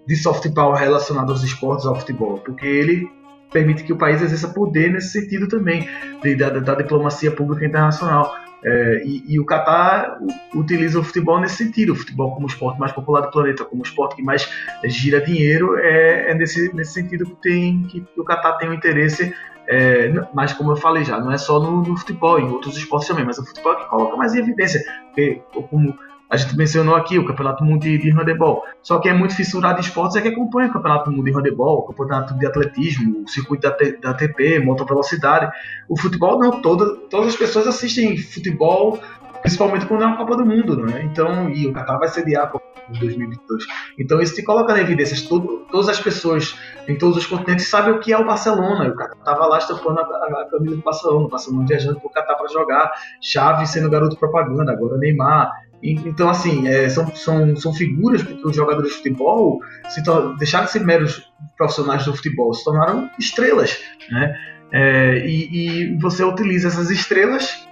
de 0.06 0.16
soft 0.16 0.48
power 0.54 0.78
relacionado 0.78 1.30
aos 1.30 1.42
esportes 1.42 1.86
ao 1.86 1.96
futebol, 1.96 2.38
porque 2.38 2.66
ele 2.66 3.10
permite 3.52 3.82
que 3.82 3.92
o 3.92 3.96
país 3.96 4.22
exerça 4.22 4.48
poder 4.48 4.92
nesse 4.92 5.20
sentido 5.20 5.48
também, 5.48 5.88
de, 6.22 6.36
da, 6.36 6.50
da, 6.50 6.74
diplomacia 6.74 7.30
pública 7.30 7.66
internacional. 7.66 8.34
É, 8.62 9.02
e, 9.04 9.24
e, 9.26 9.40
o 9.40 9.46
Qatar 9.46 10.18
utiliza 10.54 11.00
o 11.00 11.02
futebol 11.02 11.40
nesse 11.40 11.56
sentido, 11.56 11.92
o 11.92 11.96
futebol 11.96 12.34
como 12.34 12.46
o 12.46 12.50
esporte 12.50 12.78
mais 12.78 12.92
popular 12.92 13.22
do 13.22 13.30
planeta, 13.30 13.64
como 13.64 13.82
o 13.82 13.84
esporte 13.84 14.16
que 14.16 14.22
mais 14.22 14.46
gira 14.84 15.18
dinheiro, 15.20 15.78
é, 15.78 16.30
é 16.30 16.34
nesse, 16.34 16.74
nesse 16.74 16.92
sentido 16.92 17.24
que, 17.24 17.36
tem, 17.40 17.82
que 17.84 18.06
o 18.18 18.24
Qatar 18.24 18.58
tem 18.58 18.68
um 18.68 18.74
interesse 18.74 19.34
é, 19.72 20.12
mas 20.34 20.52
como 20.52 20.72
eu 20.72 20.76
falei 20.76 21.04
já, 21.04 21.20
não 21.20 21.30
é 21.30 21.38
só 21.38 21.60
no, 21.60 21.82
no, 21.82 21.96
futebol, 21.96 22.40
em 22.40 22.50
outros 22.50 22.76
esportes 22.76 23.06
também, 23.06 23.24
mas 23.24 23.38
o 23.38 23.46
futebol 23.46 23.72
é 23.74 23.76
que 23.76 23.88
coloca 23.88 24.16
mais 24.16 24.34
em 24.34 24.40
evidência. 24.40 24.82
Porque, 25.06 25.40
como 25.70 25.96
a 26.28 26.36
gente 26.36 26.56
mencionou 26.56 26.96
aqui, 26.96 27.20
o 27.20 27.24
Campeonato 27.24 27.64
Mundo 27.64 27.82
de, 27.82 27.96
de 27.96 28.10
Handebol. 28.10 28.64
Só 28.82 28.98
que 28.98 29.08
é 29.08 29.12
muito 29.12 29.36
fissurado 29.36 29.78
em 29.78 29.82
esportes 29.82 30.16
é 30.16 30.20
que 30.20 30.26
acompanha 30.26 30.70
o 30.70 30.72
Campeonato 30.72 31.12
Mundo 31.12 31.24
de 31.24 31.30
Handebol, 31.30 31.78
o 31.78 31.82
Campeonato 31.82 32.34
de 32.34 32.46
Atletismo, 32.46 33.22
o 33.22 33.28
circuito 33.28 33.62
da, 33.62 33.76
da 34.00 34.10
ATP, 34.10 34.58
moto 34.58 34.84
velocidade. 34.84 35.52
O 35.88 35.96
futebol 35.96 36.40
não, 36.40 36.60
toda, 36.60 36.96
todas 37.08 37.28
as 37.28 37.36
pessoas 37.36 37.68
assistem 37.68 38.16
futebol 38.18 38.98
principalmente 39.42 39.86
quando 39.86 40.02
é 40.02 40.06
uma 40.06 40.16
Copa 40.16 40.36
do 40.36 40.44
Mundo, 40.46 40.76
né? 40.76 41.02
Então, 41.04 41.48
e 41.50 41.66
o 41.66 41.72
Qatar 41.72 41.98
vai 41.98 42.08
sediar 42.08 42.44
a 42.44 42.46
Copa 42.46 42.64
de 42.90 43.00
2022. 43.00 43.64
Então, 43.98 44.20
isso 44.20 44.34
se 44.34 44.44
coloca 44.44 44.72
na 44.72 44.80
evidência. 44.80 45.16
Todo, 45.28 45.66
todas 45.70 45.88
as 45.88 46.00
pessoas 46.00 46.58
em 46.88 46.96
todos 46.96 47.16
os 47.16 47.26
continentes 47.26 47.68
sabem 47.68 47.94
o 47.94 48.00
que 48.00 48.12
é 48.12 48.18
o 48.18 48.26
Barcelona. 48.26 48.88
O 48.88 48.96
Qatar 48.96 49.16
estava 49.18 49.46
lá 49.46 49.58
estampando 49.58 50.00
a, 50.00 50.02
a, 50.02 50.42
a, 50.42 50.50
camisa 50.50 50.76
do 50.76 50.82
Barcelona, 50.82 51.26
o 51.26 51.28
Barcelona 51.28 51.66
viajando 51.66 52.00
para 52.00 52.06
o 52.06 52.10
Qatar 52.10 52.36
para 52.36 52.48
jogar, 52.48 52.92
Chave 53.20 53.66
sendo 53.66 53.90
garoto 53.90 54.16
propaganda, 54.16 54.72
agora 54.72 54.98
Neymar. 54.98 55.50
E, 55.82 55.92
então, 55.92 56.28
assim, 56.28 56.68
é, 56.68 56.88
são, 56.88 57.06
são, 57.14 57.56
são 57.56 57.72
figuras 57.72 58.22
porque 58.22 58.46
os 58.46 58.54
jogadores 58.54 58.90
de 58.90 58.96
futebol 58.98 59.60
se 59.88 60.02
deixaram 60.38 60.66
de 60.66 60.72
ser 60.72 60.84
meros 60.84 61.32
profissionais 61.56 62.04
do 62.04 62.14
futebol, 62.14 62.52
se 62.52 62.64
tornaram 62.64 63.10
estrelas, 63.18 63.80
né? 64.10 64.34
É, 64.72 65.26
e, 65.26 65.94
e 65.94 65.98
você 65.98 66.22
utiliza 66.22 66.68
essas 66.68 66.90
estrelas 66.90 67.68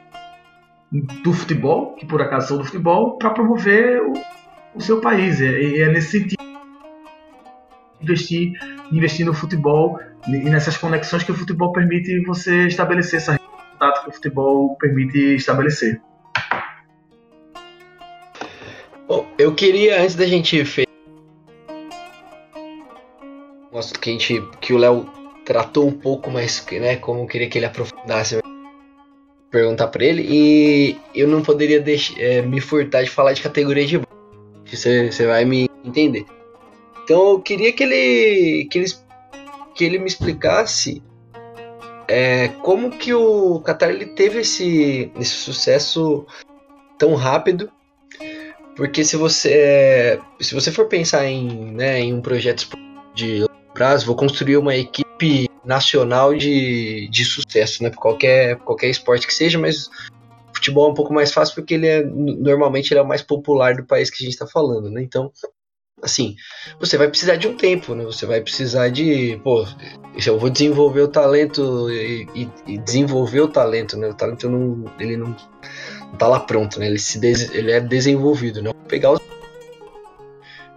do 0.91 1.32
futebol, 1.32 1.95
que 1.95 2.07
por 2.07 2.20
acaso 2.22 2.49
são 2.49 2.59
do 2.59 2.64
futebol, 2.64 3.18
para 3.18 3.30
promover 3.30 4.03
o, 4.03 4.12
o, 4.74 4.80
seu 4.80 5.01
país. 5.01 5.41
E 5.41 5.47
é, 5.47 5.80
é, 5.80 5.93
nesse 5.93 6.18
sentido 6.18 6.43
investir, 8.01 8.53
investir 8.91 9.26
no 9.26 9.34
futebol 9.34 10.01
e 10.26 10.39
nessas 10.51 10.76
conexões 10.76 11.22
que 11.22 11.32
o 11.32 11.34
futebol 11.34 11.72
permite 11.72 12.20
você 12.24 12.66
estabelecer 12.66 13.18
essa 13.18 13.39
contato 13.78 14.03
que 14.03 14.11
o 14.11 14.12
futebol 14.12 14.76
permite 14.76 15.36
estabelecer. 15.36 16.01
Bom, 19.07 19.26
eu 19.39 19.55
queria, 19.55 20.03
antes 20.03 20.16
da 20.16 20.26
gente. 20.26 20.64
Mostra 23.72 23.99
que 24.01 24.11
a 24.11 24.12
gente. 24.12 24.43
que 24.61 24.72
o 24.72 24.78
Léo 24.78 25.09
tratou 25.45 25.86
um 25.86 25.93
pouco 25.93 26.30
mais, 26.30 26.66
né? 26.72 26.97
Como 26.97 27.22
eu 27.22 27.26
queria 27.26 27.49
que 27.49 27.57
ele 27.57 27.66
aprofundasse 27.66 28.39
perguntar 29.51 29.88
para 29.88 30.05
ele. 30.05 30.26
E 30.28 30.96
eu 31.14 31.28
não 31.28 31.42
poderia 31.42 31.80
deixar, 31.80 32.18
é, 32.20 32.42
me 32.42 32.61
furtar 32.61 33.03
de 33.03 33.11
falar 33.11 33.32
de 33.32 33.42
categoria 33.42 33.86
de 33.86 34.01
você, 34.66 35.11
você 35.11 35.26
vai 35.26 35.44
me 35.44 35.68
entender. 35.84 36.24
Então 37.05 37.30
eu 37.30 37.40
queria 37.40 37.72
que 37.72 37.82
ele 37.82 38.68
que 38.70 38.78
ele, 38.78 38.86
que 39.74 39.84
ele 39.84 39.99
me 39.99 40.07
explicasse 40.07 41.03
é, 42.07 42.49
como 42.62 42.90
que 42.90 43.14
o 43.14 43.61
Qatar 43.61 43.90
ele 43.90 44.07
teve 44.07 44.40
esse, 44.40 45.11
esse 45.18 45.30
sucesso 45.30 46.26
tão 46.99 47.14
rápido. 47.14 47.70
Porque 48.76 49.05
se 49.05 49.16
você 49.16 50.20
se 50.40 50.55
você 50.55 50.70
for 50.70 50.86
pensar 50.86 51.26
em, 51.26 51.72
né, 51.72 52.01
em 52.01 52.14
um 52.14 52.20
projeto 52.20 52.68
de 53.14 53.46
prazo, 53.74 54.07
vou 54.07 54.14
construir 54.14 54.57
uma 54.57 54.76
equipe 54.76 55.47
nacional 55.69 56.35
de, 56.35 57.09
de 57.11 57.25
sucesso, 57.27 57.83
né? 57.83 57.91
Por 57.91 58.01
qualquer, 58.01 58.57
qualquer 58.57 58.89
esporte 58.89 59.27
que 59.27 59.35
seja, 59.35 59.59
mas 59.59 59.91
futebol 60.55 60.89
é 60.89 60.93
um 60.93 60.95
pouco 60.95 61.12
mais 61.12 61.31
fácil 61.31 61.55
porque 61.55 61.75
ele 61.75 61.87
é 61.87 62.03
normalmente 62.03 62.91
ele 62.91 63.01
é 63.01 63.03
o 63.03 63.07
mais 63.07 63.21
popular 63.21 63.77
do 63.77 63.85
país 63.85 64.09
que 64.09 64.16
a 64.16 64.25
gente 64.25 64.33
está 64.33 64.47
falando, 64.47 64.91
né? 64.91 65.03
Então, 65.03 65.31
assim, 66.03 66.37
você 66.81 66.97
vai 66.97 67.07
precisar 67.09 67.37
de 67.37 67.47
um 67.47 67.55
tempo, 67.55 67.95
né? 67.95 68.03
Você 68.05 68.25
vai 68.25 68.41
precisar 68.41 68.89
de, 68.89 69.39
pô, 69.45 69.66
eu 70.27 70.39
vou 70.39 70.49
desenvolver 70.49 71.03
o 71.03 71.09
talento 71.09 71.91
e, 71.91 72.27
e, 72.35 72.49
e 72.66 72.79
desenvolver 72.79 73.43
o 73.43 73.49
talento, 73.49 73.95
né? 73.99 74.09
O 74.09 74.14
talento 74.14 74.49
não, 74.49 74.91
ele 74.99 75.19
não, 75.19 75.37
não 76.01 76.16
tá 76.16 76.27
lá 76.29 76.41
pronto, 76.41 76.81
né? 76.81 76.87
Ele 76.87 76.99
se 76.99 77.21
des, 77.21 77.53
ele 77.53 77.73
é 77.73 77.79
desenvolvido, 77.79 78.62
né? 78.62 78.73
Pegar 78.89 79.12
os 79.12 79.21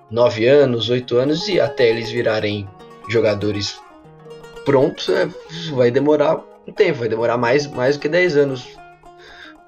nove 0.10 0.46
anos, 0.48 0.90
oito 0.90 1.16
anos 1.16 1.48
e 1.48 1.62
até 1.62 1.88
eles 1.88 2.10
virarem 2.10 2.68
jogadores 3.08 3.80
prontos, 4.66 5.10
é, 5.10 5.30
vai 5.74 5.92
demorar 5.92 6.42
um 6.68 6.72
tempo, 6.72 7.00
vai 7.00 7.10
demorar 7.10 7.38
mais, 7.38 7.68
mais 7.68 7.98
do 7.98 8.02
que 8.02 8.10
10 8.10 8.38
anos 8.38 8.82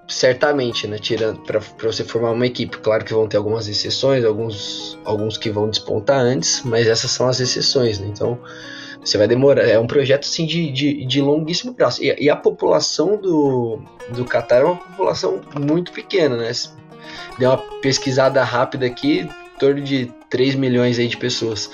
certamente, 0.08 0.88
né, 0.88 0.98
tirando 0.98 1.40
para 1.42 1.60
você 1.82 2.04
formar 2.04 2.32
uma 2.32 2.46
equipe. 2.46 2.78
Claro 2.78 3.06
que 3.06 3.14
vão 3.14 3.28
ter 3.28 3.38
algumas 3.38 3.68
exceções, 3.68 4.26
alguns, 4.26 4.98
alguns 5.06 5.38
que 5.38 5.50
vão 5.50 5.70
despontar 5.70 6.20
antes, 6.20 6.62
mas 6.64 6.88
essas 6.88 7.12
são 7.12 7.28
as 7.28 7.40
exceções, 7.40 8.00
né? 8.00 8.08
Então 8.08 8.40
você 9.04 9.18
vai 9.18 9.28
demorar. 9.28 9.64
É 9.64 9.78
um 9.80 9.88
projeto 9.88 10.24
assim 10.24 10.46
de, 10.46 10.72
de, 10.72 11.06
de 11.06 11.22
longuíssimo 11.22 11.74
prazo. 11.74 12.04
E, 12.04 12.26
e, 12.26 12.30
a 12.30 12.36
população 12.36 13.18
do, 13.18 13.80
do 14.10 14.26
Qatar 14.26 14.62
é 14.62 14.66
uma 14.66 14.78
população 14.78 15.42
muito 15.60 15.92
pequena, 15.92 16.38
né? 16.38 16.52
Deu 17.38 17.50
uma 17.50 17.58
pesquisada 17.82 18.44
rápida 18.44 18.86
aqui, 18.86 19.22
em 19.22 19.60
torno 19.60 19.82
de 19.82 20.12
3 20.30 20.56
milhões 20.56 21.00
aí 21.00 21.08
de 21.08 21.18
pessoas. 21.18 21.70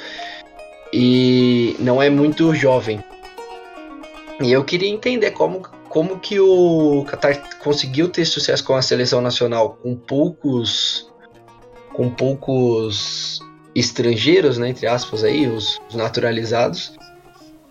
E 0.92 1.76
não 1.80 2.02
é 2.02 2.10
muito 2.10 2.54
jovem. 2.54 3.04
E 4.42 4.52
eu 4.52 4.64
queria 4.64 4.90
entender 4.90 5.32
como 5.32 5.62
como 5.90 6.20
que 6.20 6.40
o 6.40 7.04
Qatar 7.10 7.58
conseguiu 7.60 8.10
ter 8.10 8.24
sucesso 8.24 8.64
com 8.64 8.76
a 8.76 8.82
seleção 8.82 9.22
nacional 9.22 9.80
com 9.82 9.96
poucos 9.96 11.10
com 11.94 12.10
poucos 12.10 13.40
estrangeiros, 13.76 14.58
né, 14.58 14.70
entre 14.70 14.88
aspas 14.88 15.24
aí, 15.24 15.48
os, 15.48 15.82
os 15.90 15.96
naturalizados. 15.96 16.94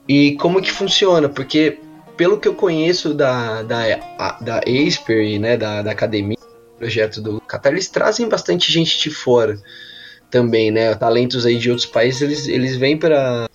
E 0.07 0.37
como 0.37 0.61
que 0.61 0.71
funciona? 0.71 1.29
Porque 1.29 1.79
pelo 2.17 2.39
que 2.39 2.49
eu 2.49 2.55
conheço 2.55 3.15
da 3.15 3.63
da 3.63 3.97
da 4.41 4.61
Asper, 4.67 5.41
né, 5.41 5.57
da, 5.57 5.83
da 5.83 5.93
academia, 5.93 6.37
projeto 6.77 7.23
do 7.23 7.41
Qatar, 7.41 7.73
eles 7.73 7.89
trazem 7.89 8.29
bastante 8.29 8.71
gente 8.73 8.99
de 8.99 9.11
fora 9.11 9.61
também, 10.31 10.71
né? 10.71 10.95
Talentos 10.95 11.47
aí 11.47 11.57
de 11.57 11.71
outros 11.71 11.87
países, 11.87 12.23
eles, 12.23 12.49
eles 12.49 12.77
vêm 12.77 12.97
para 12.97 13.49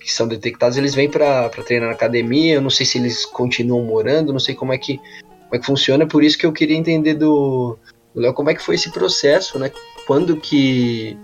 que 0.00 0.12
são 0.12 0.26
detectados, 0.26 0.78
eles 0.78 0.94
vêm 0.94 1.08
para 1.08 1.48
treinar 1.50 1.88
na 1.88 1.94
academia. 1.94 2.54
Eu 2.54 2.62
não 2.62 2.70
sei 2.70 2.86
se 2.86 2.98
eles 2.98 3.24
continuam 3.24 3.84
morando, 3.84 4.32
não 4.32 4.40
sei 4.40 4.54
como 4.54 4.72
é 4.72 4.78
que, 4.78 4.96
como 4.96 5.54
é 5.54 5.58
que 5.58 5.66
funciona. 5.66 6.06
Por 6.06 6.24
isso 6.24 6.38
que 6.38 6.46
eu 6.46 6.52
queria 6.52 6.76
entender 6.76 7.14
do 7.14 7.78
Léo 8.14 8.32
como 8.32 8.50
é 8.50 8.54
que 8.54 8.62
foi 8.62 8.74
esse 8.74 8.90
processo, 8.90 9.58
né? 9.58 9.70
Quando 10.06 10.36
que 10.36 11.16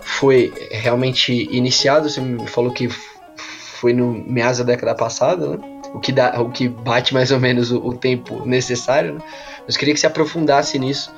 foi 0.00 0.52
realmente 0.70 1.32
iniciado? 1.50 2.08
Você 2.08 2.20
me 2.20 2.46
falou 2.46 2.72
que 2.72 2.88
foi 2.88 3.92
no 3.92 4.12
meados 4.12 4.58
da 4.58 4.64
década 4.64 4.94
passada, 4.94 5.56
né? 5.56 5.58
O 5.92 6.00
que, 6.00 6.10
dá, 6.10 6.40
o 6.40 6.50
que 6.50 6.68
bate 6.68 7.12
mais 7.12 7.30
ou 7.30 7.38
menos 7.38 7.70
o, 7.70 7.78
o 7.78 7.92
tempo 7.92 8.46
necessário, 8.46 9.14
né? 9.14 9.20
Mas 9.66 9.76
queria 9.76 9.92
que 9.92 10.00
você 10.00 10.06
aprofundasse 10.06 10.78
nisso 10.78 11.12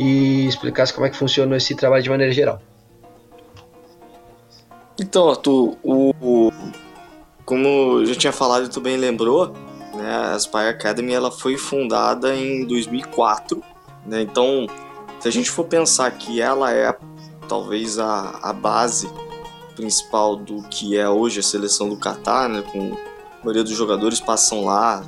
e 0.00 0.46
explicasse 0.46 0.94
como 0.94 1.06
é 1.06 1.10
que 1.10 1.16
funciona 1.16 1.54
esse 1.58 1.74
trabalho 1.74 2.02
de 2.02 2.08
maneira 2.08 2.32
geral. 2.32 2.58
Então, 4.98 5.28
Arthur, 5.28 5.76
o, 5.82 6.14
o, 6.22 6.52
como 7.44 7.68
eu 8.00 8.06
já 8.06 8.14
tinha 8.14 8.32
falado 8.32 8.64
e 8.64 8.68
tu 8.70 8.80
bem 8.80 8.96
lembrou, 8.96 9.52
né, 9.94 10.10
a 10.10 10.32
Aspire 10.32 10.68
Academy 10.68 11.12
ela 11.12 11.30
foi 11.30 11.58
fundada 11.58 12.34
em 12.34 12.66
2004. 12.66 13.62
Né, 14.06 14.22
então, 14.22 14.66
se 15.20 15.28
a 15.28 15.30
gente 15.30 15.50
for 15.50 15.64
pensar 15.64 16.10
que 16.12 16.40
ela 16.40 16.72
é 16.72 16.96
talvez 17.46 17.98
a, 17.98 18.38
a 18.42 18.54
base 18.54 19.06
principal 19.76 20.34
do 20.34 20.62
que 20.62 20.96
é 20.96 21.06
hoje 21.10 21.40
a 21.40 21.42
seleção 21.42 21.90
do 21.90 21.96
Catar, 21.98 22.48
né, 22.48 22.62
com 22.72 22.94
a 22.94 23.44
maioria 23.44 23.64
dos 23.64 23.76
jogadores 23.76 24.18
passam 24.18 24.64
lá, 24.64 25.04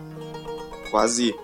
quase 0.90 1.34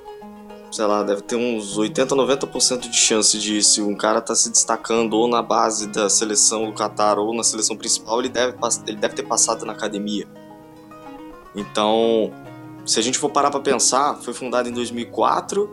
sei 0.71 0.85
lá, 0.85 1.03
deve 1.03 1.23
ter 1.23 1.37
uns 1.37 1.77
80, 1.77 2.15
90% 2.15 2.89
de 2.89 2.97
chance 2.97 3.39
de 3.39 3.63
se 3.63 3.81
um 3.81 3.95
cara 3.95 4.21
tá 4.21 4.35
se 4.35 4.51
destacando 4.51 5.15
ou 5.15 5.29
na 5.29 5.43
base 5.43 5.87
da 5.89 6.09
seleção 6.09 6.67
do 6.67 6.73
Qatar 6.73 7.19
ou 7.19 7.35
na 7.35 7.43
seleção 7.43 7.77
principal, 7.77 8.21
ele 8.21 8.29
deve, 8.29 8.57
ele 8.87 8.97
deve 8.97 9.15
ter 9.15 9.23
passado 9.23 9.65
na 9.65 9.73
academia. 9.73 10.27
Então, 11.55 12.33
se 12.85 12.99
a 12.99 13.03
gente 13.03 13.19
for 13.19 13.31
parar 13.31 13.51
para 13.51 13.61
pensar, 13.61 14.17
foi 14.17 14.35
fundado 14.35 14.69
em 14.69 14.73
2004 14.73 15.69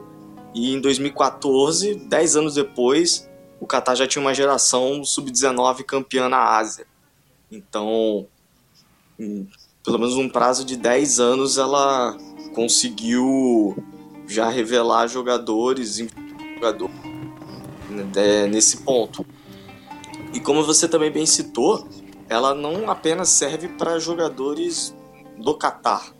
e 0.54 0.74
em 0.74 0.80
2014, 0.80 1.96
10 1.96 2.36
anos 2.38 2.56
depois, 2.56 3.30
o 3.60 3.68
Qatar 3.68 3.96
já 3.96 4.08
tinha 4.08 4.22
uma 4.22 4.34
geração 4.34 5.04
sub-19 5.04 5.84
campeã 5.84 6.30
na 6.30 6.58
Ásia. 6.58 6.88
Então, 7.52 8.26
em 9.20 9.48
pelo 9.86 10.00
menos 10.00 10.16
um 10.16 10.28
prazo 10.28 10.66
de 10.66 10.76
10 10.76 11.20
anos, 11.20 11.58
ela 11.60 12.18
conseguiu 12.56 13.78
já 14.28 14.50
revelar 14.50 15.08
jogadores 15.08 15.98
jogador, 16.56 16.90
né, 17.90 18.48
nesse 18.48 18.78
ponto. 18.78 19.26
E 20.34 20.40
como 20.40 20.64
você 20.64 20.88
também 20.88 21.12
bem 21.12 21.26
citou, 21.26 21.88
ela 22.28 22.54
não 22.54 22.90
apenas 22.90 23.30
serve 23.30 23.68
para 23.70 24.00
jogadores 24.00 24.96
do 25.38 25.54
Catar. 25.56 26.14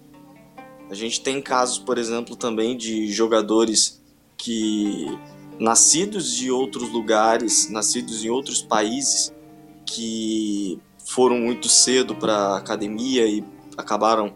A 0.90 0.94
gente 0.94 1.22
tem 1.22 1.42
casos, 1.42 1.80
por 1.80 1.98
exemplo, 1.98 2.36
também 2.36 2.78
de 2.78 3.12
jogadores 3.12 4.02
que 4.38 5.18
nascidos 5.60 6.32
de 6.32 6.52
outros 6.52 6.90
lugares, 6.90 7.70
nascidos 7.70 8.24
em 8.24 8.30
outros 8.30 8.62
países, 8.62 9.34
que 9.86 10.80
foram 11.06 11.38
muito 11.38 11.70
cedo 11.70 12.16
para 12.16 12.36
a 12.36 12.58
academia 12.58 13.26
e 13.28 13.44
acabaram 13.78 14.36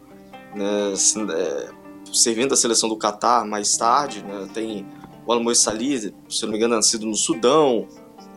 né, 0.55 0.93
é, 1.35 1.69
servindo 2.13 2.53
a 2.53 2.57
seleção 2.57 2.89
do 2.89 2.97
Catar 2.97 3.45
mais 3.45 3.77
tarde, 3.77 4.23
né? 4.23 4.47
Tem 4.53 4.85
o 5.25 5.31
Al 5.31 5.41
se 5.53 6.11
não 6.43 6.49
me 6.49 6.57
engano, 6.57 6.75
nascido 6.75 7.05
no 7.05 7.15
Sudão, 7.15 7.87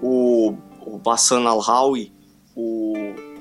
o, 0.03 0.55
o 0.85 0.99
Bassan 0.99 1.43
Al-Hawi, 1.49 2.13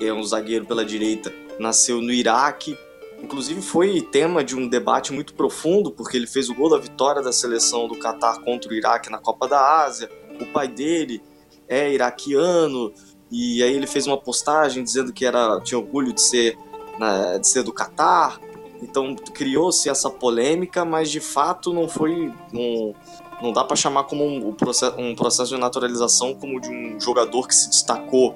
é 0.00 0.12
um 0.12 0.22
zagueiro 0.22 0.64
pela 0.64 0.84
direita, 0.84 1.32
nasceu 1.58 2.00
no 2.00 2.12
Iraque. 2.12 2.76
Inclusive 3.22 3.62
foi 3.62 4.00
tema 4.00 4.42
de 4.42 4.56
um 4.56 4.66
debate 4.66 5.12
muito 5.12 5.34
profundo, 5.34 5.92
porque 5.92 6.16
ele 6.16 6.26
fez 6.26 6.48
o 6.48 6.54
gol 6.54 6.70
da 6.70 6.78
vitória 6.78 7.22
da 7.22 7.32
seleção 7.32 7.86
do 7.86 7.96
Catar 7.96 8.40
contra 8.40 8.70
o 8.70 8.74
Iraque 8.74 9.10
na 9.10 9.18
Copa 9.18 9.46
da 9.46 9.84
Ásia. 9.84 10.10
O 10.40 10.46
pai 10.46 10.66
dele 10.66 11.22
é 11.68 11.92
iraquiano, 11.92 12.92
e 13.30 13.62
aí 13.62 13.74
ele 13.74 13.86
fez 13.86 14.06
uma 14.06 14.18
postagem 14.18 14.82
dizendo 14.82 15.12
que 15.12 15.24
era, 15.24 15.60
tinha 15.60 15.78
orgulho 15.78 16.12
de 16.12 16.20
ser, 16.20 16.58
né, 16.98 17.38
de 17.38 17.46
ser 17.46 17.62
do 17.62 17.72
Catar. 17.72 18.40
Então 18.82 19.14
criou-se 19.14 19.88
essa 19.88 20.10
polêmica, 20.10 20.84
mas 20.84 21.10
de 21.10 21.20
fato 21.20 21.72
não 21.72 21.88
foi. 21.88 22.32
Não, 22.52 22.94
não 23.40 23.52
dá 23.52 23.64
para 23.64 23.76
chamar 23.76 24.04
como 24.04 24.24
um, 24.24 24.48
um 24.48 25.14
processo 25.14 25.54
de 25.54 25.60
naturalização 25.60 26.34
como 26.34 26.60
de 26.60 26.68
um 26.68 27.00
jogador 27.00 27.46
que 27.46 27.54
se 27.54 27.68
destacou. 27.68 28.34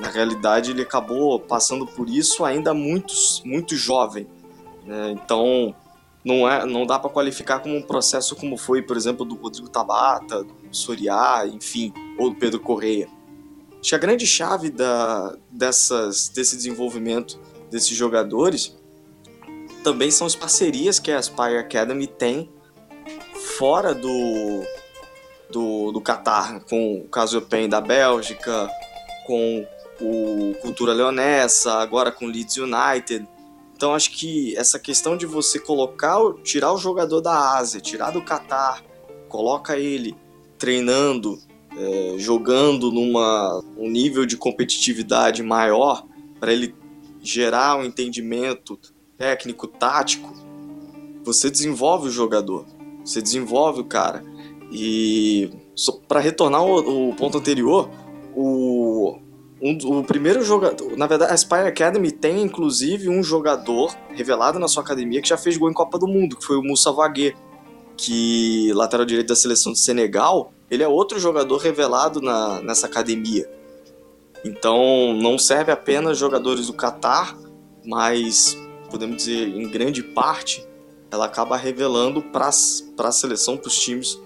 Na 0.00 0.08
realidade, 0.08 0.72
ele 0.72 0.82
acabou 0.82 1.38
passando 1.38 1.86
por 1.86 2.08
isso 2.08 2.44
ainda 2.44 2.74
muito, 2.74 3.14
muito 3.44 3.76
jovem. 3.76 4.26
Né? 4.84 5.12
Então, 5.12 5.74
não, 6.24 6.48
é, 6.48 6.66
não 6.66 6.84
dá 6.84 6.98
para 6.98 7.10
qualificar 7.10 7.60
como 7.60 7.76
um 7.76 7.82
processo 7.82 8.34
como 8.34 8.56
foi, 8.56 8.82
por 8.82 8.96
exemplo, 8.96 9.24
do 9.24 9.36
Rodrigo 9.36 9.68
Tabata, 9.68 10.42
do 10.42 10.54
Soriá, 10.72 11.46
enfim, 11.46 11.92
ou 12.18 12.30
do 12.30 12.36
Pedro 12.36 12.58
Correia. 12.58 13.08
Acho 13.80 13.90
que 13.90 13.94
a 13.94 13.98
grande 13.98 14.26
chave 14.26 14.70
da, 14.70 15.36
dessas, 15.50 16.28
desse 16.28 16.56
desenvolvimento 16.56 17.38
desses 17.70 17.96
jogadores 17.96 18.76
também 19.84 20.10
são 20.10 20.26
as 20.26 20.34
parcerias 20.34 20.98
que 20.98 21.12
a 21.12 21.18
Aspire 21.18 21.58
Academy 21.58 22.06
tem 22.06 22.50
fora 23.58 23.94
do 23.94 24.64
do, 25.50 25.92
do 25.92 26.00
Qatar, 26.00 26.64
com 26.64 26.96
o 26.96 27.08
caso 27.08 27.40
Pen 27.42 27.68
da 27.68 27.80
Bélgica, 27.80 28.68
com 29.24 29.64
o 30.00 30.54
Cultura 30.60 30.92
Leonessa, 30.92 31.74
agora 31.74 32.10
com 32.10 32.26
Leeds 32.26 32.56
United. 32.56 33.28
Então 33.76 33.94
acho 33.94 34.10
que 34.10 34.56
essa 34.56 34.80
questão 34.80 35.16
de 35.16 35.26
você 35.26 35.60
colocar, 35.60 36.18
tirar 36.42 36.72
o 36.72 36.78
jogador 36.78 37.20
da 37.20 37.56
Ásia, 37.56 37.80
tirar 37.80 38.10
do 38.10 38.22
Qatar, 38.22 38.82
coloca 39.28 39.78
ele 39.78 40.16
treinando, 40.58 41.38
é, 41.76 42.14
jogando 42.18 42.90
numa 42.90 43.62
um 43.76 43.88
nível 43.88 44.26
de 44.26 44.36
competitividade 44.36 45.42
maior 45.42 46.04
para 46.40 46.52
ele 46.52 46.74
gerar 47.20 47.76
um 47.76 47.84
entendimento 47.84 48.78
técnico, 49.16 49.66
tático, 49.66 50.32
você 51.24 51.50
desenvolve 51.50 52.08
o 52.08 52.10
jogador, 52.10 52.66
você 53.04 53.20
desenvolve 53.22 53.80
o 53.80 53.84
cara. 53.84 54.24
E 54.70 55.50
para 56.08 56.20
retornar 56.20 56.60
ao, 56.60 57.14
ponto 57.14 57.38
anterior, 57.38 57.88
o, 58.34 59.18
um, 59.60 59.98
o 59.98 60.04
primeiro 60.04 60.42
jogador, 60.42 60.96
na 60.96 61.06
verdade, 61.06 61.32
a 61.32 61.36
Spire 61.36 61.68
Academy 61.68 62.10
tem 62.10 62.42
inclusive 62.42 63.08
um 63.08 63.22
jogador 63.22 63.94
revelado 64.10 64.58
na 64.58 64.68
sua 64.68 64.82
academia 64.82 65.22
que 65.22 65.28
já 65.28 65.36
fez 65.36 65.56
gol 65.56 65.70
em 65.70 65.74
Copa 65.74 65.98
do 65.98 66.06
Mundo, 66.06 66.36
que 66.36 66.44
foi 66.44 66.56
o 66.56 66.62
Moussa 66.62 66.92
Vaguet, 66.92 67.36
que 67.96 68.72
lateral 68.74 69.06
direito 69.06 69.28
da 69.28 69.36
seleção 69.36 69.72
de 69.72 69.78
Senegal, 69.78 70.52
ele 70.70 70.82
é 70.82 70.88
outro 70.88 71.18
jogador 71.18 71.58
revelado 71.58 72.20
na, 72.20 72.60
nessa 72.60 72.86
academia. 72.86 73.48
Então 74.44 75.14
não 75.14 75.38
serve 75.38 75.72
apenas 75.72 76.18
jogadores 76.18 76.66
do 76.66 76.74
Catar, 76.74 77.36
mas 77.84 78.58
podemos 78.94 79.16
dizer 79.16 79.48
em 79.48 79.68
grande 79.68 80.04
parte 80.04 80.64
ela 81.10 81.26
acaba 81.26 81.56
revelando 81.56 82.22
para 82.22 82.48
a 82.48 83.12
seleção, 83.12 83.56
para 83.56 83.66
os 83.66 83.78
times 83.78 84.20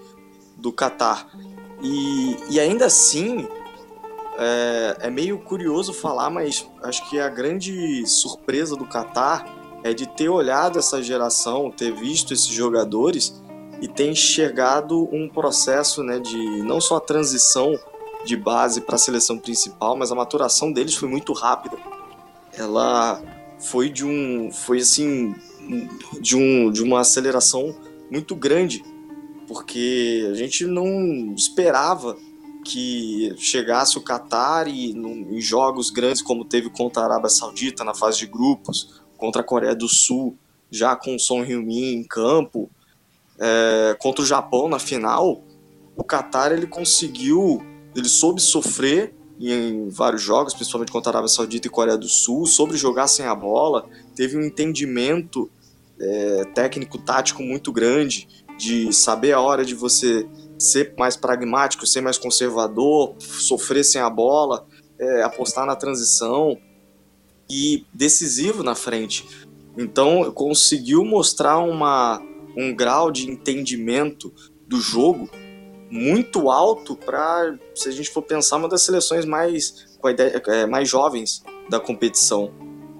do 0.57 0.71
Catar. 0.71 1.27
E, 1.81 2.37
e 2.51 2.59
ainda 2.59 2.85
assim 2.85 3.47
é, 4.37 4.97
é, 5.01 5.09
meio 5.09 5.39
curioso 5.39 5.91
falar, 5.91 6.29
mas 6.29 6.67
acho 6.83 7.09
que 7.09 7.19
a 7.19 7.29
grande 7.29 8.05
surpresa 8.05 8.75
do 8.75 8.85
Catar 8.85 9.45
é 9.83 9.91
de 9.91 10.07
ter 10.07 10.29
olhado 10.29 10.77
essa 10.77 11.01
geração, 11.01 11.71
ter 11.71 11.91
visto 11.91 12.31
esses 12.31 12.47
jogadores 12.47 13.41
e 13.81 13.87
ter 13.87 14.09
enxergado 14.09 15.03
um 15.11 15.27
processo 15.27 16.03
né, 16.03 16.19
de 16.19 16.37
não 16.63 16.79
só 16.79 16.97
a 16.97 17.01
transição 17.01 17.79
de 18.23 18.35
base 18.35 18.81
para 18.81 18.95
a 18.95 18.99
seleção 18.99 19.37
principal, 19.39 19.95
mas 19.95 20.11
a 20.11 20.15
maturação 20.15 20.71
deles 20.71 20.95
foi 20.95 21.09
muito 21.09 21.33
rápida. 21.33 21.77
Ela 22.53 23.38
foi 23.59 23.89
de 23.89 24.05
um, 24.05 24.51
foi 24.51 24.79
assim, 24.79 25.35
de 26.19 26.35
um, 26.35 26.71
de 26.71 26.81
uma 26.81 27.01
aceleração 27.01 27.75
muito 28.09 28.35
grande, 28.35 28.83
porque 29.47 30.27
a 30.31 30.33
gente 30.33 30.65
não 30.65 31.33
esperava 31.35 32.17
que 32.63 33.33
chegasse 33.37 33.97
o 33.97 34.01
Qatar 34.01 34.67
e 34.67 34.91
em 34.91 35.41
jogos 35.41 35.89
grandes 35.89 36.21
como 36.21 36.45
teve 36.45 36.69
contra 36.69 37.03
a 37.03 37.05
Arábia 37.05 37.29
Saudita 37.29 37.83
na 37.83 37.93
fase 37.93 38.19
de 38.19 38.27
grupos, 38.27 39.01
contra 39.17 39.41
a 39.41 39.45
Coreia 39.45 39.75
do 39.75 39.87
Sul, 39.87 40.37
já 40.71 40.95
com 40.95 41.15
o 41.15 41.19
Son 41.19 41.43
Heung-min 41.43 41.93
em 41.93 42.03
campo, 42.03 42.69
é, 43.39 43.95
contra 43.99 44.21
o 44.21 44.25
Japão 44.25 44.69
na 44.69 44.79
final, 44.79 45.43
o 45.95 46.03
Qatar 46.03 46.51
ele 46.51 46.67
conseguiu 46.67 47.61
ele 47.95 48.07
soube 48.07 48.41
sofrer 48.41 49.15
em 49.39 49.87
vários 49.89 50.21
jogos, 50.21 50.53
principalmente 50.53 50.91
contra 50.91 51.09
a 51.09 51.13
Arábia 51.13 51.29
Saudita 51.29 51.67
e 51.67 51.71
Coreia 51.71 51.97
do 51.97 52.09
Sul, 52.09 52.45
soube 52.45 52.75
jogar 52.75 53.07
sem 53.07 53.25
a 53.25 53.33
bola, 53.33 53.87
teve 54.15 54.37
um 54.37 54.41
entendimento 54.41 55.49
é, 55.99 56.43
técnico-tático 56.53 57.41
muito 57.41 57.71
grande 57.71 58.27
de 58.57 58.91
saber 58.91 59.31
a 59.31 59.39
hora 59.39 59.63
de 59.63 59.73
você 59.73 60.27
ser 60.57 60.93
mais 60.97 61.15
pragmático, 61.15 61.87
ser 61.87 62.01
mais 62.01 62.17
conservador, 62.17 63.15
sofrer 63.19 63.85
sem 63.85 64.01
a 64.01 64.09
bola, 64.09 64.67
é, 64.99 65.23
apostar 65.23 65.65
na 65.65 65.75
transição 65.75 66.57
e 67.49 67.85
decisivo 67.93 68.61
na 68.61 68.75
frente. 68.75 69.25
Então 69.77 70.29
conseguiu 70.31 71.05
mostrar 71.05 71.59
uma, 71.59 72.21
um 72.57 72.75
grau 72.75 73.09
de 73.09 73.29
entendimento 73.29 74.33
do 74.67 74.81
jogo 74.81 75.29
muito 75.89 76.49
alto 76.49 76.95
para, 76.95 77.57
se 77.73 77.89
a 77.89 77.91
gente 77.91 78.09
for 78.09 78.21
pensar, 78.21 78.57
uma 78.57 78.69
das 78.69 78.83
seleções 78.83 79.25
mais, 79.25 79.97
ideia, 80.05 80.41
é, 80.47 80.65
mais 80.65 80.87
jovens 80.87 81.43
da 81.69 81.79
competição. 81.79 82.51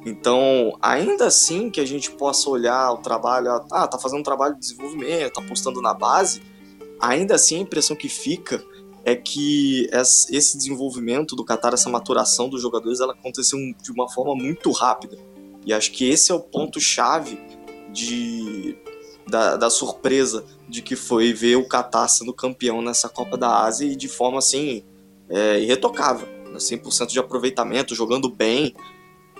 Então, 0.05 0.77
ainda 0.81 1.27
assim 1.27 1.69
que 1.69 1.79
a 1.81 1.85
gente 1.85 2.11
possa 2.11 2.49
olhar 2.49 2.91
o 2.93 2.97
trabalho, 2.97 3.49
ah, 3.71 3.87
tá 3.87 3.99
fazendo 3.99 4.19
um 4.19 4.23
trabalho 4.23 4.55
de 4.55 4.61
desenvolvimento, 4.61 5.33
tá 5.33 5.41
apostando 5.41 5.81
na 5.81 5.93
base, 5.93 6.41
ainda 6.99 7.35
assim 7.35 7.57
a 7.57 7.59
impressão 7.59 7.95
que 7.95 8.09
fica 8.09 8.63
é 9.05 9.15
que 9.15 9.89
esse 9.91 10.57
desenvolvimento 10.57 11.35
do 11.35 11.43
Qatar, 11.43 11.73
essa 11.73 11.89
maturação 11.89 12.49
dos 12.49 12.61
jogadores, 12.61 12.99
ela 12.99 13.13
aconteceu 13.13 13.57
de 13.81 13.91
uma 13.91 14.09
forma 14.09 14.35
muito 14.35 14.71
rápida. 14.71 15.17
E 15.65 15.73
acho 15.73 15.91
que 15.91 16.07
esse 16.07 16.31
é 16.31 16.35
o 16.35 16.39
ponto-chave 16.39 17.39
de 17.91 18.77
da, 19.29 19.55
da 19.55 19.69
surpresa 19.69 20.45
de 20.67 20.81
que 20.81 20.95
foi 20.95 21.33
ver 21.33 21.55
o 21.55 21.67
Qatar 21.67 22.09
sendo 22.09 22.33
campeão 22.33 22.81
nessa 22.81 23.07
Copa 23.07 23.37
da 23.37 23.63
Ásia 23.63 23.85
e 23.85 23.95
de 23.95 24.07
forma 24.07 24.39
assim 24.39 24.83
é, 25.29 25.59
irretocável, 25.59 26.27
né? 26.51 26.57
100% 26.57 27.07
de 27.07 27.19
aproveitamento, 27.19 27.95
jogando 27.95 28.29
bem 28.29 28.75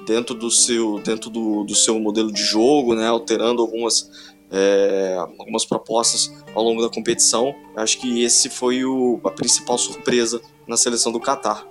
dentro 0.06 0.34
do 0.34 0.50
seu 0.50 1.00
dentro 1.00 1.30
do, 1.30 1.64
do 1.64 1.76
seu 1.76 2.00
modelo 2.00 2.32
de 2.32 2.42
jogo, 2.42 2.96
né, 2.96 3.08
alterando 3.08 3.62
algumas 3.62 4.10
é, 4.52 5.18
algumas 5.38 5.66
propostas 5.66 6.34
ao 6.56 6.64
longo 6.64 6.82
da 6.82 6.90
competição. 6.90 7.54
Acho 7.76 8.00
que 8.00 8.24
esse 8.24 8.50
foi 8.50 8.84
o, 8.84 9.20
a 9.24 9.32
principal 9.32 9.78
surpresa 9.78 10.42
na 10.68 10.78
seleção 10.78 11.12
do 11.12 11.20
Qatar. 11.20 11.66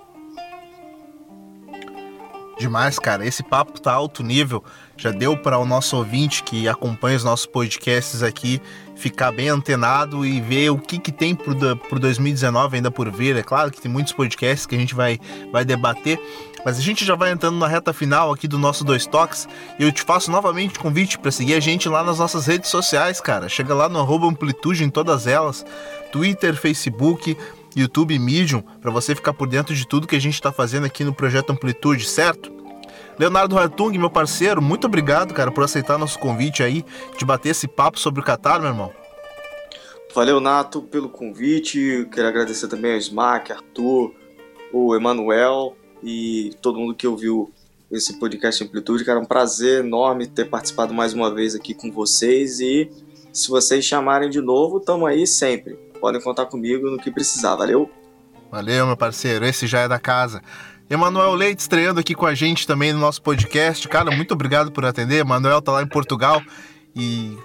Demais, 2.57 2.99
cara. 2.99 3.25
Esse 3.25 3.41
papo 3.41 3.79
tá 3.79 3.93
alto 3.93 4.21
nível. 4.21 4.63
Já 4.99 5.11
deu 5.11 5.37
para 5.37 5.57
o 5.57 5.65
nosso 5.65 5.95
ouvinte 5.95 6.43
que 6.43 6.67
acompanha 6.67 7.15
os 7.15 7.23
nossos 7.23 7.45
podcasts 7.45 8.21
aqui 8.21 8.61
ficar 8.97 9.31
bem 9.31 9.47
antenado 9.47 10.25
e 10.25 10.41
ver 10.41 10.71
o 10.71 10.77
que, 10.77 10.99
que 10.99 11.09
tem 11.09 11.33
pro 11.33 11.55
2019 11.97 12.75
ainda 12.75 12.91
por 12.91 13.09
vir. 13.09 13.37
É 13.37 13.41
claro 13.41 13.71
que 13.71 13.79
tem 13.79 13.89
muitos 13.89 14.11
podcasts 14.11 14.65
que 14.65 14.75
a 14.75 14.77
gente 14.77 14.93
vai, 14.93 15.17
vai 15.53 15.63
debater, 15.63 16.19
mas 16.65 16.77
a 16.77 16.81
gente 16.81 17.05
já 17.05 17.15
vai 17.15 17.31
entrando 17.31 17.57
na 17.57 17.65
reta 17.65 17.93
final 17.93 18.33
aqui 18.33 18.45
do 18.45 18.59
nosso 18.59 18.83
Dois 18.83 19.05
Toques 19.05 19.47
e 19.79 19.83
eu 19.83 19.91
te 19.91 20.03
faço 20.03 20.29
novamente 20.29 20.77
convite 20.77 21.17
para 21.17 21.31
seguir 21.31 21.53
a 21.53 21.61
gente 21.61 21.87
lá 21.87 22.03
nas 22.03 22.19
nossas 22.19 22.45
redes 22.45 22.69
sociais, 22.69 23.21
cara. 23.21 23.47
Chega 23.47 23.73
lá 23.73 23.87
no 23.87 24.01
amplitude 24.27 24.83
em 24.83 24.89
todas 24.89 25.27
elas, 25.27 25.65
Twitter, 26.11 26.53
Facebook, 26.57 27.37
YouTube 27.73 28.19
Medium, 28.19 28.61
para 28.81 28.91
você 28.91 29.15
ficar 29.15 29.31
por 29.31 29.47
dentro 29.47 29.73
de 29.73 29.87
tudo 29.87 30.07
que 30.07 30.15
a 30.17 30.21
gente 30.21 30.33
está 30.33 30.51
fazendo 30.51 30.85
aqui 30.85 31.05
no 31.05 31.13
Projeto 31.13 31.51
Amplitude, 31.51 32.03
certo? 32.03 32.58
Leonardo 33.19 33.57
Hartung, 33.57 33.97
meu 33.97 34.09
parceiro, 34.09 34.61
muito 34.61 34.87
obrigado, 34.87 35.33
cara, 35.33 35.51
por 35.51 35.63
aceitar 35.63 35.97
nosso 35.97 36.17
convite 36.17 36.63
aí, 36.63 36.85
de 37.17 37.25
bater 37.25 37.49
esse 37.49 37.67
papo 37.67 37.99
sobre 37.99 38.21
o 38.21 38.23
Qatar, 38.23 38.61
meu 38.61 38.69
irmão. 38.69 38.93
Valeu, 40.15 40.39
Nato, 40.39 40.81
pelo 40.81 41.09
convite. 41.09 42.07
Quero 42.11 42.27
agradecer 42.27 42.67
também 42.67 42.93
ao 42.93 42.97
Smack, 42.97 43.51
Arthur, 43.51 44.13
o 44.73 44.95
Emanuel 44.95 45.75
e 46.01 46.55
todo 46.61 46.79
mundo 46.79 46.95
que 46.95 47.05
ouviu 47.05 47.51
esse 47.91 48.17
podcast 48.17 48.63
Amplitude. 48.63 49.03
Cara, 49.03 49.19
é 49.19 49.21
um 49.21 49.25
prazer 49.25 49.83
enorme 49.83 50.25
ter 50.25 50.45
participado 50.49 50.93
mais 50.93 51.13
uma 51.13 51.33
vez 51.33 51.53
aqui 51.53 51.73
com 51.73 51.91
vocês 51.91 52.59
e 52.59 52.89
se 53.33 53.49
vocês 53.49 53.85
chamarem 53.85 54.29
de 54.29 54.41
novo, 54.41 54.79
tamo 54.79 55.05
aí 55.05 55.27
sempre 55.27 55.89
podem 55.99 56.21
contar 56.21 56.45
comigo 56.45 56.89
no 56.89 56.97
que 56.97 57.11
precisar, 57.11 57.55
valeu? 57.55 57.89
Valeu, 58.49 58.87
meu 58.87 58.97
parceiro, 58.97 59.45
esse 59.45 59.67
já 59.67 59.81
é 59.81 59.87
da 59.87 59.99
casa. 59.99 60.41
Emanuel 60.89 61.35
Leite 61.35 61.59
estreando 61.59 61.99
aqui 61.99 62.15
com 62.15 62.25
a 62.25 62.33
gente 62.33 62.65
também 62.65 62.91
no 62.91 62.99
nosso 62.99 63.21
podcast. 63.21 63.87
Cara, 63.87 64.09
muito 64.11 64.33
obrigado 64.33 64.71
por 64.71 64.85
atender. 64.85 65.19
Emanuel 65.19 65.61
tá 65.61 65.71
lá 65.71 65.83
em 65.83 65.87
Portugal 65.87 66.41
e 66.95 67.37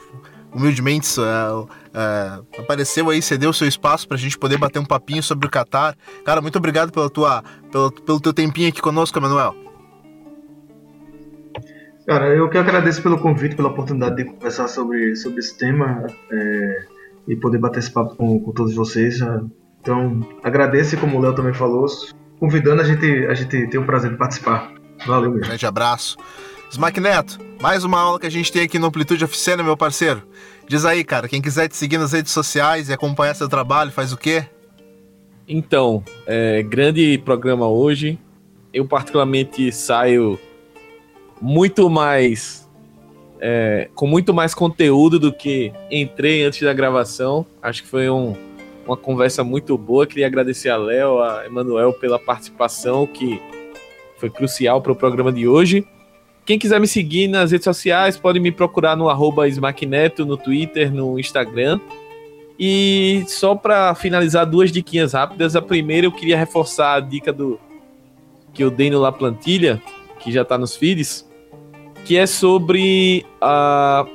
humildemente 0.53 1.09
uh, 1.20 1.64
uh, 1.64 2.47
apareceu 2.59 3.11
aí, 3.11 3.20
cedeu 3.20 3.53
seu 3.53 3.68
espaço 3.68 4.07
para 4.09 4.16
a 4.16 4.20
gente 4.20 4.38
poder 4.38 4.57
bater 4.57 4.78
um 4.78 4.84
papinho 4.84 5.22
sobre 5.22 5.47
o 5.47 5.51
Qatar. 5.51 5.95
Cara, 6.24 6.40
muito 6.40 6.57
obrigado 6.57 6.90
pela 6.90 7.11
tua, 7.11 7.42
pelo, 7.70 7.92
pelo 7.92 8.20
teu 8.20 8.32
tempinho 8.32 8.68
aqui 8.68 8.80
conosco, 8.80 9.18
Emanuel. 9.18 9.55
Cara, 12.07 12.28
eu 12.34 12.49
que 12.49 12.59
agradeço 12.59 13.03
pelo 13.03 13.18
convite, 13.18 13.57
pela 13.57 13.68
oportunidade 13.68 14.16
de 14.16 14.24
conversar 14.24 14.68
sobre, 14.68 15.16
sobre 15.16 15.40
esse 15.40 15.57
tema. 15.57 16.07
É 16.30 16.95
e 17.26 17.36
poder 17.36 17.59
bater 17.59 17.80
esse 17.80 17.90
papo 17.90 18.16
com, 18.16 18.38
com 18.38 18.53
todos 18.53 18.74
vocês. 18.74 19.18
Então, 19.80 20.20
agradeço, 20.42 20.97
como 20.99 21.18
o 21.18 21.20
Léo 21.20 21.34
também 21.34 21.55
falou, 21.55 21.86
convidando 22.39 22.82
a 22.82 22.85
gente, 22.85 23.26
a 23.26 23.35
gente 23.35 23.66
ter 23.68 23.78
o 23.78 23.85
prazer 23.85 24.11
de 24.11 24.16
participar. 24.16 24.72
Valeu 25.07 25.30
mesmo. 25.30 25.47
Grande 25.47 25.66
abraço. 25.66 26.16
Smack 26.70 26.99
Neto, 26.99 27.39
mais 27.61 27.85
uma 27.85 28.01
aula 28.01 28.18
que 28.18 28.26
a 28.26 28.30
gente 28.30 28.51
tem 28.51 28.62
aqui 28.62 28.78
no 28.78 28.87
Amplitude 28.87 29.24
Oficina, 29.24 29.62
meu 29.62 29.76
parceiro. 29.76 30.22
Diz 30.66 30.85
aí, 30.85 31.05
cara, 31.05 31.28
quem 31.28 31.41
quiser 31.41 31.68
te 31.68 31.76
seguir 31.76 31.99
nas 31.99 32.12
redes 32.12 32.32
sociais 32.32 32.89
e 32.89 32.93
acompanhar 32.93 33.35
seu 33.35 33.49
trabalho, 33.49 33.93
faz 33.93 34.12
o 34.12 34.16
quê? 34.16 34.45
Então, 35.47 36.03
é, 36.26 36.62
grande 36.62 37.18
programa 37.18 37.68
hoje. 37.68 38.18
Eu 38.72 38.87
particularmente 38.87 39.70
saio 39.70 40.39
muito 41.41 41.89
mais 41.89 42.64
é, 43.41 43.89
com 43.95 44.07
muito 44.07 44.32
mais 44.32 44.55
conteúdo 44.55 45.18
do 45.18 45.32
que 45.32 45.72
entrei 45.91 46.45
antes 46.45 46.62
da 46.62 46.72
gravação. 46.72 47.47
Acho 47.62 47.82
que 47.82 47.89
foi 47.89 48.09
um, 48.09 48.35
uma 48.87 48.97
conversa 48.97 49.43
muito 49.43 49.76
boa. 49.76 50.07
Queria 50.07 50.26
agradecer 50.26 50.68
a 50.68 50.76
Léo, 50.76 51.20
a 51.20 51.47
Emanuel 51.47 51.93
pela 51.93 52.18
participação, 52.18 53.07
que 53.07 53.41
foi 54.18 54.30
crucial 54.30 54.80
para 54.80 54.93
o 54.93 54.97
programa 54.97 55.32
de 55.32 55.49
hoje. 55.49 55.87
Quem 56.45 56.59
quiser 56.59 56.78
me 56.78 56.87
seguir 56.87 57.26
nas 57.28 57.53
redes 57.53 57.64
sociais, 57.64 58.18
pode 58.18 58.39
me 58.39 58.53
procurar 58.53 58.97
no 58.97 59.09
arroba 59.09 59.45
no 60.18 60.37
Twitter, 60.37 60.93
no 60.93 61.18
Instagram. 61.18 61.80
E 62.59 63.24
só 63.26 63.55
para 63.55 63.95
finalizar, 63.95 64.47
duas 64.47 64.70
diquinhas 64.70 65.14
rápidas. 65.14 65.57
A 65.57 65.62
primeira, 65.62 66.07
eu 66.07 66.12
queria 66.12 66.37
reforçar 66.37 66.95
a 66.95 67.01
dica 67.01 67.32
do 67.32 67.59
que 68.53 68.62
eu 68.62 68.70
dei 68.70 68.91
no 68.91 69.01
La 69.01 69.11
Plantilha, 69.11 69.82
que 70.20 70.30
já 70.30 70.43
está 70.43 70.57
nos 70.57 70.76
feeds, 70.76 71.28
que 72.05 72.16
é 72.16 72.26
sobre 72.26 73.26
a, 73.41 74.07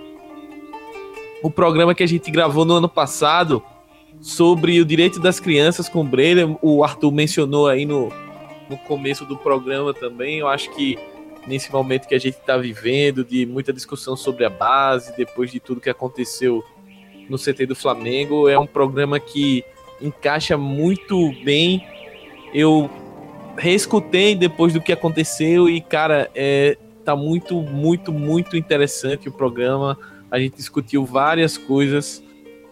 o 1.43 1.51
programa 1.51 1.93
que 1.93 2.03
a 2.03 2.07
gente 2.07 2.31
gravou 2.31 2.63
no 2.63 2.75
ano 2.75 2.87
passado 2.87 3.61
sobre 4.21 4.79
o 4.79 4.85
direito 4.85 5.19
das 5.19 5.39
crianças 5.39 5.87
com 5.87 6.05
Breira. 6.05 6.47
O 6.61 6.83
Arthur 6.83 7.11
mencionou 7.11 7.67
aí 7.67 7.85
no, 7.85 8.09
no 8.69 8.77
começo 8.77 9.25
do 9.25 9.37
programa 9.37 9.93
também. 9.93 10.39
Eu 10.39 10.47
acho 10.47 10.73
que 10.75 10.97
nesse 11.47 11.71
momento 11.71 12.07
que 12.07 12.15
a 12.15 12.19
gente 12.19 12.37
está 12.37 12.57
vivendo, 12.57 13.23
de 13.23 13.45
muita 13.45 13.73
discussão 13.73 14.15
sobre 14.15 14.45
a 14.45 14.49
base, 14.49 15.15
depois 15.15 15.51
de 15.51 15.59
tudo 15.59 15.81
que 15.81 15.89
aconteceu 15.89 16.63
no 17.29 17.37
CT 17.37 17.65
do 17.65 17.75
Flamengo, 17.75 18.49
é 18.49 18.57
um 18.57 18.67
programa 18.67 19.19
que 19.19 19.63
encaixa 20.01 20.57
muito 20.57 21.31
bem. 21.43 21.85
Eu 22.53 22.89
reescutei 23.57 24.35
depois 24.35 24.73
do 24.73 24.81
que 24.81 24.91
aconteceu 24.91 25.69
e, 25.69 25.81
cara, 25.81 26.29
é, 26.33 26.77
tá 27.03 27.15
muito, 27.15 27.61
muito, 27.61 28.11
muito 28.11 28.57
interessante 28.57 29.29
o 29.29 29.31
programa. 29.31 29.97
A 30.31 30.39
gente 30.39 30.55
discutiu 30.55 31.05
várias 31.05 31.57
coisas 31.57 32.23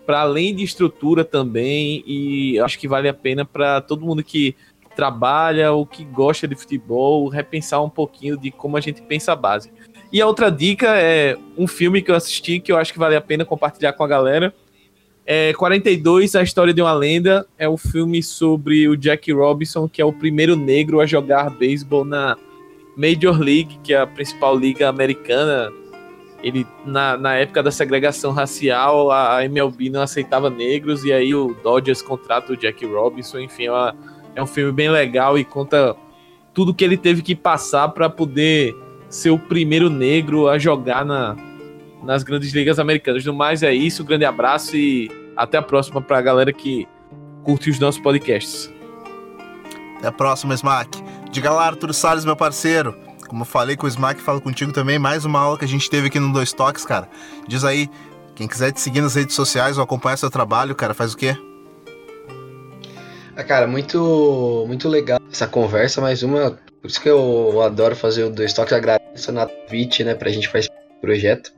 para 0.08 0.22
além 0.22 0.56
de 0.56 0.64
estrutura 0.64 1.26
também 1.26 2.02
e 2.08 2.58
acho 2.62 2.80
que 2.80 2.88
vale 2.88 3.10
a 3.10 3.14
pena 3.14 3.44
para 3.44 3.82
todo 3.82 4.06
mundo 4.06 4.24
que 4.24 4.56
trabalha 4.96 5.74
ou 5.74 5.86
que 5.86 6.06
gosta 6.06 6.48
de 6.48 6.56
futebol 6.56 7.28
repensar 7.28 7.84
um 7.84 7.90
pouquinho 7.90 8.38
de 8.38 8.50
como 8.50 8.78
a 8.78 8.80
gente 8.80 9.02
pensa 9.02 9.34
a 9.34 9.36
base. 9.36 9.70
E 10.12 10.22
a 10.22 10.26
outra 10.26 10.50
dica 10.50 10.88
é 10.96 11.38
um 11.58 11.68
filme 11.68 12.02
que 12.02 12.10
eu 12.10 12.16
assisti 12.16 12.62
que 12.62 12.72
eu 12.72 12.78
acho 12.78 12.94
que 12.94 12.98
vale 12.98 13.18
a 13.18 13.22
pena 13.22 13.44
compartilhar 13.44 13.92
com 13.92 14.04
a 14.04 14.08
galera. 14.08 14.54
É 15.26 15.52
42, 15.52 16.36
A 16.36 16.42
História 16.42 16.74
de 16.74 16.82
uma 16.82 16.94
Lenda. 16.94 17.46
É 17.58 17.68
um 17.68 17.76
filme 17.76 18.24
sobre 18.24 18.88
o 18.88 18.96
Jack 18.96 19.30
Robinson, 19.34 19.90
que 19.90 20.02
é 20.02 20.06
o 20.06 20.14
primeiro 20.14 20.56
negro 20.56 21.02
a 21.02 21.06
jogar 21.06 21.50
beisebol 21.50 22.06
na 22.06 22.38
Major 22.96 23.38
League, 23.38 23.78
que 23.84 23.94
é 23.94 24.00
a 24.00 24.08
principal 24.08 24.58
liga 24.58 24.88
americana. 24.88 25.70
Ele, 26.44 26.68
na, 26.86 27.18
na 27.18 27.36
época 27.36 27.64
da 27.64 27.72
segregação 27.72 28.32
racial, 28.32 29.12
a 29.12 29.44
MLB 29.44 29.90
não 29.90 30.02
aceitava 30.02 30.50
negros, 30.50 31.04
e 31.04 31.12
aí 31.12 31.34
o 31.34 31.56
Dodgers 31.64 32.02
contrata 32.02 32.54
o 32.54 32.58
Jack 32.58 32.86
Robinson. 32.86 33.40
Enfim, 33.40 33.68
é 33.68 33.94
é 34.38 34.44
um 34.44 34.46
filme 34.46 34.72
bem 34.72 34.88
legal 34.88 35.36
e 35.38 35.44
conta 35.44 35.96
tudo 36.54 36.74
que 36.74 36.84
ele 36.84 36.96
teve 36.96 37.24
que 37.24 37.36
passar 37.36 37.90
para 37.90 38.08
poder 38.08 38.76
ser 39.10 39.32
o 39.32 39.40
primeiro 39.40 39.90
negro 39.90 40.48
a 40.48 40.60
jogar 40.60 41.04
na, 41.04 41.36
nas 42.04 42.22
grandes 42.22 42.54
ligas 42.54 42.78
americanas. 42.78 43.26
No 43.26 43.34
mais 43.34 43.64
é 43.64 43.74
isso, 43.74 44.04
um 44.04 44.06
grande 44.06 44.26
abraço 44.26 44.78
e 44.78 45.10
até 45.36 45.58
a 45.58 45.62
próxima 45.62 46.02
para 46.04 46.20
a 46.20 46.22
galera 46.22 46.54
que 46.54 46.88
curte 47.44 47.72
os 47.72 47.80
nossos 47.80 48.00
podcasts. 48.00 48.72
Até 49.98 50.08
a 50.08 50.12
próxima, 50.12 50.54
Smack. 50.54 51.04
Diga 51.32 51.52
lá, 51.52 51.66
Arthur 51.66 51.92
Salles, 51.92 52.24
meu 52.24 52.36
parceiro. 52.36 53.07
Como 53.28 53.42
eu 53.42 53.46
falei 53.46 53.76
com 53.76 53.86
o 53.86 53.90
Smack, 53.90 54.22
falo 54.22 54.40
contigo 54.42 54.72
também. 54.72 54.98
Mais 54.98 55.26
uma 55.26 55.40
aula 55.40 55.58
que 55.58 55.66
a 55.66 55.68
gente 55.68 55.90
teve 55.90 56.08
aqui 56.08 56.20
no 56.20 56.32
Dois 56.32 56.54
Toques, 56.54 56.86
cara. 56.86 57.10
Diz 57.48 57.64
aí, 57.64 57.90
quem 58.36 58.48
quiser 58.48 58.72
te 58.72 58.80
seguir 58.80 59.02
nas 59.02 59.16
redes 59.16 59.36
sociais 59.36 59.78
ou 59.78 59.84
acompanhar 59.84 60.18
seu 60.18 60.30
trabalho, 60.30 60.76
cara, 60.76 60.94
faz 60.94 61.14
o 61.14 61.18
quê? 61.18 61.36
Ah, 63.36 63.44
cara, 63.44 63.68
muito, 63.68 64.66
muito 64.68 64.88
legal 64.88 65.20
essa 65.32 65.46
conversa, 65.46 66.02
mais 66.02 66.24
uma. 66.24 66.58
Por 66.82 66.88
isso 66.88 67.02
que 67.02 67.10
eu 67.10 67.62
adoro 67.62 67.96
fazer 67.96 68.24
o 68.24 68.30
dois 68.30 68.54
toques. 68.54 68.74
Agradeço 68.74 69.30
a 69.30 69.34
Natvit, 69.34 70.04
né, 70.04 70.16
pra 70.16 70.32
gente 70.32 70.48
fazer 70.48 70.70
esse 70.70 71.02
projeto. 71.02 71.52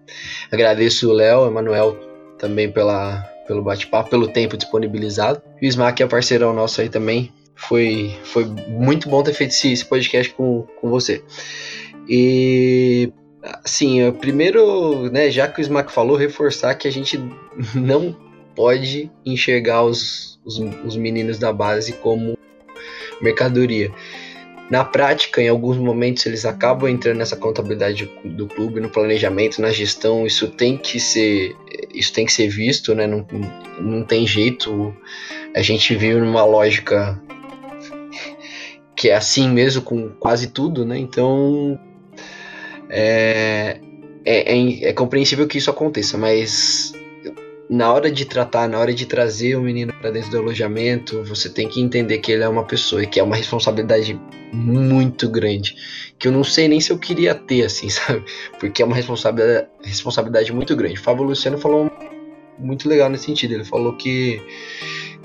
Agradeço 0.52 1.10
o 1.10 1.14
Léo, 1.14 1.48
Emanuel 1.48 1.98
também 2.38 2.72
pela, 2.72 3.22
pelo 3.48 3.62
bate-papo, 3.62 4.10
pelo 4.10 4.28
tempo 4.28 4.58
disponibilizado. 4.58 5.42
E 5.62 5.68
o 5.68 5.70
Smack 5.70 6.02
é 6.02 6.08
parceirão 6.08 6.54
nosso 6.54 6.82
aí 6.82 6.90
também. 6.90 7.32
Foi, 7.60 8.18
foi 8.24 8.46
muito 8.46 9.10
bom 9.10 9.22
ter 9.22 9.34
feito 9.34 9.52
esse, 9.52 9.84
podcast 9.86 10.34
com, 10.34 10.66
com 10.80 10.90
você. 10.90 11.22
E 12.08 13.12
assim, 13.64 14.12
primeiro, 14.14 15.12
né, 15.12 15.30
já 15.30 15.48
que 15.48 15.60
o 15.60 15.62
Smack 15.62 15.92
falou, 15.92 16.16
reforçar 16.16 16.74
que 16.76 16.88
a 16.88 16.92
gente 16.92 17.20
não 17.76 18.16
pode 18.56 19.12
enxergar 19.26 19.84
os, 19.84 20.40
os, 20.46 20.58
os 20.86 20.96
meninos 20.96 21.38
da 21.38 21.52
base 21.52 21.94
como 21.94 22.38
mercadoria. 23.22 23.92
Na 24.72 24.86
prática, 24.86 25.42
em 25.42 25.50
alguns 25.50 25.78
momentos, 25.78 26.26
eles 26.26 26.46
acabam 26.46 26.90
entrando 26.90 27.18
nessa 27.18 27.36
contabilidade 27.36 28.10
do 28.24 28.48
clube, 28.48 28.80
no 28.80 28.90
planejamento, 28.90 29.62
na 29.62 29.72
gestão. 29.72 30.26
Isso 30.26 30.48
tem 30.48 30.78
que 30.78 31.00
ser, 31.00 31.56
isso 31.94 32.14
tem 32.14 32.26
que 32.26 32.32
ser 32.32 32.48
visto, 32.48 32.96
né? 32.96 33.06
Não, 33.06 33.26
não 33.80 34.04
tem 34.04 34.26
jeito. 34.26 34.96
A 35.56 35.62
gente 35.62 35.96
vive 35.96 36.20
numa 36.20 36.46
lógica 36.46 37.20
que 39.00 39.08
é 39.08 39.16
assim 39.16 39.50
mesmo 39.50 39.82
com 39.82 40.10
quase 40.10 40.48
tudo, 40.48 40.86
né? 40.86 40.98
Então 40.98 41.80
é, 42.90 43.80
é, 44.26 44.54
é, 44.54 44.90
é 44.90 44.94
compreensível 44.94 45.48
que 45.48 45.58
isso 45.58 45.72
aconteça, 45.72 46.18
mas 46.18 46.92
na 47.70 47.94
hora 47.94 48.12
de 48.12 48.26
tratar, 48.26 48.68
na 48.68 48.78
hora 48.78 48.94
de 48.94 49.06
trazer 49.06 49.56
o 49.56 49.62
menino 49.62 49.94
para 49.94 50.12
dentro 50.12 50.32
do 50.32 50.40
alojamento, 50.40 51.24
você 51.24 51.48
tem 51.48 51.70
que 51.70 51.80
entender 51.80 52.18
que 52.18 52.30
ele 52.30 52.44
é 52.44 52.50
uma 52.50 52.66
pessoa 52.66 53.02
e 53.02 53.08
que 53.08 53.22
é 53.22 53.24
uma 53.24 53.38
responsabilidade 53.38 54.20
muito 54.52 55.30
grande. 55.30 55.78
Que 56.18 56.28
eu 56.28 56.32
não 56.34 56.44
sei 56.44 56.68
nem 56.68 56.82
se 56.82 56.92
eu 56.92 57.00
queria 57.00 57.34
ter, 57.34 57.64
assim, 57.64 57.88
sabe? 57.90 58.26
Porque 58.60 58.82
é 58.82 58.86
uma 58.86 58.98
responsabilidade, 58.98 59.68
responsabilidade 59.82 60.52
muito 60.52 60.76
grande. 60.76 60.96
O 60.96 61.04
Fábio 61.04 61.24
Luciano 61.24 61.58
falou 61.58 61.90
muito 62.58 62.90
legal 62.90 63.10
nesse 63.10 63.26
sentido. 63.26 63.54
Ele 63.54 63.64
falou 63.64 63.96
que 63.96 64.42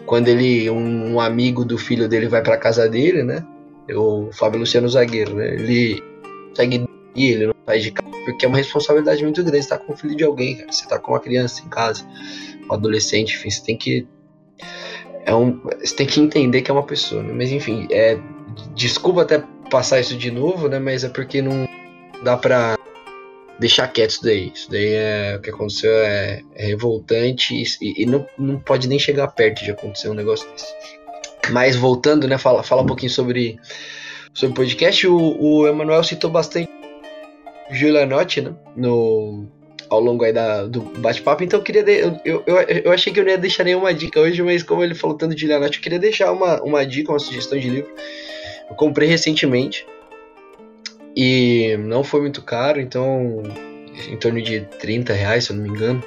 quando 0.06 0.28
ele, 0.28 0.70
um, 0.70 1.14
um 1.14 1.20
amigo 1.20 1.64
do 1.64 1.76
filho 1.76 2.08
dele 2.08 2.28
vai 2.28 2.40
para 2.40 2.56
casa 2.56 2.88
dele, 2.88 3.24
né? 3.24 3.44
O 3.90 4.30
Fábio 4.32 4.60
Luciano 4.60 4.88
zagueiro, 4.88 5.34
né? 5.34 5.54
Ele 5.54 6.02
consegue 6.50 6.84
ir, 7.14 7.32
ele 7.32 7.46
não 7.48 7.54
sai 7.66 7.78
de 7.80 7.90
casa 7.90 8.14
porque 8.24 8.46
é 8.46 8.48
uma 8.48 8.56
responsabilidade 8.56 9.22
muito 9.22 9.42
grande 9.42 9.58
estar 9.58 9.78
tá 9.78 9.84
com 9.84 9.92
o 9.92 9.96
filho 9.96 10.16
de 10.16 10.24
alguém, 10.24 10.56
cara. 10.56 10.72
Você 10.72 10.88
tá 10.88 10.98
com 10.98 11.12
uma 11.12 11.20
criança 11.20 11.62
em 11.62 11.68
casa, 11.68 12.06
um 12.68 12.72
adolescente, 12.72 13.34
enfim, 13.34 13.50
você 13.50 13.62
tem 13.62 13.76
que. 13.76 14.06
É 15.26 15.34
um, 15.34 15.60
você 15.80 15.94
tem 15.94 16.06
que 16.06 16.20
entender 16.20 16.62
que 16.62 16.70
é 16.70 16.74
uma 16.74 16.82
pessoa, 16.82 17.22
né? 17.22 17.32
Mas 17.32 17.50
enfim, 17.50 17.86
é, 17.90 18.18
desculpa 18.74 19.22
até 19.22 19.42
passar 19.70 20.00
isso 20.00 20.16
de 20.16 20.30
novo, 20.30 20.68
né? 20.68 20.78
Mas 20.78 21.04
é 21.04 21.08
porque 21.08 21.40
não 21.40 21.68
dá 22.22 22.36
pra 22.36 22.76
deixar 23.58 23.88
quieto 23.88 24.10
isso 24.10 24.24
daí. 24.24 24.52
Isso 24.54 24.70
daí 24.70 24.92
é 24.92 25.36
o 25.36 25.40
que 25.40 25.50
aconteceu, 25.50 25.92
é, 25.92 26.42
é 26.54 26.66
revoltante 26.66 27.54
e, 27.54 28.02
e, 28.02 28.06
não, 28.06 28.26
não 28.38 28.58
pode 28.58 28.88
nem 28.88 28.98
chegar 28.98 29.28
perto 29.28 29.64
de 29.64 29.70
acontecer 29.70 30.08
um 30.08 30.14
negócio 30.14 30.50
desse. 30.52 30.66
Mas 31.50 31.76
voltando, 31.76 32.26
né? 32.26 32.38
Fala, 32.38 32.62
fala 32.62 32.82
um 32.82 32.86
pouquinho 32.86 33.10
sobre, 33.10 33.58
sobre 34.32 34.54
podcast. 34.54 35.06
O, 35.06 35.36
o 35.40 35.66
Emanuel 35.66 36.02
citou 36.04 36.30
bastante 36.30 36.68
Julianotti, 37.70 38.40
né? 38.40 38.54
No, 38.76 39.46
ao 39.88 40.00
longo 40.00 40.24
aí 40.24 40.32
da, 40.32 40.64
do 40.66 40.80
bate-papo. 40.80 41.44
Então 41.44 41.60
eu 41.60 41.64
queria. 41.64 41.82
De, 41.82 41.98
eu, 42.24 42.42
eu, 42.46 42.56
eu 42.84 42.92
achei 42.92 43.12
que 43.12 43.20
eu 43.20 43.24
não 43.24 43.30
ia 43.30 43.38
deixar 43.38 43.64
nenhuma 43.64 43.92
dica 43.92 44.20
hoje, 44.20 44.42
mas 44.42 44.62
como 44.62 44.82
ele 44.82 44.94
falou 44.94 45.16
tanto 45.16 45.34
de 45.34 45.40
Julianotti, 45.40 45.78
eu 45.78 45.82
queria 45.82 45.98
deixar 45.98 46.32
uma, 46.32 46.62
uma 46.62 46.84
dica, 46.84 47.12
uma 47.12 47.18
sugestão 47.18 47.58
de 47.58 47.68
livro. 47.68 47.90
Eu 48.68 48.76
comprei 48.76 49.08
recentemente. 49.08 49.86
E 51.16 51.76
não 51.78 52.02
foi 52.02 52.20
muito 52.20 52.42
caro, 52.42 52.80
então. 52.80 53.42
Em 54.08 54.16
torno 54.16 54.42
de 54.42 54.60
30 54.80 55.12
reais, 55.12 55.44
se 55.44 55.52
eu 55.52 55.56
não 55.56 55.62
me 55.62 55.68
engano. 55.68 56.02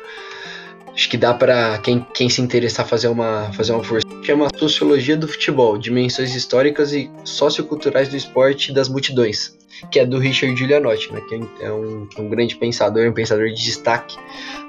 Acho 0.98 1.10
que 1.12 1.18
dá 1.18 1.32
para 1.32 1.78
quem, 1.78 2.04
quem 2.12 2.28
se 2.28 2.42
interessar 2.42 2.84
fazer 2.88 3.08
uma, 3.08 3.54
fazer 3.54 3.72
uma 3.72 3.84
força. 3.84 4.08
Chama 4.24 4.48
Sociologia 4.58 5.16
do 5.16 5.28
Futebol, 5.28 5.78
Dimensões 5.78 6.34
Históricas 6.34 6.92
e 6.92 7.08
Socioculturais 7.24 8.10
do 8.10 8.18
Esporte 8.18 8.74
das 8.74 8.90
Multidões 8.90 9.56
que 9.92 10.00
é 10.00 10.06
do 10.06 10.18
Richard 10.18 10.58
Giulianotti, 10.58 11.14
né, 11.14 11.22
que 11.30 11.40
é 11.64 11.72
um, 11.72 12.08
um 12.18 12.30
grande 12.30 12.56
pensador, 12.56 13.08
um 13.08 13.14
pensador 13.14 13.50
de 13.50 13.64
destaque 13.64 14.18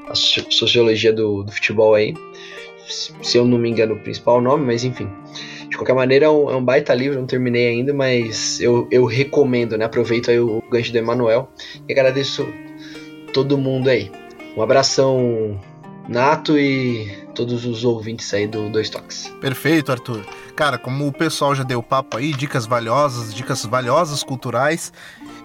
na 0.06 0.14
sociologia 0.14 1.12
do, 1.12 1.42
do 1.42 1.52
futebol 1.52 1.94
aí. 1.94 2.14
Se 3.22 3.36
eu 3.36 3.44
não 3.44 3.58
me 3.58 3.68
engano, 3.68 3.94
o 3.94 4.00
principal 4.00 4.40
nome, 4.40 4.64
mas 4.64 4.84
enfim. 4.84 5.08
De 5.68 5.76
qualquer 5.76 5.94
maneira, 5.94 6.26
é 6.26 6.28
um, 6.28 6.50
é 6.50 6.56
um 6.56 6.64
baita 6.64 6.94
livro, 6.94 7.18
não 7.18 7.26
terminei 7.26 7.68
ainda, 7.68 7.92
mas 7.92 8.60
eu, 8.60 8.88
eu 8.90 9.04
recomendo, 9.04 9.76
né? 9.76 9.84
Aproveito 9.84 10.30
aí 10.30 10.40
o, 10.40 10.58
o 10.58 10.70
gancho 10.70 10.92
do 10.92 10.98
Emanuel 10.98 11.50
e 11.86 11.92
agradeço 11.92 12.46
todo 13.32 13.58
mundo 13.58 13.88
aí. 13.88 14.10
Um 14.56 14.62
abração 14.62 15.60
nato 16.08 16.58
e 16.58 17.28
todos 17.34 17.64
os 17.64 17.84
ouvintes 17.84 18.32
aí 18.32 18.46
do 18.46 18.68
Dois 18.70 18.88
Toques. 18.88 19.28
Perfeito, 19.40 19.92
Arthur. 19.92 20.24
Cara, 20.56 20.78
como 20.78 21.06
o 21.06 21.12
pessoal 21.12 21.54
já 21.54 21.62
deu 21.62 21.82
papo 21.82 22.16
aí, 22.16 22.32
dicas 22.32 22.66
valiosas, 22.66 23.32
dicas 23.32 23.64
valiosas 23.64 24.22
culturais. 24.22 24.92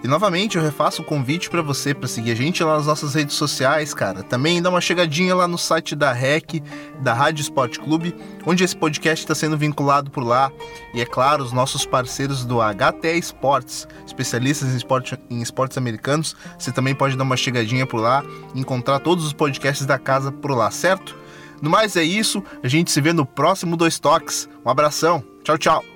E 0.04 0.06
novamente 0.06 0.58
eu 0.58 0.62
refaço 0.62 1.00
o 1.00 1.04
convite 1.04 1.48
para 1.48 1.62
você 1.62 1.94
para 1.94 2.06
seguir 2.06 2.32
a 2.32 2.34
gente 2.34 2.62
lá 2.62 2.76
nas 2.76 2.86
nossas 2.86 3.14
redes 3.14 3.34
sociais, 3.34 3.94
cara. 3.94 4.22
Também 4.22 4.60
dá 4.60 4.68
uma 4.68 4.80
chegadinha 4.80 5.34
lá 5.34 5.48
no 5.48 5.56
site 5.56 5.96
da 5.96 6.12
REC, 6.12 6.62
da 7.00 7.14
Rádio 7.14 7.40
Esporte 7.40 7.80
Clube, 7.80 8.14
onde 8.44 8.62
esse 8.62 8.76
podcast 8.76 9.24
está 9.24 9.34
sendo 9.34 9.56
vinculado 9.56 10.10
por 10.10 10.22
lá. 10.22 10.52
E 10.92 11.00
é 11.00 11.06
claro, 11.06 11.42
os 11.42 11.52
nossos 11.52 11.86
parceiros 11.86 12.44
do 12.44 12.58
HT 12.58 13.16
Esportes, 13.16 13.88
especialistas 14.06 14.74
em, 14.74 14.76
esporte, 14.76 15.18
em 15.30 15.40
esportes 15.40 15.78
americanos. 15.78 16.36
Você 16.58 16.70
também 16.70 16.94
pode 16.94 17.16
dar 17.16 17.24
uma 17.24 17.36
chegadinha 17.36 17.86
por 17.86 17.98
lá 17.98 18.22
encontrar 18.54 18.98
todos 18.98 19.24
os 19.24 19.32
podcasts 19.32 19.86
da 19.86 19.98
casa 19.98 20.30
por 20.30 20.50
lá, 20.50 20.70
certo? 20.70 21.16
No 21.62 21.70
mais 21.70 21.96
é 21.96 22.04
isso, 22.04 22.44
a 22.62 22.68
gente 22.68 22.90
se 22.90 23.00
vê 23.00 23.14
no 23.14 23.24
próximo 23.24 23.74
Dois 23.74 23.98
Toques. 23.98 24.50
Um 24.62 24.68
abração, 24.68 25.24
tchau, 25.42 25.56
tchau. 25.56 25.93